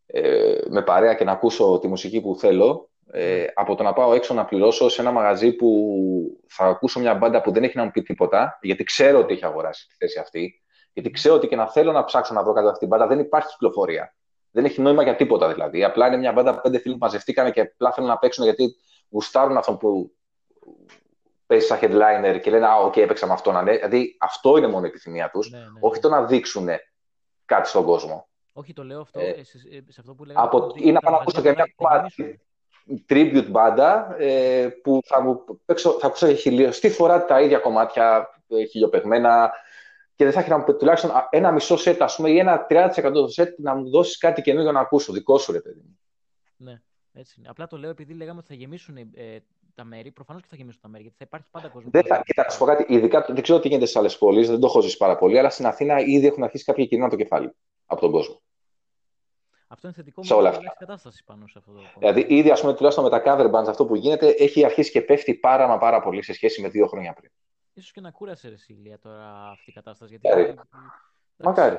ε, 0.06 0.54
με 0.68 0.82
παρέα 0.82 1.14
και 1.14 1.24
να 1.24 1.32
ακούσω 1.32 1.78
τη 1.78 1.88
μουσική 1.88 2.20
που 2.20 2.36
θέλω, 2.38 2.90
ε, 3.12 3.44
από 3.54 3.74
το 3.74 3.82
να 3.82 3.92
πάω 3.92 4.14
έξω 4.14 4.34
να 4.34 4.44
πληρώσω 4.44 4.88
σε 4.88 5.00
ένα 5.00 5.10
μαγαζί 5.10 5.52
που 5.52 5.68
θα 6.48 6.64
ακούσω 6.64 7.00
μια 7.00 7.14
μπάντα 7.14 7.40
που 7.40 7.52
δεν 7.52 7.64
έχει 7.64 7.76
να 7.76 7.84
μου 7.84 7.90
πει 7.90 8.02
τίποτα, 8.02 8.58
γιατί 8.62 8.84
ξέρω 8.84 9.18
ότι 9.18 9.32
έχει 9.32 9.44
αγοράσει 9.44 9.86
τη 9.88 9.94
θέση 9.98 10.18
αυτή 10.18 10.62
γιατί 10.92 11.10
ξέρω 11.10 11.34
ότι 11.34 11.48
και 11.48 11.56
να 11.56 11.68
θέλω 11.70 11.92
να 11.92 12.04
ψάξω 12.04 12.34
να 12.34 12.42
βρω 12.42 12.52
κάτι 12.52 12.66
από 12.66 12.72
αυτήν 12.72 12.88
την 12.88 12.98
μπάντα 12.98 13.14
δεν 13.14 13.24
υπάρχει 13.24 13.48
κυκλοφορία. 13.48 14.14
Δεν 14.50 14.64
έχει 14.64 14.80
νόημα 14.80 15.02
για 15.02 15.16
τίποτα 15.16 15.52
δηλαδή. 15.52 15.84
Απλά 15.84 16.06
είναι 16.06 16.16
μια 16.16 16.32
μπάντα 16.32 16.54
που 16.54 16.60
πέντε 16.62 16.78
φίλοι 16.78 16.92
που 16.92 16.98
μαζευτήκανε 17.00 17.50
και 17.50 17.60
απλά 17.60 17.92
θέλουν 17.92 18.08
να 18.08 18.18
παίξουν 18.18 18.44
γιατί 18.44 18.76
γουστάρουν 19.10 19.56
αυτόν 19.56 19.76
που 19.76 20.12
παίζει 21.52 21.66
σαν 21.66 21.78
headliner 21.82 22.40
και 22.42 22.50
λένε 22.50 22.66
Α, 22.66 22.76
OK, 22.76 22.92
okay, 22.92 23.00
έπαιξα 23.00 23.26
με 23.26 23.32
αυτόν. 23.32 23.64
Ναι. 23.64 23.76
Δηλαδή 23.76 24.16
αυτό 24.20 24.56
είναι 24.56 24.66
μόνο 24.66 24.84
η 24.86 24.88
επιθυμία 24.88 25.30
τους. 25.30 25.50
Ναι, 25.50 25.58
ναι, 25.58 25.64
όχι 25.80 26.00
το 26.00 26.08
να 26.08 26.24
δείξουν 26.24 26.68
κάτι 27.44 27.68
στον 27.68 27.84
κόσμο. 27.84 28.28
Όχι, 28.52 28.72
το 28.72 28.84
λέω 28.84 29.00
αυτό 29.00 29.20
ε, 29.20 29.42
σε, 29.42 29.58
σε 29.88 30.00
αυτό 30.00 30.14
που 30.14 30.24
λέγαμε. 30.24 30.46
Από, 30.46 30.72
ή 30.74 30.92
να 30.92 31.00
πάω 31.00 31.12
να 31.12 31.20
ακούσω 31.20 31.42
και 31.42 31.50
μια 31.50 31.72
κομμάτι 31.76 32.40
tribute 33.08 33.46
μπάντα 33.50 34.16
ε, 34.18 34.68
που 34.82 35.00
θα, 35.04 35.22
μου 35.22 35.44
παίξω, 35.64 35.90
θα 35.90 36.06
ακούσω 36.06 36.34
χιλιοστή 36.34 36.90
φορά 36.90 37.24
τα 37.24 37.40
ίδια 37.40 37.58
κομμάτια 37.58 38.28
ε, 38.48 38.64
χιλιοπαιγμένα 38.64 39.52
και 40.14 40.24
δεν 40.24 40.32
θα 40.32 40.40
έχει 40.40 40.76
τουλάχιστον 40.78 41.10
ένα 41.30 41.52
μισό 41.52 41.76
σετ, 41.76 42.02
ας 42.02 42.16
πούμε, 42.16 42.30
ή 42.30 42.38
ένα 42.38 42.66
30% 42.70 43.10
του 43.12 43.28
σετ 43.28 43.58
να 43.58 43.74
μου 43.74 43.90
δώσει 43.90 44.18
κάτι 44.18 44.42
καινούργιο 44.42 44.72
να 44.72 44.80
ακούσω. 44.80 45.12
Δικό 45.12 45.38
σου, 45.38 45.52
ρε 45.52 45.60
παιδί 45.60 45.80
μου. 45.80 45.98
Ναι, 46.56 46.80
έτσι 47.12 47.34
είναι. 47.38 47.48
Απλά 47.48 47.66
το 47.66 47.76
λέω 47.76 47.90
επειδή 47.90 48.14
λέγαμε 48.14 48.38
ότι 48.38 48.48
θα 48.48 48.54
γεμίσουν 48.54 48.96
ε, 48.96 49.38
τα 49.74 49.84
μέρη. 49.84 50.10
Προφανώς 50.10 50.42
και 50.42 50.48
θα 50.50 50.56
γεμίσουν 50.56 50.80
τα 50.80 50.88
μέρη, 50.88 51.02
γιατί 51.02 51.16
θα 51.18 51.24
υπάρχει 51.26 51.46
πάντα 51.50 51.68
κόσμος. 51.68 51.90
Δεν 51.92 52.04
θα, 52.04 52.22
κοίτα, 52.24 52.44
να 52.44 52.50
σου 52.50 52.58
πω 52.58 52.64
κάτι. 52.64 52.94
Ειδικά, 52.94 53.24
δεν 53.28 53.42
ξέρω 53.42 53.60
τι 53.60 53.68
γίνεται 53.68 53.86
στι 53.86 53.98
άλλες 53.98 54.18
πόλεις, 54.18 54.48
δεν 54.48 54.60
το 54.60 54.66
έχω 54.66 54.80
ζήσει 54.80 54.96
πάρα 54.96 55.16
πολύ, 55.16 55.38
αλλά 55.38 55.50
στην 55.50 55.66
Αθήνα 55.66 56.00
ήδη 56.00 56.26
έχουν 56.26 56.42
αρχίσει 56.42 56.64
κάποια 56.64 56.86
κοινά 56.86 57.08
το 57.08 57.16
κεφάλι 57.16 57.50
από 57.86 58.00
τον 58.00 58.10
κόσμο. 58.10 58.40
Αυτό 59.66 59.86
είναι 59.86 59.96
θετικό 59.96 60.22
σε 60.22 60.34
όλα 60.34 60.48
αυτά. 60.48 60.74
κατάσταση 60.78 61.24
πάνω 61.24 61.46
σε 61.46 61.58
αυτό 61.58 61.72
το 61.72 61.80
Δηλαδή, 61.98 62.26
ήδη 62.28 62.50
ας 62.50 62.60
πούμε, 62.60 62.74
τουλάχιστον 62.74 63.04
με 63.04 63.10
τα 63.10 63.22
cover 63.24 63.50
bands 63.50 63.68
αυτό 63.68 63.86
που 63.86 63.94
γίνεται 63.94 64.28
έχει 64.28 64.64
αρχίσει 64.64 64.90
και 64.90 65.02
πέφτει 65.02 65.34
πάρα 65.34 65.66
μα 65.66 65.78
πάρα 65.78 66.00
πολύ 66.00 66.22
σε 66.22 66.32
σχέση 66.32 66.60
με 66.62 66.68
δύο 66.68 66.86
χρόνια 66.86 67.12
πριν. 67.12 67.30
Ίσως 67.72 67.92
και 67.92 68.00
να 68.00 68.10
κούρασε 68.10 68.48
ρε 68.48 68.56
Σίλια 68.56 68.98
τώρα 68.98 69.48
αυτή 69.48 69.70
η 69.70 69.72
κατάσταση. 69.72 70.18
Γιατί... 70.20 70.54
Μακάρι. 71.36 71.78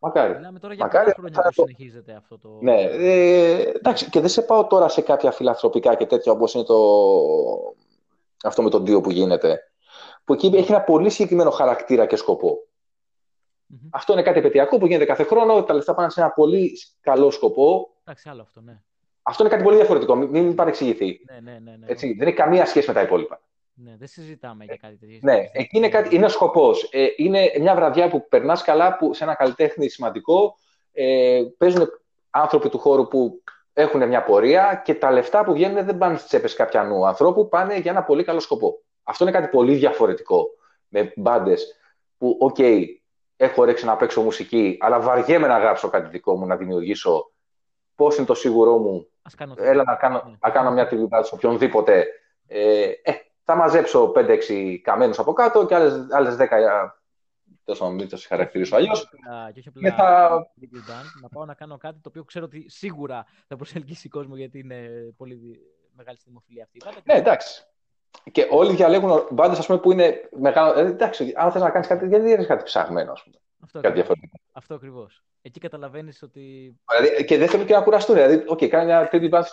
Μακάρι. 0.00 0.28
Μακάρι. 0.28 0.34
Μιλάμε 0.34 0.58
τώρα 0.58 0.74
για 0.74 0.84
Μακάρι. 0.84 1.12
χρόνια 1.16 1.42
που 1.42 1.52
συνεχίζεται 1.52 2.12
αυτό 2.12 2.38
το... 2.38 2.58
Ναι, 2.60 2.80
ε, 2.82 3.60
εντάξει, 3.60 4.10
και 4.10 4.20
δεν 4.20 4.28
σε 4.28 4.42
πάω 4.42 4.66
τώρα 4.66 4.88
σε 4.88 5.00
κάποια 5.00 5.30
φιλανθρωπικά 5.30 5.94
και 5.94 6.06
τέτοια 6.06 6.32
όπως 6.32 6.54
είναι 6.54 6.64
το... 6.64 6.76
αυτό 8.42 8.62
με 8.62 8.70
τον 8.70 8.84
Δίο 8.84 9.00
που 9.00 9.10
γίνεται. 9.10 9.60
Που 10.24 10.32
εκεί 10.32 10.50
έχει 10.54 10.72
ένα 10.72 10.80
πολύ 10.80 11.10
συγκεκριμένο 11.10 11.50
χαρακτήρα 11.50 12.06
και 12.06 12.16
σκοπό. 12.16 12.58
Mm-hmm. 13.72 13.88
Αυτό 13.90 14.12
είναι 14.12 14.22
κάτι 14.22 14.38
επαιτειακό 14.38 14.78
που 14.78 14.86
γίνεται 14.86 15.04
κάθε 15.04 15.22
χρόνο. 15.22 15.64
Τα 15.64 15.74
λεφτά 15.74 15.94
πάνε 15.94 16.10
σε 16.10 16.20
ένα 16.20 16.30
πολύ 16.30 16.72
καλό 17.00 17.30
σκοπό. 17.30 17.88
Εντάξει, 18.04 18.28
άλλο 18.28 18.42
αυτό, 18.42 18.60
ναι. 18.60 18.80
Αυτό 19.22 19.42
είναι 19.42 19.52
κάτι 19.52 19.64
πολύ 19.64 19.76
διαφορετικό. 19.76 20.14
Μην, 20.14 20.28
μην 20.28 20.54
παρεξηγηθεί. 20.54 21.20
Ναι, 21.30 21.52
ναι, 21.52 21.58
ναι, 21.58 21.76
ναι. 21.76 21.86
Έτσι, 21.86 22.14
δεν 22.18 22.26
έχει 22.26 22.36
καμία 22.36 22.66
σχέση 22.66 22.88
με 22.88 22.94
τα 22.94 23.00
υπόλοιπα. 23.00 23.40
Ναι, 23.82 23.96
δεν 23.98 24.08
συζητάμε 24.08 24.64
για 24.64 24.76
κάτι 24.76 24.96
τέτοιο. 24.96 25.18
Ναι, 25.22 25.44
εκεί 25.52 25.76
είναι, 25.76 25.88
κάτι, 25.88 26.14
είναι 26.14 26.24
ο 26.24 26.28
σκοπός. 26.28 26.88
Ε, 26.92 27.06
είναι 27.16 27.52
μια 27.60 27.74
βραδιά 27.74 28.08
που 28.08 28.28
περνάς 28.28 28.62
καλά, 28.62 28.96
που 28.96 29.14
σε 29.14 29.24
ένα 29.24 29.34
καλλιτέχνη 29.34 29.88
σημαντικό 29.88 30.56
ε, 30.92 31.42
παίζουν 31.58 31.88
άνθρωποι 32.30 32.68
του 32.68 32.78
χώρου 32.78 33.08
που 33.08 33.42
έχουν 33.72 34.08
μια 34.08 34.22
πορεία 34.22 34.82
και 34.84 34.94
τα 34.94 35.10
λεφτά 35.10 35.44
που 35.44 35.52
βγαίνουν 35.52 35.84
δεν 35.84 35.98
πάνε 35.98 36.16
στις 36.16 36.28
τσέπες 36.28 36.54
κάποιανού 36.54 37.06
ανθρώπου, 37.06 37.48
πάνε 37.48 37.78
για 37.78 37.90
ένα 37.90 38.02
πολύ 38.02 38.24
καλό 38.24 38.40
σκοπό. 38.40 38.82
Αυτό 39.02 39.24
είναι 39.24 39.32
κάτι 39.32 39.48
πολύ 39.48 39.74
διαφορετικό 39.74 40.46
με 40.88 41.12
μπάντες 41.16 41.76
που, 42.18 42.36
OK, 42.40 42.56
okay, 42.58 42.84
έχω 43.36 43.64
όρεξη 43.64 43.84
να 43.84 43.96
παίξω 43.96 44.22
μουσική, 44.22 44.76
αλλά 44.80 45.00
βαριέμαι 45.00 45.46
να 45.46 45.58
γράψω 45.58 45.88
κάτι 45.88 46.08
δικό 46.08 46.36
μου, 46.36 46.46
να 46.46 46.56
δημιουργήσω. 46.56 47.32
Πώς 47.94 48.16
είναι 48.16 48.26
το 48.26 48.34
σίγουρό 48.34 48.78
μου, 48.78 49.08
έλα 49.56 49.82
να 49.82 49.94
κάνω, 49.94 50.22
ναι. 50.26 50.36
να 50.40 50.50
κάνω 50.50 50.70
μια 50.70 50.86
tribute 50.86 51.08
σε 51.22 51.34
οποιονδήποτε. 51.34 52.06
Ε, 52.46 52.90
ε, 53.02 53.12
θα 53.50 53.58
μαζέψω 53.58 54.12
5-6 54.16 54.78
καμένους 54.82 55.18
από 55.18 55.32
κάτω 55.32 55.66
και 55.66 55.74
άλλες 55.74 56.06
άλλες 56.10 56.36
10 56.38 56.46
τόσο 57.64 57.84
να 57.84 57.90
μην 57.90 58.08
το 58.08 58.18
χαρακτηρίσω 58.28 58.76
αλλιώς. 58.76 59.08
Και 59.52 59.58
όχι 59.58 59.68
απλά 59.68 59.94
θα... 59.96 60.46
να 61.20 61.28
πάω 61.28 61.44
να 61.44 61.54
κάνω 61.54 61.76
κάτι 61.76 62.00
το 62.00 62.08
οποίο 62.08 62.24
ξέρω 62.24 62.44
ότι 62.44 62.64
σίγουρα 62.68 63.24
θα 63.48 63.56
προσελκύσει 63.56 64.08
κόσμο 64.08 64.36
γιατί 64.36 64.58
είναι 64.58 64.88
πολύ 65.16 65.60
μεγάλη 65.96 66.18
στη 66.18 66.28
δημοφιλία 66.28 66.64
αυτή. 66.64 67.02
Ναι, 67.04 67.14
εντάξει. 67.14 67.66
και 68.32 68.46
όλοι 68.50 68.74
διαλέγουν 68.74 69.26
μπάντες 69.30 69.66
που 69.66 69.92
είναι 69.92 70.28
μεγάλο. 70.38 70.78
Ε, 70.78 70.86
εντάξει, 70.86 71.32
αν 71.36 71.52
θες 71.52 71.62
να 71.62 71.70
κάνεις 71.70 71.88
κάτι, 71.88 72.06
γιατί 72.06 72.24
δεν 72.24 72.46
κάτι 72.46 72.64
ψαγμένο, 72.64 73.12
ας 73.12 73.22
πούμε. 73.22 73.36
Αυτό 73.60 73.80
κάτι 73.80 73.94
διαφορετικό. 73.94 74.36
Αυτό 74.52 74.74
ακριβώς. 74.74 75.24
Εκεί 75.42 75.60
καταλαβαίνεις 75.60 76.22
ότι. 76.22 76.76
Δηλαδή, 76.88 77.24
και 77.24 77.38
δεν 77.38 77.48
θέλουν 77.48 77.66
και 77.66 77.74
να 77.74 77.82
κουραστούν. 77.82 78.14
Δηλαδή, 78.14 78.44
okay, 78.48 78.68
κάνει 78.68 78.84
μια 78.84 79.08
τρίτη 79.08 79.28
μπάντα 79.28 79.46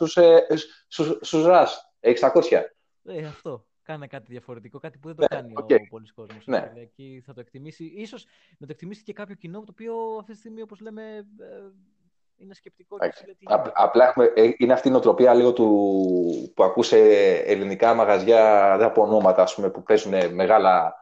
στους 1.22 1.46
Ραστ. 1.46 1.86
Έχεις 2.00 2.22
600. 2.24 2.64
Ε, 3.04 3.26
αυτό. 3.26 3.66
Κάνε 3.88 4.08
κάτι 4.08 4.26
διαφορετικό, 4.32 4.80
κάτι 4.80 4.98
που 4.98 5.08
δεν 5.08 5.16
το 5.16 5.22
ναι, 5.22 5.28
κάνει 5.28 5.54
okay. 5.56 5.82
ο 5.82 5.88
πολλή 5.90 6.08
κόσμος. 6.16 6.46
Ναι. 6.46 6.72
Εκεί 6.76 7.24
θα 7.26 7.34
το 7.34 7.40
εκτιμήσει. 7.40 7.86
Ίσως 7.86 8.26
να 8.58 8.68
το 8.68 8.72
εκτιμήσει 8.72 9.04
και 9.04 9.14
κάποιο 9.14 9.36
κοινό 9.36 9.60
το 9.60 9.70
οποίο 9.70 9.94
αυτή 10.20 10.32
τη 10.32 10.38
στιγμή, 10.38 10.62
όπως 10.62 10.80
λέμε, 10.80 11.02
ε, 11.40 11.72
είναι 12.38 12.54
σκεπτικό. 12.54 12.98
Και 12.98 13.54
Α, 13.54 13.72
απλά 13.74 14.08
έχουμε, 14.08 14.32
ε, 14.36 14.50
είναι 14.58 14.74
αυτή 14.74 14.88
η 14.88 14.92
νοοτροπία 14.92 15.34
λίγο 15.34 15.54
του, 15.54 15.66
που 16.56 16.64
ακούσε 16.64 16.98
ελληνικά 17.46 17.94
μαγαζιά, 17.94 18.76
δεν 18.78 18.88
από 18.88 19.02
ονόματα, 19.02 19.42
ας 19.42 19.56
πούμε, 19.56 19.70
που 19.70 19.84
παίζουν 19.84 20.34
μεγάλα 20.34 20.96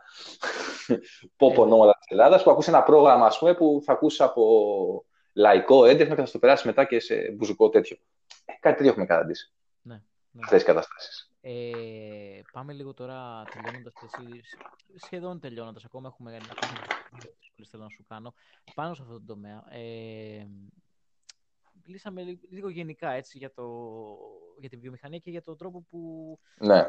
pop 1.40 1.56
ονόματα 1.56 1.98
της 2.00 2.08
Ελλάδας, 2.10 2.44
που 2.44 2.52
ακούσε 2.52 2.70
ένα 2.70 2.84
πρόγραμμα 2.84 3.26
ας 3.26 3.38
πούμε, 3.38 3.54
που 3.54 3.82
θα 3.86 3.94
ακούσεις 3.94 4.22
από 4.22 5.06
λαϊκό 5.34 5.86
έντεχνο 5.86 6.16
και 6.16 6.22
θα 6.22 6.28
στο 6.28 6.40
περάσεις 6.40 6.66
μετά 6.66 6.86
και 6.86 7.00
σε 7.00 7.32
μπουζικό 7.32 7.70
τέτοιο. 7.70 7.98
Ε, 8.46 8.54
κάτι 8.60 8.76
τέτοιο 8.76 8.90
έχουμε 8.90 9.06
καταντήσει. 9.06 9.54
Ναι, 9.82 9.94
ναι. 9.94 10.42
Αυτές 10.44 10.58
τις 10.58 10.68
καταστάσεις. 10.68 11.30
Ε, 11.48 12.42
πάμε 12.52 12.74
λίγο 12.74 12.94
τώρα 12.94 13.44
τελειώνοντας. 13.44 13.94
Σχεδόν 14.96 15.40
τελειώνοντας. 15.40 15.86
Ακόμα 15.86 16.08
έχουμε 16.08 16.36
ένα 16.36 16.46
που 17.56 17.66
θέλω 17.66 17.84
να 17.84 17.90
σου 17.90 18.06
κάνω 18.08 18.34
πάνω 18.76 18.94
σε 18.94 19.02
αυτό 19.02 19.14
το 19.14 19.26
τομέα. 19.26 19.66
Ε, 19.70 20.48
μιλήσαμε 21.86 22.40
λίγο 22.50 22.70
γενικά 22.70 23.12
έτσι, 23.12 23.38
για, 23.38 23.54
το, 23.54 23.88
για 24.60 24.70
τη 24.70 24.78
βιομηχανία 24.78 25.20
και 25.20 25.30
για 25.30 25.42
τον 25.42 25.58
τρόπο 25.58 25.82
που 25.82 26.40
ναι. 26.60 26.84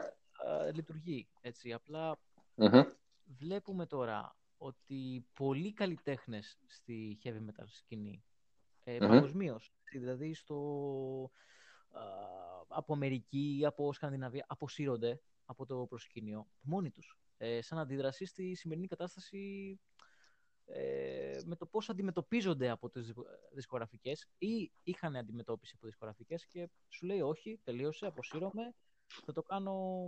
λειτουργεί. 0.75 1.29
Έτσι. 1.41 1.73
Απλά 1.73 2.19
βλέπουμε 3.39 3.87
τώρα 3.87 4.37
ότι 4.59 5.27
πολλοί 5.35 5.73
καλλιτέχνες 5.73 6.59
στη 6.67 7.19
heavy 7.25 7.39
metal 7.39 7.67
σκηνή, 7.67 8.25
ε, 8.85 8.99
παγκοσμίως, 8.99 9.73
δηλαδή 9.93 10.35
στο, 10.35 11.31
από 12.69 12.93
Αμερική 12.93 13.59
ή 13.61 13.67
από 13.67 13.93
Σκανδιναβία, 13.93 14.45
αποσύρονται 14.49 15.21
από 15.45 15.67
το 15.67 15.87
προσκήνιο 15.89 16.47
μόνοι 16.61 16.91
τους, 16.91 17.19
ε, 17.37 17.61
σαν 17.63 17.79
αντίδραση 17.79 18.25
στη 18.25 18.55
σημερινή 18.55 18.87
κατάσταση 18.87 19.81
ε, 20.65 21.41
με 21.45 21.57
το 21.57 21.67
πώς 21.67 21.89
αντιμετωπίζονται 21.89 22.69
από 22.69 22.91
τις 22.91 23.13
δισκογραφικές 23.53 24.29
ή 24.39 24.73
είχαν 24.83 25.17
αντιμετώπιση 25.17 25.73
από 25.77 25.87
δισκογραφικές 25.87 26.47
και 26.47 26.69
σου 26.89 27.07
λέει 27.07 27.21
όχι, 27.21 27.61
τελείωσε, 27.65 28.07
αποσύρωμαι, 28.07 28.75
θα 29.25 29.33
το 29.33 29.43
κάνω, 29.43 30.07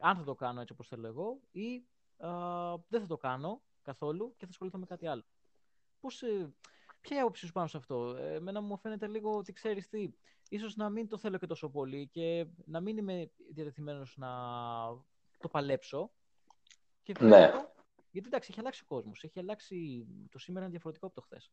αν 0.00 0.16
θα 0.16 0.24
το 0.24 0.34
κάνω 0.34 0.60
έτσι 0.60 0.72
όπως 0.72 0.88
θέλω 0.88 1.06
εγώ 1.06 1.40
ή 1.50 1.84
δεν 2.88 3.00
θα 3.00 3.06
το 3.06 3.16
κάνω 3.16 3.62
καθόλου 3.82 4.34
και 4.36 4.44
θα 4.44 4.50
ασχοληθώ 4.50 4.78
με 4.78 4.86
κάτι 4.86 5.06
άλλο. 5.06 5.24
Πώς, 6.00 6.22
ε, 6.22 6.54
ποια 7.00 7.10
είναι 7.10 7.18
η 7.18 7.20
άποψή 7.20 7.46
σου 7.46 7.52
πάνω 7.52 7.66
σε 7.66 7.76
αυτό; 7.76 8.16
Ε, 8.18 8.34
εμένα 8.34 8.60
μου 8.60 8.78
φαίνεται 8.78 9.06
λίγο 9.06 9.36
ότι 9.36 9.52
ξέρεις 9.52 9.88
τι, 9.88 10.10
ίσως 10.48 10.76
να 10.76 10.88
μην 10.88 11.08
το 11.08 11.18
θέλω 11.18 11.38
και 11.38 11.46
τόσο 11.46 11.68
πολύ 11.68 12.08
και 12.12 12.46
να 12.64 12.80
μην 12.80 12.96
είμαι 12.96 13.30
διατεθειμένος 13.52 14.14
να 14.16 14.28
το 15.38 15.48
παλέψω 15.48 16.10
και 17.02 17.14
ναι. 17.20 17.52
Γιατί 18.10 18.26
εντάξει, 18.26 18.48
έχει 18.50 18.60
αλλάξει 18.60 18.82
ο 18.84 18.94
κόσμος. 18.94 19.22
Έχει 19.24 19.38
αλλάξει. 19.38 20.06
Το 20.30 20.38
σήμερα 20.38 20.64
είναι 20.64 20.70
διαφορετικό 20.70 21.06
από 21.06 21.14
το 21.14 21.20
χθες. 21.20 21.50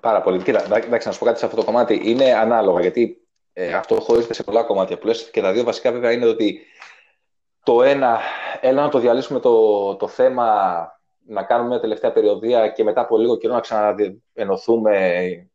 Πάρα 0.00 0.22
πολύ. 0.22 0.42
Κοίτα, 0.42 0.64
εντάξει, 0.64 1.06
να 1.06 1.12
σου 1.12 1.18
πω 1.18 1.24
κάτι 1.24 1.38
σε 1.38 1.44
αυτό 1.44 1.56
το 1.56 1.64
κομμάτι. 1.64 2.00
Είναι 2.10 2.34
ανάλογα 2.34 2.80
γιατί 2.80 3.28
ε, 3.52 3.74
αυτό 3.74 4.00
χωρίζεται 4.00 4.34
σε 4.34 4.42
πολλά 4.42 4.62
κομμάτια 4.62 4.98
που 4.98 5.06
λες 5.06 5.30
και 5.30 5.40
τα 5.40 5.52
δύο 5.52 5.64
βασικά 5.64 5.92
βέβαια 5.92 6.12
είναι 6.12 6.26
ότι 6.26 6.66
το 7.62 7.82
ένα, 7.82 8.20
έλα 8.60 8.82
να 8.82 8.88
το 8.88 8.98
διαλύσουμε 8.98 9.40
το, 9.40 9.96
το 9.96 10.08
θέμα, 10.08 10.95
να 11.26 11.42
κάνουμε 11.42 11.68
μια 11.68 11.80
τελευταία 11.80 12.12
περιοδία 12.12 12.68
και 12.68 12.84
μετά 12.84 13.00
από 13.00 13.18
λίγο 13.18 13.36
καιρό 13.36 13.54
να 13.54 13.60
ξαναενωθούμε 13.60 15.16
ε, 15.16 15.46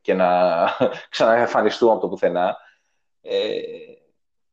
και 0.00 0.14
να 0.14 0.68
ξαναεμφανιστούμε 1.10 1.92
από 1.92 2.00
το 2.00 2.08
πουθενά. 2.08 2.56
Ε, 3.20 3.60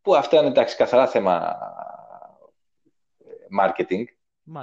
που 0.01 0.15
αυτά 0.15 0.37
είναι 0.37 0.47
εντάξει, 0.47 0.75
καθαρά 0.75 1.07
θέμα 1.07 1.57
marketing, 3.59 4.03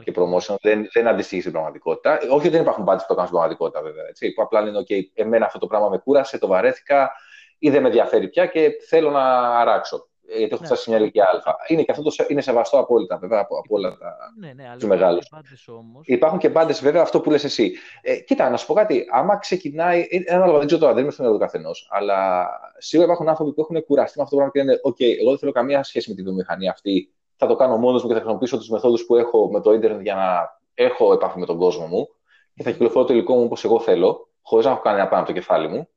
και 0.04 0.12
promotion 0.16 0.54
δεν, 0.60 0.88
δεν 0.92 1.08
αντιστοιχεί 1.08 1.40
στην 1.40 1.52
πραγματικότητα. 1.52 2.18
Όχι 2.18 2.32
ότι 2.32 2.48
δεν 2.48 2.60
υπάρχουν 2.60 2.84
πάντε 2.84 3.00
που 3.00 3.06
το 3.08 3.14
κάνουν 3.14 3.28
στην 3.28 3.38
πραγματικότητα, 3.38 3.82
βέβαια. 3.82 4.04
Έτσι, 4.08 4.32
που 4.32 4.42
απλά 4.42 4.60
λένε: 4.60 4.78
OK, 4.78 4.94
εμένα 5.14 5.46
αυτό 5.46 5.58
το 5.58 5.66
πράγμα 5.66 5.88
με 5.88 5.98
κούρασε, 5.98 6.38
το 6.38 6.46
βαρέθηκα 6.46 7.10
ή 7.58 7.70
δεν 7.70 7.80
με 7.80 7.86
ενδιαφέρει 7.86 8.28
πια 8.28 8.46
και 8.46 8.70
θέλω 8.88 9.10
να 9.10 9.58
αράξω. 9.58 10.08
Γιατί 10.36 10.52
έχω 10.52 10.60
ναι. 10.60 10.66
φτάσει 10.66 10.82
σε 10.82 10.90
μια 10.90 10.98
ηλικία 10.98 11.24
Α. 11.24 11.54
Είναι 11.66 11.82
και 11.82 11.90
αυτό 11.90 12.02
το, 12.02 12.24
είναι 12.28 12.40
σεβαστό 12.40 12.78
απόλυτα, 12.78 13.18
βέβαια, 13.18 13.40
από, 13.40 13.58
από 13.58 13.76
όλα 13.76 13.96
τα, 13.98 14.16
ναι, 14.40 14.52
ναι, 14.52 14.72
τους 14.78 14.88
μεγάλους. 14.88 15.30
Όμως... 15.66 16.06
Υπάρχουν 16.06 16.38
και 16.38 16.50
πάντες, 16.50 16.82
βέβαια, 16.82 17.02
αυτό 17.02 17.20
που 17.20 17.30
λες 17.30 17.44
εσύ. 17.44 17.72
Ε, 18.02 18.16
κοίτα, 18.16 18.50
να 18.50 18.56
σου 18.56 18.66
πω 18.66 18.74
κάτι. 18.74 19.06
Άμα 19.10 19.36
ξεκινάει. 19.36 20.06
Ένα 20.24 20.58
δεν 20.58 20.66
ξέρω 20.66 20.80
τώρα, 20.80 20.92
δεν 20.92 21.02
είμαι 21.02 21.12
στο 21.12 21.22
μυαλό 21.22 21.38
του 21.38 21.44
καθενός. 21.44 21.88
Αλλά 21.90 22.48
σίγουρα 22.78 23.06
υπάρχουν 23.06 23.28
άνθρωποι 23.28 23.52
που 23.52 23.60
έχουν 23.60 23.84
κουραστεί 23.84 24.18
με 24.18 24.24
αυτό 24.24 24.36
το 24.36 24.42
πράγμα 24.42 24.52
και 24.52 24.64
λένε: 24.64 24.80
OK, 24.88 25.18
εγώ 25.20 25.28
δεν 25.28 25.38
θέλω 25.38 25.52
καμία 25.52 25.82
σχέση 25.82 26.10
με 26.10 26.16
τη 26.16 26.22
βιομηχανία 26.22 26.70
αυτή 26.70 27.12
θα 27.38 27.46
το 27.46 27.56
κάνω 27.56 27.76
μόνος 27.76 28.02
μου 28.02 28.08
και 28.08 28.14
θα 28.14 28.20
χρησιμοποιήσω 28.20 28.58
τις 28.58 28.70
μεθόδους 28.70 29.06
που 29.06 29.16
έχω 29.16 29.50
με 29.50 29.60
το 29.60 29.72
ίντερνετ 29.72 30.00
για 30.00 30.14
να 30.14 30.60
έχω 30.74 31.12
επαφή 31.12 31.38
με 31.38 31.46
τον 31.46 31.58
κόσμο 31.58 31.86
μου 31.86 32.08
και 32.54 32.62
θα 32.62 32.70
κυκλοφορώ 32.70 33.04
το 33.04 33.12
υλικό 33.12 33.34
μου 33.34 33.44
όπως 33.44 33.64
εγώ 33.64 33.80
θέλω, 33.80 34.28
χωρίς 34.42 34.64
να 34.64 34.70
έχω 34.70 34.80
κάνει 34.80 34.98
ένα 34.98 35.08
πάνω 35.08 35.22
από 35.22 35.32
το 35.32 35.38
κεφάλι 35.38 35.68
μου. 35.68 35.88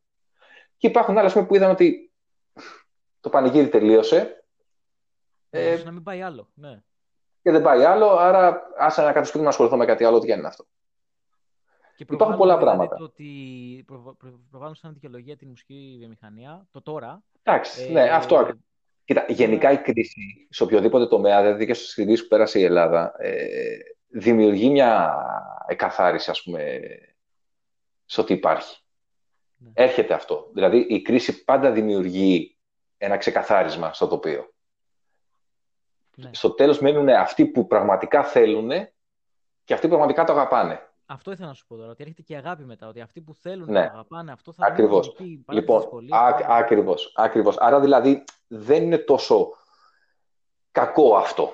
Και 0.78 0.88
υπάρχουν 0.88 1.18
άλλες 1.18 1.34
που 1.34 1.56
είδαν 1.56 1.70
ότι 1.70 2.11
το 3.22 3.30
πανηγύρι 3.30 3.70
τελείωσε. 3.70 4.46
Ε, 5.50 5.82
να 5.86 5.92
μην 5.92 6.04
πάει 6.04 6.22
άλλο, 6.22 6.50
ναι. 6.54 6.82
Και 7.42 7.52
δεν 7.52 7.62
πάει 7.62 7.84
άλλο, 7.84 8.10
άρα 8.10 8.62
άσε 8.78 9.02
να 9.02 9.08
κατασκευάσω 9.08 9.44
να 9.44 9.50
ασχοληθώ 9.50 9.78
με 9.78 9.86
κάτι 9.86 10.04
άλλο, 10.04 10.20
τι 10.20 10.32
είναι 10.32 10.48
αυτό. 10.48 10.66
Και 11.96 12.06
Υπάρχουν 12.10 12.38
πολλά 12.38 12.58
δηλαδή 12.58 12.76
πράγματα. 12.76 12.96
Το 12.96 13.04
ότι 13.04 13.84
προ, 13.88 14.18
προβάλλουν 14.50 14.76
σαν 14.76 14.94
δικαιολογία 14.94 15.38
την 15.38 15.48
μουσική 15.48 15.96
βιομηχανία, 16.00 16.68
το 16.72 16.82
τώρα. 16.82 17.24
Εντάξει, 17.44 17.84
ε, 17.84 17.92
ναι, 17.92 18.10
αυτό 18.10 18.36
ακριβώς. 18.36 18.64
Κοίτα, 19.04 19.26
γενικά 19.28 19.72
η 19.72 19.78
κρίση 19.78 20.48
σε 20.50 20.64
οποιοδήποτε 20.64 21.08
τομέα, 21.08 21.42
δηλαδή 21.42 21.66
και 21.66 21.74
στις 21.74 21.94
κρίσεις 21.94 22.22
που 22.22 22.28
πέρασε 22.28 22.60
η 22.60 22.64
Ελλάδα, 22.64 23.14
ε, 23.18 23.78
δημιουργεί 24.08 24.70
μια 24.70 25.16
εκαθάριση, 25.68 26.30
ας 26.30 26.44
πούμε, 26.44 26.80
σε 28.06 28.22
ό,τι 28.22 28.34
υπάρχει. 28.34 28.82
Ναι. 29.58 29.72
Έρχεται 29.74 30.14
αυτό. 30.14 30.50
Δηλαδή, 30.54 30.78
η 30.78 31.02
κρίση 31.02 31.44
πάντα 31.44 31.72
δημιουργεί 31.72 32.58
ένα 33.04 33.18
ξεκαθάρισμα 33.18 33.94
στο 33.94 34.08
τοπίο. 34.08 34.54
Ναι. 36.16 36.30
Στο 36.34 36.52
τέλος 36.52 36.80
μένουν 36.80 37.10
αυτοί 37.10 37.46
που 37.46 37.68
πραγματικά 37.68 38.24
θέλουν 38.24 38.70
και 39.64 39.74
αυτοί 39.74 39.88
που 39.88 39.88
πραγματικά 39.88 40.24
το 40.24 40.32
αγαπάνε. 40.32 40.90
Αυτό 41.06 41.32
ήθελα 41.32 41.48
να 41.48 41.54
σου 41.54 41.68
πω 41.68 41.76
τώρα, 41.76 41.90
ότι 41.90 42.02
έρχεται 42.02 42.22
και 42.22 42.34
η 42.34 42.36
αγάπη 42.36 42.64
μετά, 42.64 42.88
ότι 42.88 43.02
αυτοί 43.02 43.22
που 43.22 43.36
θέλουν 43.36 43.72
ναι. 43.72 43.80
να 43.80 43.86
αγαπάνε 43.86 44.32
αυτό 44.32 44.54
θα 44.54 44.66
ακριβώς. 44.66 45.16
Λοιπόν, 45.52 46.08
ακριβώς, 46.48 47.14
ακριβώς. 47.16 47.58
Άρα 47.58 47.80
δηλαδή 47.80 48.24
δεν 48.48 48.84
είναι 48.84 48.98
τόσο 48.98 49.50
κακό 50.72 51.16
αυτό 51.16 51.54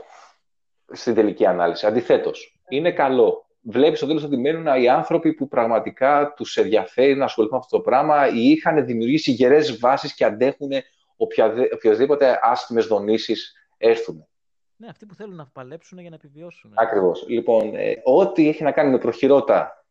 στην 0.92 1.14
τελική 1.14 1.46
ανάλυση. 1.46 1.86
Αντιθέτως, 1.86 2.62
είναι 2.70 2.92
καλό. 2.92 3.46
Βλέπεις 3.62 3.98
στο 3.98 4.08
τέλος 4.08 4.24
ότι 4.24 4.38
μένουν 4.38 4.82
οι 4.82 4.90
άνθρωποι 4.90 5.34
που 5.34 5.48
πραγματικά 5.48 6.34
τους 6.36 6.58
ενδιαφέρει 6.58 7.16
να 7.16 7.26
ασχοληθούν 7.26 7.58
με 7.58 7.64
αυτό 7.64 7.78
το 7.78 7.84
πράγμα 7.84 8.28
ή 8.28 8.50
είχαν 8.50 8.86
δημιουργήσει 8.86 9.32
γερές 9.32 9.80
βάσεις 9.80 10.14
και 10.14 10.26
αντέχουν 10.26 10.70
οποιοδήποτε 11.18 12.40
άσχημες 12.42 12.86
δονήσεις 12.86 13.54
έρθουν. 13.78 14.28
Ναι, 14.76 14.88
αυτοί 14.88 15.06
που 15.06 15.16
θέλουν 15.16 15.36
να 15.36 15.46
παλέψουν 15.46 16.00
για 16.00 16.10
να 16.10 16.16
επιβιώσουν. 16.16 16.72
Ακριβώς. 16.76 17.26
Λοιπόν, 17.28 17.76
ε, 17.76 18.02
ό,τι 18.04 18.48
έχει 18.48 18.64
να 18.64 18.72
κάνει 18.72 18.92
με 18.92 18.98
προχειρότα, 18.98 19.86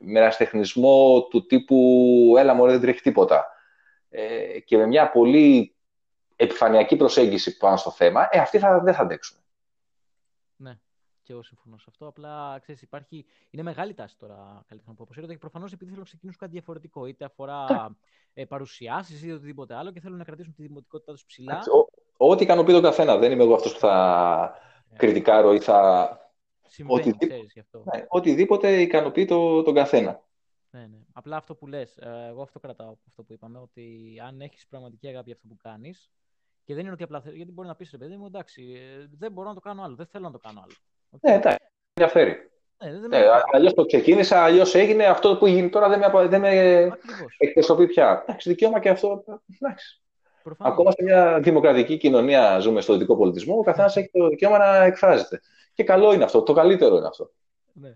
με 0.00 0.20
ένα 0.20 0.30
τεχνισμό 0.30 1.26
του 1.30 1.46
τύπου 1.46 2.34
«έλα 2.38 2.54
μωρέ, 2.54 2.72
δεν 2.72 2.80
τρέχει 2.80 3.00
τίποτα» 3.00 3.46
ε, 4.10 4.60
και 4.60 4.76
με 4.76 4.86
μια 4.86 5.10
πολύ 5.10 5.76
επιφανειακή 6.36 6.96
προσέγγιση 6.96 7.56
πάνω 7.56 7.76
στο 7.76 7.90
θέμα, 7.90 8.28
ε, 8.30 8.38
αυτοί 8.38 8.58
θα, 8.58 8.80
δεν 8.80 8.94
θα 8.94 9.02
αντέξουν. 9.02 9.41
Ναι, 11.22 11.28
και 11.28 11.32
εγώ 11.32 11.42
συμφωνώ 11.42 11.78
σε 11.78 11.86
αυτό. 11.88 12.06
Απλά, 12.06 12.58
ξέρεις, 12.58 12.82
υπάρχει... 12.82 13.24
είναι 13.50 13.62
μεγάλη 13.62 13.94
τάση 13.94 14.18
τώρα 14.18 14.64
καλύτερα 14.66 14.94
που 14.94 15.02
αποσύρονται 15.02 15.32
και 15.32 15.38
προφανώς 15.38 15.72
επειδή 15.72 15.84
θέλουν 15.84 15.98
να 15.98 16.04
ξεκινήσουν 16.04 16.40
κάτι 16.40 16.52
διαφορετικό, 16.52 17.06
είτε 17.06 17.24
αφορά 17.24 17.66
ε, 18.32 18.44
παρουσιάσεις 18.44 19.22
ή 19.22 19.32
οτιδήποτε 19.32 19.74
άλλο 19.74 19.90
και 19.90 20.00
θέλουν 20.00 20.18
να 20.18 20.24
κρατήσουν 20.24 20.54
τη 20.54 20.62
δημοτικότητά 20.62 21.12
τους 21.12 21.24
ψηλά. 21.24 21.62
Ό,τι 22.16 22.42
ικανοποιεί 22.42 22.74
τον 22.74 22.82
καθένα. 22.82 23.18
Δεν 23.18 23.32
είμαι 23.32 23.42
εγώ 23.42 23.54
αυτός 23.54 23.72
που 23.72 23.78
θα 23.78 24.54
yeah. 24.54 24.96
κριτικάρω 24.96 25.54
ή 25.54 25.60
θα. 25.60 26.16
Συμβαίνει, 26.66 27.00
οτιδήποτε, 27.00 27.26
ξέρεις, 27.26 27.52
γι 27.52 27.60
αυτό. 27.60 27.82
Ναι, 27.94 28.04
οτιδήποτε 28.08 28.80
ικανοποιεί 28.80 29.24
το, 29.24 29.62
τον 29.62 29.74
καθένα. 29.74 30.22
Ναι, 30.70 30.86
ναι. 30.86 30.98
Απλά 31.12 31.36
αυτό 31.36 31.54
που 31.54 31.66
λες, 31.66 31.96
ε, 31.96 32.26
εγώ 32.28 32.42
αυτό 32.42 32.58
κρατάω 32.58 32.88
από 32.88 33.00
αυτό 33.06 33.22
που 33.22 33.32
είπαμε, 33.32 33.58
ότι 33.58 34.16
αν 34.26 34.40
έχεις 34.40 34.66
πραγματική 34.66 35.08
αγάπη 35.08 35.24
για 35.24 35.34
αυτό 35.34 35.46
που 35.48 35.56
κάνεις, 35.56 36.10
και 36.64 36.74
δεν 36.74 36.82
είναι 36.82 36.92
ότι 36.92 37.02
απλά 37.02 37.22
γιατί 37.24 37.52
μπορεί 37.52 37.68
να 37.68 37.74
πεις 37.74 37.90
ρε 37.90 37.98
παιδί 37.98 38.16
μου, 38.16 38.26
εντάξει, 38.26 38.72
ε, 38.72 39.08
δεν 39.18 39.32
μπορώ 39.32 39.48
να 39.48 39.54
το 39.54 39.60
κάνω 39.60 39.82
άλλο, 39.82 39.94
δεν 39.94 40.06
θέλω 40.06 40.24
να 40.24 40.32
το 40.32 40.38
κάνω 40.38 40.60
άλλο. 40.60 40.74
Ναι, 41.20 41.34
εντάξει, 41.34 41.66
ενδιαφέρει. 41.94 42.36
Ναι, 42.84 42.98
δεν 42.98 43.12
ε, 43.12 43.26
αλλιώς 43.52 43.74
το 43.74 43.84
ξεκίνησα, 43.84 44.42
αλλιώς 44.42 44.74
έγινε. 44.74 45.04
Αυτό 45.04 45.36
που 45.36 45.46
γίνει 45.46 45.68
τώρα 45.68 45.88
δεν 45.88 45.98
με, 45.98 46.26
δεν 46.26 46.40
με 46.40 46.50
εκπροσωπεί 47.38 47.86
πια. 47.86 48.22
Εντάξει, 48.26 48.48
δικαίωμα 48.48 48.80
και 48.80 48.88
αυτό. 48.88 49.24
Εντάξει. 49.60 50.02
Προφανώς. 50.42 50.72
Ακόμα 50.72 50.90
σε 50.90 51.02
μια 51.02 51.40
δημοκρατική 51.40 51.96
κοινωνία 51.96 52.58
ζούμε 52.58 52.80
στο 52.80 52.92
δυτικό 52.92 53.16
πολιτισμό, 53.16 53.58
ο 53.58 53.62
καθένας 53.62 53.96
έχει 53.96 54.10
το 54.12 54.28
δικαίωμα 54.28 54.58
να 54.58 54.84
εκφράζεται. 54.84 55.40
Και 55.74 55.84
καλό 55.84 56.12
είναι 56.12 56.24
αυτό, 56.24 56.42
το 56.42 56.52
καλύτερο 56.52 56.96
είναι 56.96 57.06
αυτό. 57.06 57.30
Ναι. 57.72 57.90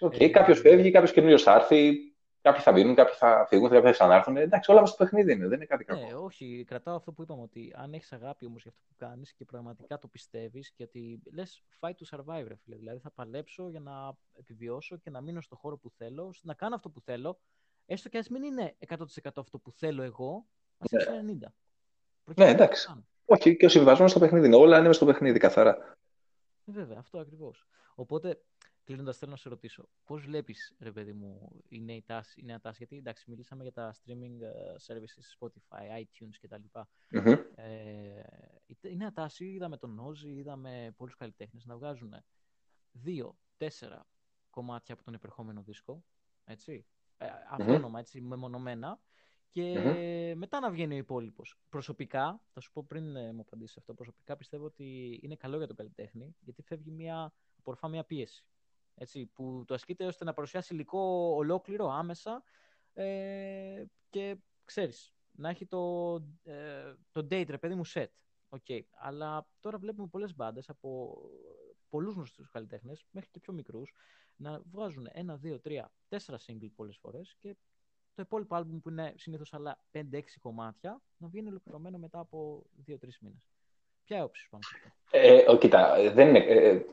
Okay, 0.00 0.20
Ε, 0.20 0.28
κάποιος 0.28 0.60
φεύγει, 0.60 0.90
κάποιος 0.90 1.12
καινούριο 1.12 1.38
θα 1.38 1.54
έρθει, 1.54 2.11
κάποιοι 2.42 2.60
θα 2.60 2.72
μείνουν, 2.72 2.94
κάποιοι 2.94 3.14
θα 3.14 3.46
φύγουν, 3.48 3.68
κάποιοι 3.68 3.84
θα 3.84 3.90
ξανάρθουν. 3.90 4.36
Εντάξει, 4.36 4.70
όλα 4.70 4.80
μας 4.80 4.88
στο 4.88 5.04
παιχνίδι 5.04 5.32
είναι, 5.32 5.46
δεν 5.46 5.56
είναι 5.56 5.64
κάτι 5.64 5.84
κακό. 5.84 6.06
Ναι, 6.06 6.14
όχι, 6.14 6.64
κρατάω 6.66 6.96
αυτό 6.96 7.12
που 7.12 7.22
είπαμε 7.22 7.42
ότι 7.42 7.72
αν 7.76 7.94
έχεις 7.94 8.12
αγάπη 8.12 8.46
όμως 8.46 8.62
για 8.62 8.70
αυτό 8.70 8.84
που 8.88 8.94
κάνεις 8.96 9.32
και 9.32 9.44
πραγματικά 9.44 9.98
το 9.98 10.08
πιστεύεις 10.08 10.72
και 10.72 10.82
ότι 10.82 11.22
λες 11.32 11.62
fight 11.80 11.90
to 11.90 12.16
survive, 12.16 12.44
ρε 12.48 12.56
φίλε. 12.56 12.76
Δηλαδή 12.76 12.98
θα 12.98 13.10
παλέψω 13.10 13.68
για 13.68 13.80
να 13.80 14.12
επιβιώσω 14.32 14.96
και 14.96 15.10
να 15.10 15.20
μείνω 15.20 15.40
στο 15.40 15.56
χώρο 15.56 15.78
που 15.78 15.90
θέλω, 15.90 16.34
να 16.42 16.54
κάνω 16.54 16.74
αυτό 16.74 16.90
που 16.90 17.00
θέλω, 17.00 17.40
έστω 17.86 18.08
και 18.08 18.18
ας 18.18 18.28
μην 18.28 18.42
είναι 18.42 18.76
100% 18.88 18.96
αυτό 19.34 19.58
που 19.58 19.72
θέλω 19.72 20.02
εγώ, 20.02 20.46
ας 20.78 20.90
είναι 20.90 21.40
90%. 21.40 22.34
Ναι, 22.36 22.48
εντάξει. 22.48 22.88
να 22.88 22.94
το 22.94 23.00
κάνω. 23.00 23.06
Όχι, 23.24 23.56
και 23.56 23.66
ο 23.66 23.68
συμβιβασμό 23.68 24.08
στο 24.08 24.18
παιχνίδι 24.18 24.46
είναι. 24.46 24.56
Όλα 24.56 24.78
είναι 24.78 24.86
μες 24.86 24.96
στο 24.96 25.04
παιχνίδι, 25.04 25.38
καθαρά. 25.38 25.70
Ε, 25.70 26.72
Βέβαια, 26.72 26.96
αυτό 26.98 27.18
ακριβώς. 27.18 27.66
Οπότε, 27.94 28.42
κλείνοντας, 28.84 29.18
θέλω 29.18 29.30
να 29.30 29.36
σε 29.36 29.48
ρωτήσω, 29.48 29.88
πώς 30.04 30.22
βλέπεις, 30.22 30.74
ρε 30.78 30.92
παιδί 30.92 31.12
μου, 31.12 31.62
η 31.68 31.80
νέα 31.80 32.02
τάση, 32.06 32.40
η 32.40 32.44
νέα 32.44 32.60
τάση, 32.60 32.76
γιατί 32.78 32.96
εντάξει, 32.96 33.30
μιλήσαμε 33.30 33.62
για 33.62 33.72
τα 33.72 33.94
streaming 33.94 34.40
ε, 34.40 34.74
services, 34.86 35.38
Spotify, 35.38 36.00
iTunes 36.00 36.34
κτλ. 36.40 36.78
Μμμ. 37.10 37.34
Ε, 37.54 38.22
η, 38.66 38.76
η 38.80 38.96
νέα 38.96 39.12
τάση, 39.12 39.44
είδαμε 39.44 39.76
τον 39.76 39.98
Όζη, 39.98 40.30
είδαμε 40.30 40.94
πολλούς 40.96 41.16
καλλιτέχνες 41.16 41.64
να 41.64 41.76
βγάζουν 41.76 42.14
δύο, 42.92 43.38
τέσσερα 43.56 44.06
κομμάτια 44.50 44.94
από 44.94 45.04
τον 45.04 45.14
επερχόμενο 45.14 45.62
δίσκο, 45.62 46.04
έτσι, 46.44 46.86
ε, 47.16 47.26
αυτόνομα, 47.50 47.98
έτσι, 47.98 48.20
μεμονωμένα, 48.20 49.00
και 49.50 50.34
μετά 50.36 50.60
να 50.60 50.70
βγαίνει 50.70 50.94
ο 50.94 50.96
υπόλοιπος. 50.96 51.58
Προσωπικά, 51.68 52.42
θα 52.52 52.60
σου 52.60 52.72
πω 52.72 52.84
πριν 52.88 53.16
ε, 53.16 53.32
μου 53.32 53.40
απαντήσεις 53.40 53.76
αυτό, 53.76 53.94
προσωπικά 53.94 54.36
πιστεύω 54.36 54.64
ότι 54.64 55.18
είναι 55.22 55.36
καλό 55.36 55.56
για 55.56 55.66
τον 55.66 55.76
καλλιτέχνη, 55.76 56.36
γιατί 56.40 56.62
φεύγει 56.62 56.90
μια, 56.90 57.32
απορροφά 57.58 57.88
μια 57.88 58.04
πίεση. 58.04 58.44
Έτσι, 58.94 59.26
που 59.26 59.64
το 59.66 59.74
ασκείται 59.74 60.06
ώστε 60.06 60.24
να 60.24 60.32
παρουσιάσει 60.32 60.74
υλικό 60.74 61.32
ολόκληρο, 61.36 61.90
άμεσα 61.90 62.42
ε, 62.94 63.84
και 64.10 64.36
ξέρεις, 64.64 65.14
να 65.32 65.48
έχει 65.48 65.66
το, 65.66 66.14
ε, 66.42 66.94
το 67.12 67.20
date, 67.20 67.48
ρε 67.48 67.58
παιδί 67.58 67.74
μου, 67.74 67.82
set. 67.94 68.06
Okay. 68.48 68.80
Αλλά 68.90 69.46
τώρα 69.60 69.78
βλέπουμε 69.78 70.06
πολλές 70.06 70.34
μπάντες 70.34 70.68
από 70.68 71.18
πολλούς 71.88 72.14
γνωστούς 72.14 72.50
καλλιτέχνες, 72.50 73.04
μέχρι 73.10 73.30
και 73.30 73.40
πιο 73.40 73.52
μικρούς, 73.52 73.94
να 74.36 74.60
βγάζουν 74.70 75.08
ένα, 75.12 75.36
δύο, 75.36 75.60
τρία, 75.60 75.92
τέσσερα 76.08 76.38
single 76.46 76.70
πολλές 76.74 76.96
φορές 76.96 77.36
και 77.38 77.56
το 78.14 78.22
υπόλοιπο 78.22 78.54
άλμπουμ 78.54 78.80
που 78.80 78.88
είναι 78.88 79.14
συνήθως 79.16 79.54
άλλα 79.54 79.84
5-6 79.92 80.38
κομμάτια 80.40 81.02
να 81.16 81.28
βγαίνει 81.28 81.48
ολοκληρωμένο 81.48 81.98
μετά 81.98 82.18
από 82.18 82.66
2-3 82.86 83.18
μήνες. 83.20 83.50
Ποια 84.04 84.16
είναι 84.16 84.24
η 84.24 84.28
όψη 84.28 84.42
σου 84.42 84.48
πάνω 84.50 84.62
σε 84.62 84.74
αυτό; 84.76 85.18
Ε, 85.18 85.50
ο, 85.50 85.58
κοίτα, 85.58 86.12
δεν 86.12 86.28
είναι, 86.28 86.38
ε, 86.38 86.84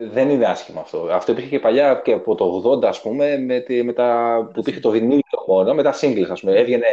δεν 0.00 0.30
είναι 0.30 0.46
άσχημο 0.46 0.80
αυτό. 0.80 1.08
Αυτό 1.10 1.32
υπήρχε 1.32 1.50
και 1.50 1.60
παλιά 1.60 2.00
και 2.04 2.12
από 2.12 2.34
το 2.34 2.62
80, 2.70 2.84
ας 2.84 3.00
πούμε, 3.00 3.38
με, 3.38 3.60
τη, 3.60 3.82
με 3.82 3.92
τα, 3.92 4.50
που 4.52 4.60
υπήρχε 4.60 4.80
το 4.80 4.90
βινίλιο 4.90 5.22
μόνο, 5.46 5.74
με 5.74 5.82
τα 5.82 5.94
singles, 6.00 6.28
ας 6.30 6.40
πούμε. 6.40 6.52
Έβγαινε, 6.58 6.86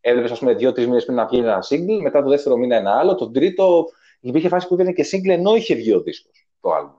έβλεπες, 0.00 0.30
ας 0.30 0.38
πούμε, 0.38 0.54
δύο-τρεις 0.54 0.86
μήνες 0.86 1.04
πριν 1.04 1.16
να 1.16 1.26
βγει 1.26 1.38
ένα 1.38 1.58
single, 1.68 2.00
μετά 2.02 2.22
το 2.22 2.28
δεύτερο 2.28 2.56
μήνα 2.56 2.76
ένα 2.76 2.98
άλλο, 2.98 3.14
τον 3.14 3.32
τρίτο, 3.32 3.84
υπήρχε 4.20 4.48
φάση 4.48 4.66
που 4.66 4.74
έβγαινε 4.74 4.92
και 4.92 5.06
single 5.12 5.28
ενώ 5.28 5.54
είχε 5.54 5.74
βγει 5.74 5.94
ο 5.94 6.00
δίσκος, 6.00 6.46
το 6.60 6.70
άλμπουμ. 6.70 6.96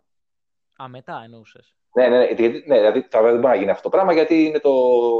Α, 0.83 0.87
μετά 0.87 1.21
εννοούσες. 1.23 1.73
Ναι, 1.93 2.07
ναι, 2.07 2.17
ναι, 2.17 2.25
γιατί, 2.25 2.63
ναι, 2.65 2.77
δηλαδή 2.77 3.07
τώρα 3.07 3.31
δεν 3.31 3.39
μπορεί 3.39 3.53
να 3.53 3.55
γίνει 3.55 3.69
αυτό 3.69 3.83
το 3.83 3.89
πράγμα 3.89 4.13
γιατί 4.13 4.43
είναι 4.43 4.59
το, 4.59 4.71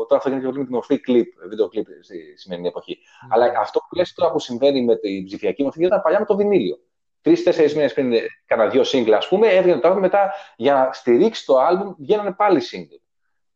τώρα 0.06 0.16
αυτό 0.16 0.30
γίνεται 0.30 0.48
πολύ 0.48 0.60
με 0.60 0.66
τη 0.66 0.72
μορφή 0.72 1.00
κλιπ, 1.00 1.28
βίντεο 1.50 1.68
κλιπ 1.68 1.86
στη 2.02 2.38
σημερινή 2.38 2.68
εποχή. 2.68 2.98
Ναι. 2.98 3.28
Αλλά 3.32 3.60
αυτό 3.60 3.80
που 3.80 3.96
λες 3.96 4.14
τώρα 4.14 4.32
που 4.32 4.40
συμβαίνει 4.40 4.84
με 4.84 4.96
την 4.96 5.26
ψηφιακή 5.26 5.64
μορφή 5.64 5.84
ήταν 5.84 6.02
παλιά 6.02 6.20
με 6.20 6.26
το 6.26 6.36
βινίλιο. 6.36 6.80
Τρει-τέσσερι 7.22 7.74
μήνες 7.76 7.94
πριν 7.94 8.14
κάνα 8.46 8.68
δύο 8.68 8.82
single, 8.86 9.12
ας 9.12 9.28
πούμε, 9.28 9.48
έβγαινε 9.48 9.80
το 9.80 9.92
album 9.92 10.00
μετά 10.00 10.34
για 10.56 10.74
να 10.74 10.90
στηρίξει 10.94 11.46
το 11.46 11.56
album, 11.68 11.96
βγαίνανε 11.98 12.32
πάλι 12.32 12.62
single 12.72 13.00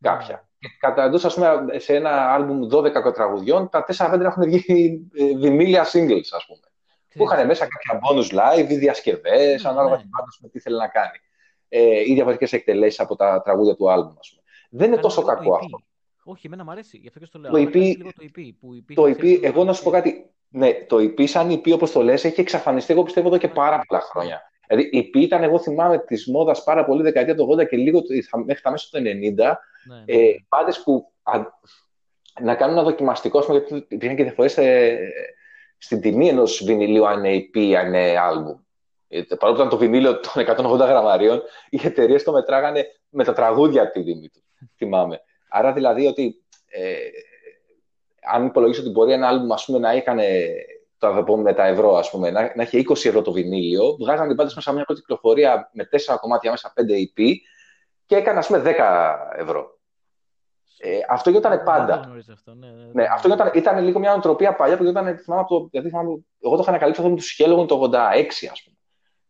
κάποια. 0.01 0.47
Και 0.59 0.67
κατά 0.79 1.03
εντός, 1.03 1.25
ας 1.25 1.33
πούμε, 1.33 1.65
σε 1.77 1.95
ένα 1.95 2.37
album 2.39 2.77
12 2.77 3.13
τραγουδιών, 3.13 3.69
τα 3.69 3.85
4-5 3.97 4.19
έχουν 4.19 4.43
βγει 4.43 5.09
ε, 5.13 5.37
βινίλια 5.37 5.83
singles, 5.83 6.29
ας 6.31 6.45
πούμε. 6.45 6.59
Που 7.15 7.23
είχαν 7.23 7.45
μέσα 7.45 7.67
κάποια 7.67 7.99
bonus 8.03 8.27
live 8.39 8.69
ή 8.69 8.75
διασκευές, 8.75 9.63
Ναι, 9.63 9.69
ανάλογα 9.69 9.95
ναι. 9.95 10.01
τι 10.01 10.07
πάντα 10.07 10.27
με 10.41 10.49
τι 10.49 10.59
θέλει 10.59 10.77
να 10.77 10.87
κάνει. 10.87 11.17
Ε, 11.69 11.99
ή 11.99 12.13
διαφορετικές 12.13 12.53
εκτελέσεις 12.53 12.99
από 12.99 13.15
τα 13.15 13.41
τραγούδια 13.41 13.75
του 13.75 13.85
album, 13.85 14.15
ας 14.19 14.29
πούμε. 14.29 14.43
Δεν 14.69 14.87
είναι 14.87 14.95
Καλά, 14.95 15.01
τόσο 15.07 15.21
λίγο 15.21 15.33
το 15.33 15.37
κακό 15.37 15.55
EP. 15.55 15.59
αυτό. 15.63 15.77
Όχι, 16.23 16.47
εμένα 16.47 16.63
μου 16.63 16.71
αρέσει, 16.71 16.97
γι' 16.97 17.07
αυτό 17.07 17.19
και 17.19 17.25
στο 17.25 17.39
λέω. 17.39 17.51
Το 17.51 17.57
αλλά 17.57 17.67
EP 17.67 17.71
κάνεις 17.71 17.95
λίγο 17.97 18.09
το 18.15 18.23
EP, 18.23 18.51
που 18.59 18.75
υπήρχε, 18.75 19.01
Το 19.01 19.07
EP, 19.07 19.17
ξέρεις, 19.17 19.39
εγώ 19.41 19.63
να 19.63 19.73
σου 19.73 19.83
πω 19.83 19.89
κάτι. 19.89 20.33
Ναι, 20.55 20.73
το 20.87 20.97
EP 20.97 21.27
σαν 21.27 21.51
EP, 21.51 21.73
όπως 21.73 21.91
το 21.91 22.01
λες, 22.01 22.23
έχει 22.23 22.41
εξαφανιστεί, 22.41 22.93
εγώ 22.93 23.03
πιστεύω, 23.03 23.27
εδώ 23.27 23.37
και 23.37 23.47
πάρα 23.47 23.81
πολλά 23.87 24.01
χρόνια. 24.01 24.41
Δηλαδή, 24.67 24.89
η 24.91 25.09
EP 25.13 25.17
ήταν, 25.17 25.43
εγώ 25.43 25.59
θυμάμαι, 25.59 25.97
της 25.97 26.27
μόδας 26.27 26.63
πάρα 26.63 26.85
πολύ 26.85 27.01
δεκαετία 27.01 27.35
του 27.35 27.57
80 27.59 27.67
και 27.67 27.77
λίγο 27.77 28.01
μέχρι 28.45 28.61
τα 28.61 28.71
μέσα 28.71 28.87
του 28.91 28.97
90. 28.97 29.01
Ναι, 29.01 29.13
ναι. 29.35 29.53
Ε, 30.05 30.35
πάντες 30.49 30.83
που 30.83 31.11
α, 31.23 31.41
να 32.41 32.55
κάνουν 32.55 32.77
ένα 32.77 32.83
δοκιμαστικό, 32.83 33.39
ας 33.39 33.45
πούμε, 33.45 33.57
γιατί 33.57 33.85
υπήρχαν 33.89 34.17
και 34.17 34.23
διαφορές 34.23 34.57
ε, 34.57 34.97
στην 35.77 36.01
τιμή 36.01 36.27
ενός 36.27 36.63
βινιλίου, 36.65 37.07
αν 37.07 37.23
είναι 37.23 37.49
EP, 37.53 37.73
αν 37.73 37.87
είναι 37.87 38.13
album. 38.13 38.59
Ε, 39.07 39.21
παρόλο 39.21 39.57
που 39.57 39.65
ήταν 39.65 39.69
το 39.69 39.77
βινίλιο 39.77 40.19
των 40.19 40.71
180 40.71 40.77
γραμμαρίων, 40.77 41.41
οι 41.69 41.81
εταιρείες 41.83 42.23
το 42.23 42.31
μετράγανε 42.31 42.85
με 43.09 43.23
τα 43.23 43.33
τραγούδια 43.33 43.91
τη 43.91 44.03
τιμή 44.03 44.29
του. 44.29 44.43
θυμάμαι. 44.77 45.21
Άρα 45.49 45.73
δηλαδή 45.73 46.05
ότι 46.05 46.43
ε, 46.67 46.95
αν 48.31 48.45
υπολογίσω 48.45 48.81
ότι 48.81 48.89
μπορεί 48.89 49.11
ένα 49.11 49.27
άλμπουμ 49.27 49.53
ας 49.53 49.65
πούμε, 49.65 49.79
να 49.79 49.91
έκανε 49.91 50.47
το 50.97 51.13
θα 51.13 51.23
πω 51.23 51.37
με 51.37 51.53
τα 51.53 51.65
ευρώ, 51.65 51.95
ας 51.95 52.09
πούμε, 52.09 52.29
να, 52.31 52.51
να 52.55 52.61
έχει 52.61 52.85
20 52.89 52.91
ευρώ 52.91 53.21
το 53.21 53.31
βινίλιο, 53.31 53.95
βγάζανε 53.99 54.27
την 54.27 54.37
πάντα 54.37 54.51
μέσα 54.55 54.71
μια 54.71 54.85
πρώτη 54.85 55.01
κυκλοφορία 55.01 55.69
με 55.73 55.89
4 55.91 56.17
κομμάτια 56.19 56.51
μέσα 56.51 56.73
5 56.75 56.81
EP 56.81 57.33
και 58.05 58.15
έκανε 58.15 58.39
ας 58.39 58.47
πούμε 58.47 58.61
10 58.65 59.15
ευρώ. 59.37 59.77
Ε, 60.77 60.99
αυτό 61.09 61.29
γινόταν 61.29 61.63
πάντα. 61.63 61.85
Δεν 61.85 61.97
το 61.97 62.03
γνωρίζω 62.05 62.33
αυτό, 62.33 62.53
ναι, 62.53 62.67
ναι, 62.67 62.85
Ναι, 62.93 63.03
αυτό 63.11 63.33
ήταν, 63.33 63.51
ήταν 63.53 63.83
λίγο 63.83 63.99
μια 63.99 64.11
νοοτροπία 64.11 64.55
παλιά 64.55 64.77
που 64.77 64.83
γινόταν, 64.83 65.17
θυμάμαι, 65.17 65.41
από 65.41 65.59
το, 65.59 65.67
γιατί 65.71 65.89
θυμάμαι, 65.89 66.09
εγώ 66.39 66.55
το 66.55 66.61
είχα 66.61 66.69
ανακαλύψει 66.69 67.01
αυτό 67.01 67.13
με 67.13 67.19
τους 67.19 67.27
Σχέλογων 67.27 67.67
το 67.67 67.89
86, 67.93 67.95
ας 68.51 68.63
πούμε. 68.63 68.77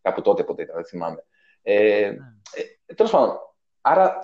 Κάπου 0.02 0.22
τότε 0.22 0.44
ποτέ 0.44 0.62
ήταν, 0.62 0.76
δεν 0.76 0.86
θυμάμαι. 0.86 1.24
Ε, 1.62 1.74
Ναι. 1.74 2.16
ε, 2.88 2.94
Τέλος 2.94 3.12
πάντων, 3.12 3.38
άρα 3.82 4.06
ε, 4.06 4.20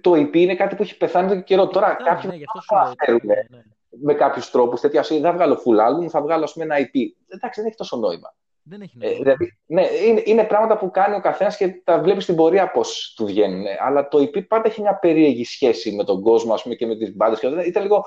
το 0.00 0.12
EP 0.12 0.34
είναι 0.36 0.54
κάτι 0.54 0.74
που 0.76 0.82
έχει 0.82 0.96
πεθάνει 0.96 1.26
εδώ 1.26 1.34
και 1.36 1.42
καιρό. 1.42 1.66
Τώρα 1.66 1.86
Φτάνει, 1.88 2.08
κάποιοι 2.08 2.30
ναι, 2.30 2.36
γι' 2.36 2.44
αυτό 2.46 2.58
το 2.58 2.64
σου 2.64 2.74
λέω. 2.74 2.82
αναφέρουν 2.84 3.20
Ναι, 3.24 3.34
ναι. 3.34 3.62
με 3.88 4.14
κάποιους 4.14 4.50
τρόπους 4.50 4.80
τέτοια 4.80 5.00
ασύ, 5.00 5.20
θα 5.20 5.32
βγάλω 5.32 5.54
full 5.54 6.04
album, 6.04 6.08
θα 6.08 6.22
βγάλω 6.22 6.44
ας 6.44 6.52
πούμε, 6.52 6.64
ένα 6.64 6.76
EP. 6.78 6.98
Εντάξει, 7.28 7.60
δεν 7.60 7.68
έχει 7.68 7.76
τόσο 7.76 7.96
νόημα. 7.96 8.34
Δεν 8.62 8.80
έχει 8.80 8.98
Ε, 9.00 9.06
νόημα. 9.06 9.22
δηλαδή, 9.22 9.58
ναι, 9.66 9.86
είναι, 10.06 10.22
είναι 10.24 10.44
πράγματα 10.44 10.76
που 10.78 10.90
κάνει 10.90 11.14
ο 11.14 11.20
καθένας 11.20 11.56
και 11.56 11.68
τα 11.84 11.98
βλέπεις 12.00 12.22
στην 12.22 12.36
πορεία 12.36 12.70
πώς 12.70 13.14
του 13.16 13.26
βγαίνουν. 13.26 13.66
Ε, 13.66 13.76
Αλλά 13.80 14.08
το 14.08 14.18
EP 14.18 14.46
πάντα 14.46 14.68
έχει 14.68 14.80
μια 14.80 14.94
περίεργη 14.98 15.44
σχέση 15.44 15.92
με 15.92 16.04
τον 16.04 16.22
κόσμο 16.22 16.54
ας 16.54 16.62
πούμε, 16.62 16.74
και 16.74 16.86
με 16.86 16.96
τις 16.96 17.16
μπάντες. 17.16 17.40
Ήταν 17.66 17.82
λίγο. 17.82 18.04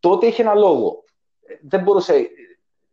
Τότε 0.00 0.26
είχε 0.26 0.42
ένα 0.42 0.54
λόγο. 0.54 1.02
Ε, 1.46 1.54
Δεν 1.62 1.80
μπορούσε. 1.82 2.14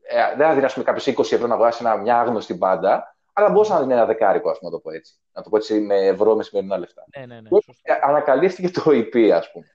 Ε, 0.05 0.36
δεν 0.38 0.47
θα 0.47 0.53
δίνει 0.53 0.84
κάποιος 0.86 1.05
20 1.07 1.20
ευρώ 1.36 1.47
να 1.47 1.57
βγάλεις 1.57 1.80
μια 2.03 2.20
άγνωστη 2.20 2.53
μπάντα, 2.53 3.12
αλλά 3.34 3.50
μπορούσε 3.50 3.74
να 3.74 3.80
δίνει 3.80 3.94
ένα 3.94 4.06
δεκάρικο, 4.06 4.50
ας 4.50 4.58
πούμε, 4.60 4.72
να 4.72 4.78
το 4.78 4.82
πω 4.84 4.92
έτσι. 4.92 5.14
Να 5.32 5.42
το 5.42 5.50
πω 5.50 5.58
έτσι 5.58 5.80
με 5.80 5.96
ευρώ 5.96 6.36
με 6.36 6.44
σημερινά 6.44 6.78
λεφτά. 6.78 7.04
Ναι, 7.18 7.26
ναι, 7.26 7.42
ναι. 7.42 7.50
Και 7.50 7.62
σωστό. 7.66 7.94
ανακαλύφθηκε 8.02 8.70
το 8.70 8.84
EP, 8.86 9.30
ας 9.30 9.52
πούμε. 9.52 9.66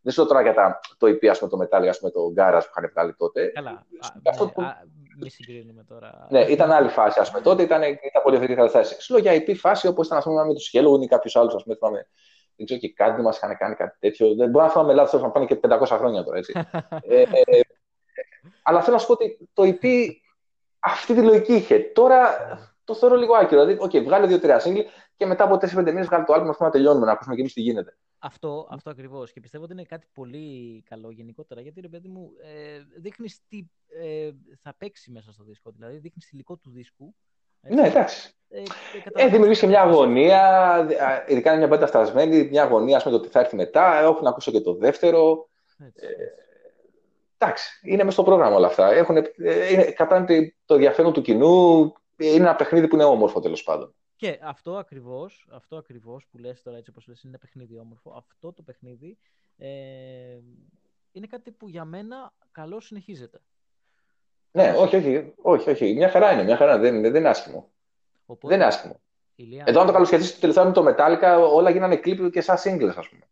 Δεν 0.00 0.12
σου 0.12 0.20
λέω 0.20 0.28
τώρα 0.28 0.42
για 0.42 0.54
τα, 0.54 0.80
το 0.98 1.06
EP, 1.06 1.26
ας 1.26 1.38
πούμε, 1.38 1.50
το 1.50 1.58
Metallica, 1.62 1.86
ας 1.88 1.98
πούμε, 1.98 2.10
το 2.10 2.20
Garage 2.36 2.60
που 2.64 2.70
είχαν 2.78 2.90
βγάλει 2.92 3.14
τότε. 3.14 3.46
Καλά. 3.46 3.70
Α, 3.70 3.84
Αυτό 4.28 4.44
ναι, 4.44 4.50
που- 4.50 4.62
α, 4.62 4.76
μη 5.20 5.30
συγκρίνουμε 5.30 5.84
τώρα. 5.84 6.26
Ναι, 6.30 6.40
ήταν 6.40 6.72
άλλη 6.72 6.88
φάση, 6.88 7.20
ας 7.20 7.30
πούμε. 7.30 7.42
Τότε 7.42 7.62
ήταν, 7.62 7.82
ήταν 7.82 7.98
πολύ 8.22 8.36
διαφορετική 8.36 8.54
κατάσταση. 8.54 9.02
Σου 9.02 9.12
λέω 9.12 9.22
για 9.22 9.32
IP 9.46 9.54
φάση 9.56 9.86
όπως 9.86 10.06
ήταν 10.06 10.18
ας 10.18 10.24
πούμε, 10.24 10.44
με 10.44 10.54
τους 10.54 10.68
Χέλογουν 10.68 11.02
ή 11.02 11.08
κάποιους 11.08 11.36
άλλους, 11.36 11.54
ας 11.54 11.62
πούμε. 11.62 11.74
Θυμάμαι, 11.76 12.08
δεν 12.56 12.66
ξέρω 12.66 12.80
και 12.80 12.92
κάτι 12.92 13.22
μας 13.22 13.36
είχαν 13.36 13.56
κάνει 13.56 13.74
κάτι 13.74 13.96
τέτοιο. 13.98 14.34
Δεν 14.34 14.50
μπορώ 14.50 14.64
να 14.64 14.70
θυμάμαι 14.70 14.92
λάθος, 14.94 15.22
να 15.22 15.30
πάνε 15.30 15.46
και 15.46 15.54
500 15.54 15.96
χρόνια 15.98 16.24
τώρα, 16.24 16.38
έτσι. 16.38 16.52
ε, 17.08 17.20
ε, 17.20 17.60
αλλά 18.62 18.80
θέλω 18.82 18.96
να 18.96 19.00
σου 19.00 19.06
πω 19.06 19.12
ότι 19.12 19.48
το 19.52 19.62
EP 19.66 20.06
αυτή 20.78 21.14
τη 21.14 21.22
λογική 21.22 21.54
είχε. 21.54 21.78
Τώρα 21.78 22.36
το 22.88 22.94
θεωρώ 22.94 23.16
λίγο 23.16 23.34
άκυρο. 23.34 23.64
Δηλαδή, 23.64 23.84
okay, 23.86 24.04
βγάλε 24.04 24.26
δύο-τρία 24.26 24.58
σύγκλι 24.58 24.86
και 25.16 25.26
μετά 25.26 25.44
από 25.44 25.54
4-5 25.54 25.84
μήνες 25.84 26.06
βγάλει 26.06 26.24
το 26.24 26.34
album 26.34 26.56
να 26.58 26.70
τελειώνουμε, 26.70 27.06
να 27.06 27.12
ακούσουμε 27.12 27.34
και 27.34 27.40
εμείς 27.40 27.52
τι 27.52 27.60
γίνεται. 27.60 27.96
Αυτό, 28.18 28.68
αυτό 28.70 28.90
ακριβώς. 28.90 29.32
Και 29.32 29.40
πιστεύω 29.40 29.64
ότι 29.64 29.72
είναι 29.72 29.82
κάτι 29.82 30.06
πολύ 30.14 30.82
καλό 30.88 31.10
γενικότερα. 31.10 31.60
Γιατί 31.60 31.80
ρε 31.80 31.88
παιδί 31.88 32.08
μου, 32.08 32.30
ε, 32.42 32.78
δείχνεις 33.00 33.40
τι 33.48 33.64
ε, 34.02 34.30
θα 34.62 34.74
παίξει 34.78 35.10
μέσα 35.10 35.32
στο 35.32 35.44
δίσκο. 35.44 35.70
Δηλαδή, 35.70 35.96
δείχνεις 35.96 36.30
υλικό 36.32 36.56
του 36.56 36.70
δίσκου. 36.70 37.14
έτσι. 37.62 37.80
Ναι, 37.80 37.86
εντάξει. 37.88 38.32
Ε, 38.48 38.58
Ε, 38.58 38.62
καταλαβαίνεις 38.94 39.30
δημιουργήσει 39.32 39.60
τι 39.60 39.66
μια 39.66 39.78
θα 39.80 39.84
παίξει. 39.86 40.00
αγωνία, 40.00 40.42
α, 41.08 41.24
ειδικά 41.28 41.48
είναι 41.50 41.58
μια 41.58 41.66
μπάντα 41.68 41.86
φτασμένη, 41.86 42.44
μια 42.50 42.62
αγωνία 42.62 42.96
ας 42.96 43.02
πούμε, 43.02 43.16
το 43.16 43.22
τι 43.22 43.28
θα 43.28 43.40
έρθει 43.40 43.56
μετά. 43.56 43.98
Έχω 44.00 44.20
να 44.22 44.28
ακούσω 44.28 44.50
και 44.50 44.60
το 44.60 44.74
δεύτερο. 44.74 45.48
Έτσι, 45.86 46.06
Ε, 46.06 46.06
έτσι. 46.06 46.24
Εντάξει, 47.38 47.80
είναι 47.82 47.96
μέσα 48.02 48.10
στο 48.10 48.22
πρόγραμμα 48.22 48.56
όλα 48.56 48.66
αυτά. 48.66 48.90
Έχουν, 48.92 49.16
ε, 49.16 49.24
είναι, 49.72 49.84
κρατάνε 49.84 50.26
το- 50.26 50.52
το 50.64 50.74
ενδιαφέρον 50.74 51.12
του 51.12 51.22
κοινού. 51.22 51.92
Είναι 52.18 52.34
ένα 52.34 52.56
παιχνίδι 52.56 52.88
που 52.88 52.94
είναι 52.94 53.04
όμορφο 53.04 53.40
τέλος 53.40 53.62
πάντων. 53.62 53.94
Και 54.16 54.38
αυτό 54.42 54.76
ακριβώς, 54.76 55.48
αυτό 55.52 55.76
ακριβώς 55.76 56.26
που 56.30 56.38
λες 56.38 56.62
τώρα 56.62 56.76
έτσι 56.76 56.90
όπως 56.90 57.06
λες 57.06 57.22
είναι 57.22 57.32
ένα 57.32 57.38
παιχνίδι 57.38 57.78
όμορφο. 57.78 58.14
Αυτό 58.16 58.52
το 58.52 58.62
παιχνίδι 58.62 59.18
ε, 59.56 60.38
είναι 61.12 61.26
κάτι 61.26 61.50
που 61.50 61.68
για 61.68 61.84
μένα 61.84 62.32
καλό 62.52 62.80
συνεχίζεται. 62.80 63.40
Ναι, 64.50 64.74
όχι, 64.76 64.96
όχι, 64.96 65.32
όχι, 65.36 65.70
όχι. 65.70 65.94
Μια 65.94 66.08
χαρά 66.10 66.32
είναι, 66.32 66.42
μια 66.42 66.56
χαρά 66.56 66.78
δεν, 66.78 67.00
δεν 67.00 67.14
είναι 67.14 67.28
άσχημο. 67.28 67.70
Οπότε, 68.26 68.46
δεν 68.46 68.56
είναι 68.56 68.66
άσχημο. 68.66 69.00
Ηλία... 69.34 69.64
Εδώ, 69.66 69.80
αν 69.80 69.86
το 69.86 69.92
καλοσχετήσει 69.92 70.34
το 70.34 70.40
τελευταίο 70.40 70.64
με 70.64 70.72
το 70.72 70.84
Metallica, 70.86 71.50
όλα 71.52 71.70
γίνανε 71.70 71.96
κλίπ 71.96 72.30
και 72.30 72.40
σαν 72.40 72.56
singles, 72.56 72.94
ας 72.96 73.08
πούμε. 73.08 73.28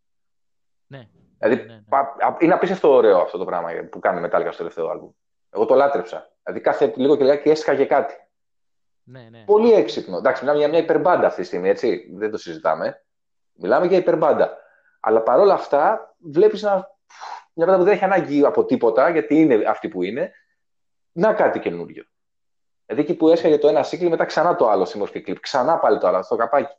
Ναι. 0.87 1.09
Δηλαδή, 1.37 1.63
ναι, 1.63 1.73
ναι. 1.73 2.35
είναι 2.39 2.53
απίστευτο 2.53 2.89
ωραίο 2.89 3.17
αυτό 3.17 3.37
το 3.37 3.45
πράγμα 3.45 3.69
που 3.89 3.99
κάνει 3.99 4.27
Metallica 4.27 4.47
στο 4.47 4.57
τελευταίο 4.57 4.91
album. 4.91 5.13
Εγώ 5.49 5.65
το 5.65 5.75
λάτρεψα. 5.75 6.35
Δηλαδή, 6.43 6.61
κάθε 6.63 6.93
λίγο 6.95 7.17
και 7.17 7.23
λιγάκι 7.23 7.49
έσκαγε 7.49 7.85
κάτι. 7.85 8.26
Ναι, 9.09 9.27
ναι. 9.31 9.43
Πολύ 9.45 9.73
έξυπνο. 9.73 10.17
Εντάξει, 10.17 10.41
μιλάμε 10.41 10.59
για 10.59 10.69
μια 10.69 10.79
υπερμπάντα 10.79 11.27
αυτή 11.27 11.41
τη 11.41 11.47
στιγμή, 11.47 11.69
έτσι. 11.69 12.09
Δεν 12.13 12.31
το 12.31 12.37
συζητάμε. 12.37 13.05
Μιλάμε 13.53 13.85
για 13.85 13.97
υπερμπάντα. 13.97 14.57
Αλλά 14.99 15.21
παρόλα 15.21 15.53
αυτά, 15.53 16.15
βλέπεις 16.19 16.63
μια 16.63 16.89
μπάντα 17.53 17.77
που 17.77 17.83
δεν 17.83 17.93
έχει 17.93 18.03
ανάγκη 18.03 18.45
από 18.45 18.65
τίποτα, 18.65 19.09
γιατί 19.09 19.35
είναι 19.35 19.63
αυτή 19.67 19.87
που 19.87 20.03
είναι, 20.03 20.31
να 21.11 21.33
κάτι 21.33 21.59
καινούριο. 21.59 22.03
Δηλαδή 22.85 23.05
εκεί 23.05 23.15
που 23.15 23.29
έσκαγε 23.29 23.57
το 23.57 23.67
ένα 23.67 23.83
single, 23.83 24.09
μετά 24.09 24.25
ξανά 24.25 24.55
το 24.55 24.69
άλλο 24.69 24.85
στη 24.85 24.97
μορφή 24.97 25.21
κλιπ. 25.21 25.39
Ξανά 25.39 25.79
πάλι 25.79 25.99
το 25.99 26.07
άλλο, 26.07 26.23
στο 26.23 26.35
καπάκι. 26.35 26.75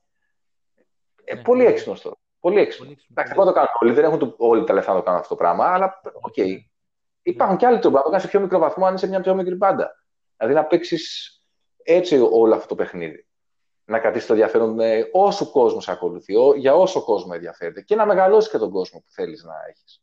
Ε, 1.24 1.34
ναι, 1.34 1.42
πολύ 1.42 1.62
ναι. 1.62 1.68
έξυπνο 1.68 1.92
αυτό. 1.92 2.18
Πολύ 2.40 2.60
έξυπνο. 2.60 2.90
Εντάξει, 3.10 3.34
δεν 3.34 3.44
το 3.44 3.52
κάνουν 3.52 3.68
όλοι, 3.80 3.92
δεν 3.92 4.04
έχουν 4.04 4.34
όλοι 4.38 4.64
τα 4.64 4.72
λεφτά 4.72 4.92
να 4.92 4.98
το 4.98 5.04
κάνουν 5.04 5.20
αυτό 5.20 5.34
το 5.34 5.40
πράγμα, 5.40 5.66
αλλά 5.66 6.00
OK. 6.20 6.34
Okay. 6.36 6.56
Υπάρχουν 7.22 7.56
και 7.56 7.66
άλλοι 7.66 7.78
τρόποι 7.78 7.96
να 7.96 8.02
το 8.02 8.08
κάνει 8.10 8.22
σε 8.22 8.28
πιο 8.28 8.40
μικρό 8.40 8.58
βαθμό 8.58 8.86
αν 8.86 8.94
είσαι 8.94 9.06
μια 9.06 9.20
πιο 9.20 9.34
μικρή 9.34 9.54
μπάντα. 9.54 10.04
Δηλαδή 10.36 10.56
να 10.56 10.64
παίξεις 10.64 11.37
έτσι 11.92 12.18
όλο 12.30 12.54
αυτό 12.54 12.68
το 12.68 12.74
παιχνίδι. 12.74 13.26
Να 13.84 13.98
κρατήσει 13.98 14.26
το 14.26 14.32
ενδιαφέρον 14.32 14.74
με 14.74 15.08
όσο 15.12 15.50
κόσμος 15.50 15.84
σε 15.84 15.90
ακολουθεί, 15.90 16.34
για 16.56 16.74
όσο 16.74 17.04
κόσμο 17.04 17.30
ενδιαφέρεται 17.34 17.82
και 17.82 17.94
να 17.94 18.06
μεγαλώσει 18.06 18.50
και 18.50 18.58
τον 18.58 18.70
κόσμο 18.70 19.00
που 19.00 19.10
θέλεις 19.10 19.44
να 19.44 19.54
έχεις. 19.68 20.02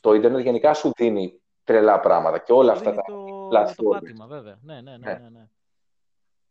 Το 0.00 0.14
Ιντερνετ 0.14 0.40
γενικά 0.40 0.74
σου 0.74 0.90
δίνει 0.96 1.40
τρελά 1.64 2.00
πράγματα 2.00 2.38
και 2.38 2.52
όλα 2.52 2.72
αυτά 2.72 2.94
τα 2.94 3.02
το, 3.02 3.48
το 3.76 3.88
πάτημα, 3.88 4.26
βέβαια. 4.26 4.58
Ναι, 4.62 4.80
ναι, 4.80 4.96
ναι, 4.96 5.12
ναι. 5.12 5.18
ναι, 5.18 5.28
ναι. 5.28 5.48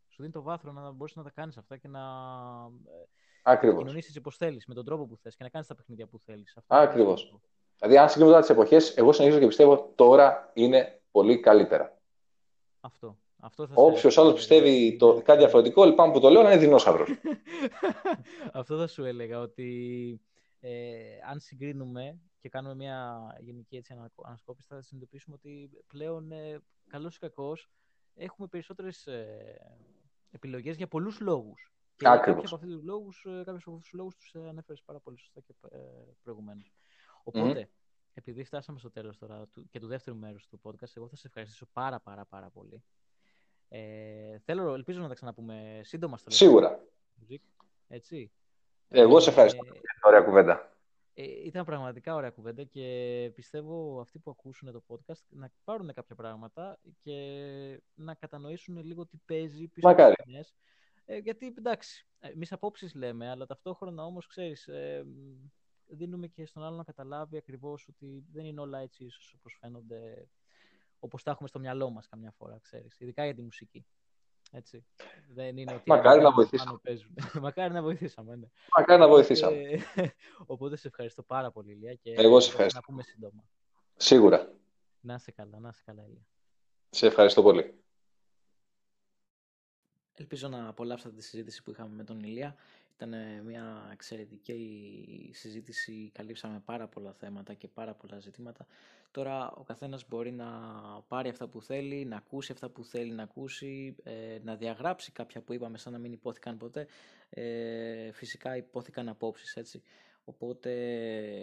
Σου 0.08 0.22
δίνει 0.22 0.34
το 0.34 0.42
βάθρο 0.42 0.72
να 0.72 0.92
μπορείς 0.92 1.16
να 1.16 1.24
τα 1.24 1.30
κάνεις 1.30 1.58
αυτά 1.58 1.78
και 1.78 1.88
να 1.88 2.02
Ακριβώς. 3.44 3.78
κοινωνήσει 3.78 4.18
όπως 4.18 4.38
θέλεις, 4.38 4.66
με 4.66 4.74
τον 4.74 4.86
τρόπο 4.86 5.06
που 5.06 5.18
θες 5.18 5.36
και 5.36 5.44
να 5.44 5.50
κάνεις 5.50 5.68
τα 5.68 5.76
παιχνίδια 5.76 6.08
που 6.08 6.20
θέλεις. 6.20 6.58
Ακριβώς. 6.68 7.40
Δηλαδή, 7.78 7.98
αν 7.98 8.10
συγκρίνω 8.10 8.40
τις 8.40 8.50
εποχές, 8.50 8.98
εγώ 8.98 9.12
συνεχίζω 9.12 9.40
και 9.40 9.48
πιστεύω 9.48 9.92
τώρα 9.96 10.52
είναι 10.54 11.02
πολύ 11.12 11.40
καλύτερα. 11.40 11.98
Αυτό. 12.80 13.18
Αυτό 13.46 13.68
Όποιος 13.74 14.18
άλλος 14.18 14.34
πιστεύει 14.34 14.96
το, 15.00 15.22
κάτι 15.22 15.40
διαφορετικό, 15.40 15.86
λυπάμαι 15.86 16.14
που 16.14 16.20
το 16.20 16.30
λέω, 16.30 16.42
να 16.42 16.52
είναι 16.52 16.60
δεινόσαυρος. 16.60 17.10
Αυτό 18.54 18.78
θα 18.78 18.88
σου 18.88 19.04
έλεγα 19.04 19.40
ότι 19.40 20.22
ε, 20.60 20.72
αν 21.30 21.40
συγκρίνουμε 21.40 22.20
και 22.40 22.50
κάνουμε 22.50 22.76
μια 22.76 23.18
γενική 23.40 23.76
έτσι, 23.76 23.96
ανασκόπηση, 24.24 24.68
θα 24.68 24.82
συνειδητοποιήσουμε 24.82 25.36
ότι 25.36 25.70
πλέον 25.88 26.32
ε, 26.32 26.62
καλός 26.88 27.16
ή 27.16 27.20
κακός 27.20 27.70
έχουμε 28.16 28.48
περισσότερες 28.48 29.08
ε, 29.08 29.62
επιλογές 30.32 30.76
για 30.76 30.88
πολλούς 30.88 31.20
λόγους. 31.20 31.74
Και 31.96 32.06
κάποιοι 32.06 32.32
από 32.32 32.42
αυτούς 32.42 32.60
τους 32.60 32.84
λόγους, 32.84 33.26
ε, 33.26 33.44
κάποιους 33.46 33.68
από 33.68 33.76
αυτούς 33.76 33.90
τους 33.90 33.94
λόγους 33.94 34.16
τους 34.16 34.36
ανέφερες 34.36 34.82
πάρα 34.86 35.00
πολύ 35.00 35.18
σωστά 35.18 35.40
και 35.42 35.54
ε, 35.70 35.78
προηγουμένως. 36.24 36.74
Οπότε, 37.24 37.70
επειδή 38.14 38.44
φτάσαμε 38.44 38.80
στο 38.80 38.92
τέλος 38.92 39.18
τώρα 39.18 39.48
του, 39.48 39.70
και 39.70 39.80
του 39.80 39.88
δεύτερου 39.88 40.18
μέρους 40.18 40.48
του 40.48 40.60
podcast, 40.64 40.96
εγώ 40.96 41.08
θα 41.08 41.16
σε 41.16 41.28
ευχαριστήσω 41.28 41.66
πάρα 41.74 42.00
πάρα 42.00 42.26
πάρα 42.26 42.50
πολύ. 42.50 42.84
Ε, 43.70 44.38
θέλω, 44.46 44.74
ελπίζω 44.74 45.02
να 45.02 45.08
τα 45.08 45.14
ξαναπούμε 45.14 45.82
σύντομα 45.84 46.18
στο 46.18 46.30
Σίγουρα. 46.30 46.80
Έτσι. 47.88 48.32
Εγώ 48.90 49.20
σε 49.20 49.30
ευχαριστώ. 49.30 49.66
Ε, 49.66 49.80
ωραία 50.02 50.22
κουβέντα. 50.22 50.76
Ε, 51.14 51.24
ήταν 51.24 51.66
πραγματικά 51.66 52.16
ωραία 52.16 52.30
κουβέντα 52.30 52.64
και 52.64 53.32
πιστεύω 53.36 54.00
αυτοί 54.02 54.20
που 54.20 54.32
ακούσουν 54.32 54.72
το 54.72 54.84
podcast 54.88 55.22
να 55.30 55.52
πάρουν 55.64 55.94
κάποια 55.94 56.16
πράγματα 56.16 56.80
και 57.02 57.82
να 57.94 58.14
κατανοήσουν 58.14 58.84
λίγο 58.84 59.06
τι 59.06 59.18
παίζει 59.26 59.68
πίσω 59.68 59.90
από 59.90 60.14
τις 60.24 60.54
ε, 61.06 61.18
γιατί 61.18 61.54
εντάξει, 61.58 62.08
εμείς 62.20 62.52
απόψεις 62.52 62.94
λέμε, 62.94 63.30
αλλά 63.30 63.46
ταυτόχρονα 63.46 64.06
όμως 64.06 64.28
ξέρεις, 64.28 64.68
ε, 64.68 65.06
δίνουμε 65.86 66.28
και 66.28 66.46
στον 66.46 66.64
άλλο 66.64 66.76
να 66.76 66.84
καταλάβει 66.84 67.38
ακριβώς 67.38 67.88
ότι 67.88 68.26
δεν 68.32 68.46
είναι 68.46 68.62
όλα 68.62 68.80
έτσι 68.80 69.06
ίσως 69.06 69.36
όπω 69.40 69.50
φαίνονται, 69.60 70.28
όπως 71.06 71.24
τα 71.24 71.32
έχουμε 71.32 71.48
στο 71.48 71.60
μυαλό 71.60 71.90
μας 71.90 72.08
καμιά 72.08 72.32
φορά, 72.32 72.60
ξέρεις. 72.62 73.00
Ειδικά 73.00 73.26
για 73.26 73.36
τη 73.36 73.42
μουσική. 73.42 73.86
Έτσι. 74.52 74.86
Δεν 75.34 75.58
είναι 75.58 75.74
ότι 75.74 75.84
Μακάρι 75.90 76.22
να 76.22 76.32
βοηθήσαμε. 76.32 76.80
Μακάρι 77.42 77.74
να 77.74 77.82
βοηθήσαμε, 77.82 78.36
ναι. 78.36 78.48
Μακάρι 78.78 79.00
να 79.00 79.08
βοηθήσαμε. 79.08 79.62
Οπότε 80.54 80.76
σε 80.76 80.88
ευχαριστώ 80.88 81.24
πάρα 81.24 81.52
πολύ, 81.52 81.72
Ηλία. 81.72 81.94
Και 81.94 82.14
Εγώ 82.18 82.40
σε 82.40 82.50
ευχαριστώ. 82.50 82.80
Να 82.80 82.86
πούμε 82.86 83.04
σύντομα. 83.04 83.44
Σίγουρα. 83.96 84.54
Να 85.00 85.14
είσαι 85.14 85.32
καλά, 85.32 85.60
να 85.60 85.70
είσαι 85.70 85.82
καλά, 85.86 86.04
Ηλία. 86.04 86.28
Σε 86.90 87.08
ευχαριστώ 87.08 87.42
πολύ. 87.42 87.84
Ελπίζω 90.18 90.48
να 90.48 90.68
απολαύσατε 90.68 91.16
τη 91.16 91.24
συζήτηση 91.24 91.64
που 91.64 91.72
είχαμε 91.72 91.96
με 91.96 92.04
τον 92.04 92.20
Ηλία. 92.20 92.56
Ήταν 92.96 93.14
μια 93.46 93.90
εξαιρετική 93.92 95.32
συζήτηση, 95.34 96.12
καλύψαμε 96.14 96.62
πάρα 96.66 96.88
πολλά 96.88 97.14
θέματα 97.14 97.54
και 97.54 97.68
πάρα 97.68 97.94
πολλά 97.94 98.20
ζητήματα. 98.20 98.68
Τώρα 99.12 99.52
ο 99.52 99.64
καθένας 99.64 100.08
μπορεί 100.08 100.32
να 100.32 100.48
πάρει 101.08 101.30
αυτά 101.30 101.48
που 101.48 101.62
θέλει, 101.62 102.06
να 102.06 102.18
ακούσει 102.18 102.52
αυτά 102.52 102.70
που 102.70 102.84
θέλει 102.84 103.12
να 103.12 103.24
ακούσει, 103.24 103.96
ε, 104.04 104.40
να 104.44 104.56
διαγράψει 104.56 105.12
κάποια 105.12 105.42
που 105.42 105.54
είπαμε 105.54 105.78
σαν 105.78 105.94
να 105.94 106.00
μην 106.00 106.12
υπόθηκαν 106.12 106.58
ποτέ. 106.58 106.88
Ε, 107.30 108.12
φυσικά 108.12 108.58
υπόθηκαν 108.58 109.10
απόψεις 109.10 109.56
έτσι. 109.56 109.82
Οπότε 110.26 110.72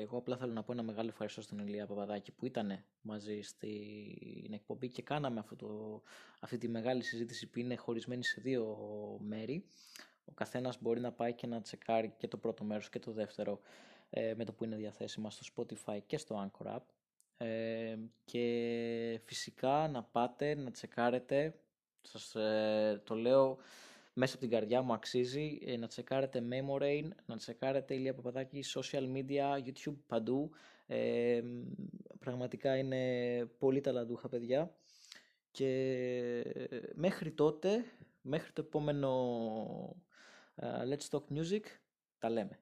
εγώ 0.00 0.18
απλά 0.18 0.36
θέλω 0.36 0.52
να 0.52 0.62
πω 0.62 0.72
ένα 0.72 0.82
μεγάλο 0.82 1.08
ευχαριστώ 1.08 1.40
στον 1.42 1.58
Ηλία 1.58 1.86
Παπαδάκη 1.86 2.32
που 2.32 2.46
ήταν 2.46 2.84
μαζί 3.02 3.40
στην 3.40 4.52
εκπομπή 4.52 4.88
και 4.88 5.02
κάναμε 5.02 5.38
αυτό 5.38 5.56
το, 5.56 6.02
αυτή 6.40 6.58
τη 6.58 6.68
μεγάλη 6.68 7.02
συζήτηση 7.02 7.46
που 7.50 7.58
είναι 7.58 7.76
χωρισμένη 7.76 8.24
σε 8.24 8.40
δύο 8.40 8.76
μέρη. 9.22 9.64
Ο 10.24 10.32
καθένας 10.34 10.78
μπορεί 10.80 11.00
να 11.00 11.12
πάει 11.12 11.32
και 11.32 11.46
να 11.46 11.60
τσεκάρει 11.60 12.14
και 12.18 12.28
το 12.28 12.36
πρώτο 12.36 12.64
μέρος 12.64 12.88
και 12.88 12.98
το 12.98 13.12
δεύτερο 13.12 13.60
ε, 14.10 14.34
με 14.36 14.44
το 14.44 14.52
που 14.52 14.64
είναι 14.64 14.76
διαθέσιμα 14.76 15.30
στο 15.30 15.44
Spotify 15.56 15.98
και 16.06 16.18
στο 16.18 16.50
Anchor 16.50 16.66
App. 16.66 16.82
Ε, 17.36 17.96
και 18.24 19.20
φυσικά 19.24 19.88
να 19.88 20.02
πάτε 20.02 20.54
να 20.54 20.70
τσεκάρετε, 20.70 21.54
σας 22.02 22.34
ε, 22.34 23.02
το 23.04 23.14
λέω 23.14 23.58
μέσα 24.12 24.32
από 24.32 24.42
την 24.42 24.50
καρδιά 24.50 24.82
μου 24.82 24.92
αξίζει 24.92 25.58
ε, 25.64 25.76
να 25.76 25.86
τσεκάρετε 25.86 26.42
Memorain, 26.50 27.08
να 27.26 27.36
τσεκάρετε 27.36 27.94
Ηλία 27.94 28.14
Παπαδάκη, 28.14 28.64
social 28.74 29.12
media, 29.14 29.64
YouTube, 29.64 29.96
παντού. 30.06 30.50
Ε, 30.86 31.42
πραγματικά 32.18 32.76
είναι 32.76 33.44
πολύ 33.58 33.80
ταλαντούχα 33.80 34.28
παιδιά. 34.28 34.74
Και 35.50 36.44
μέχρι 36.94 37.30
τότε, 37.30 37.84
μέχρι 38.22 38.52
το 38.52 38.62
επόμενο 38.66 39.10
uh, 39.88 40.11
Let's 40.61 41.09
Talk 41.11 41.23
Music, 41.29 41.61
τα 42.17 42.29
λέμε. 42.29 42.59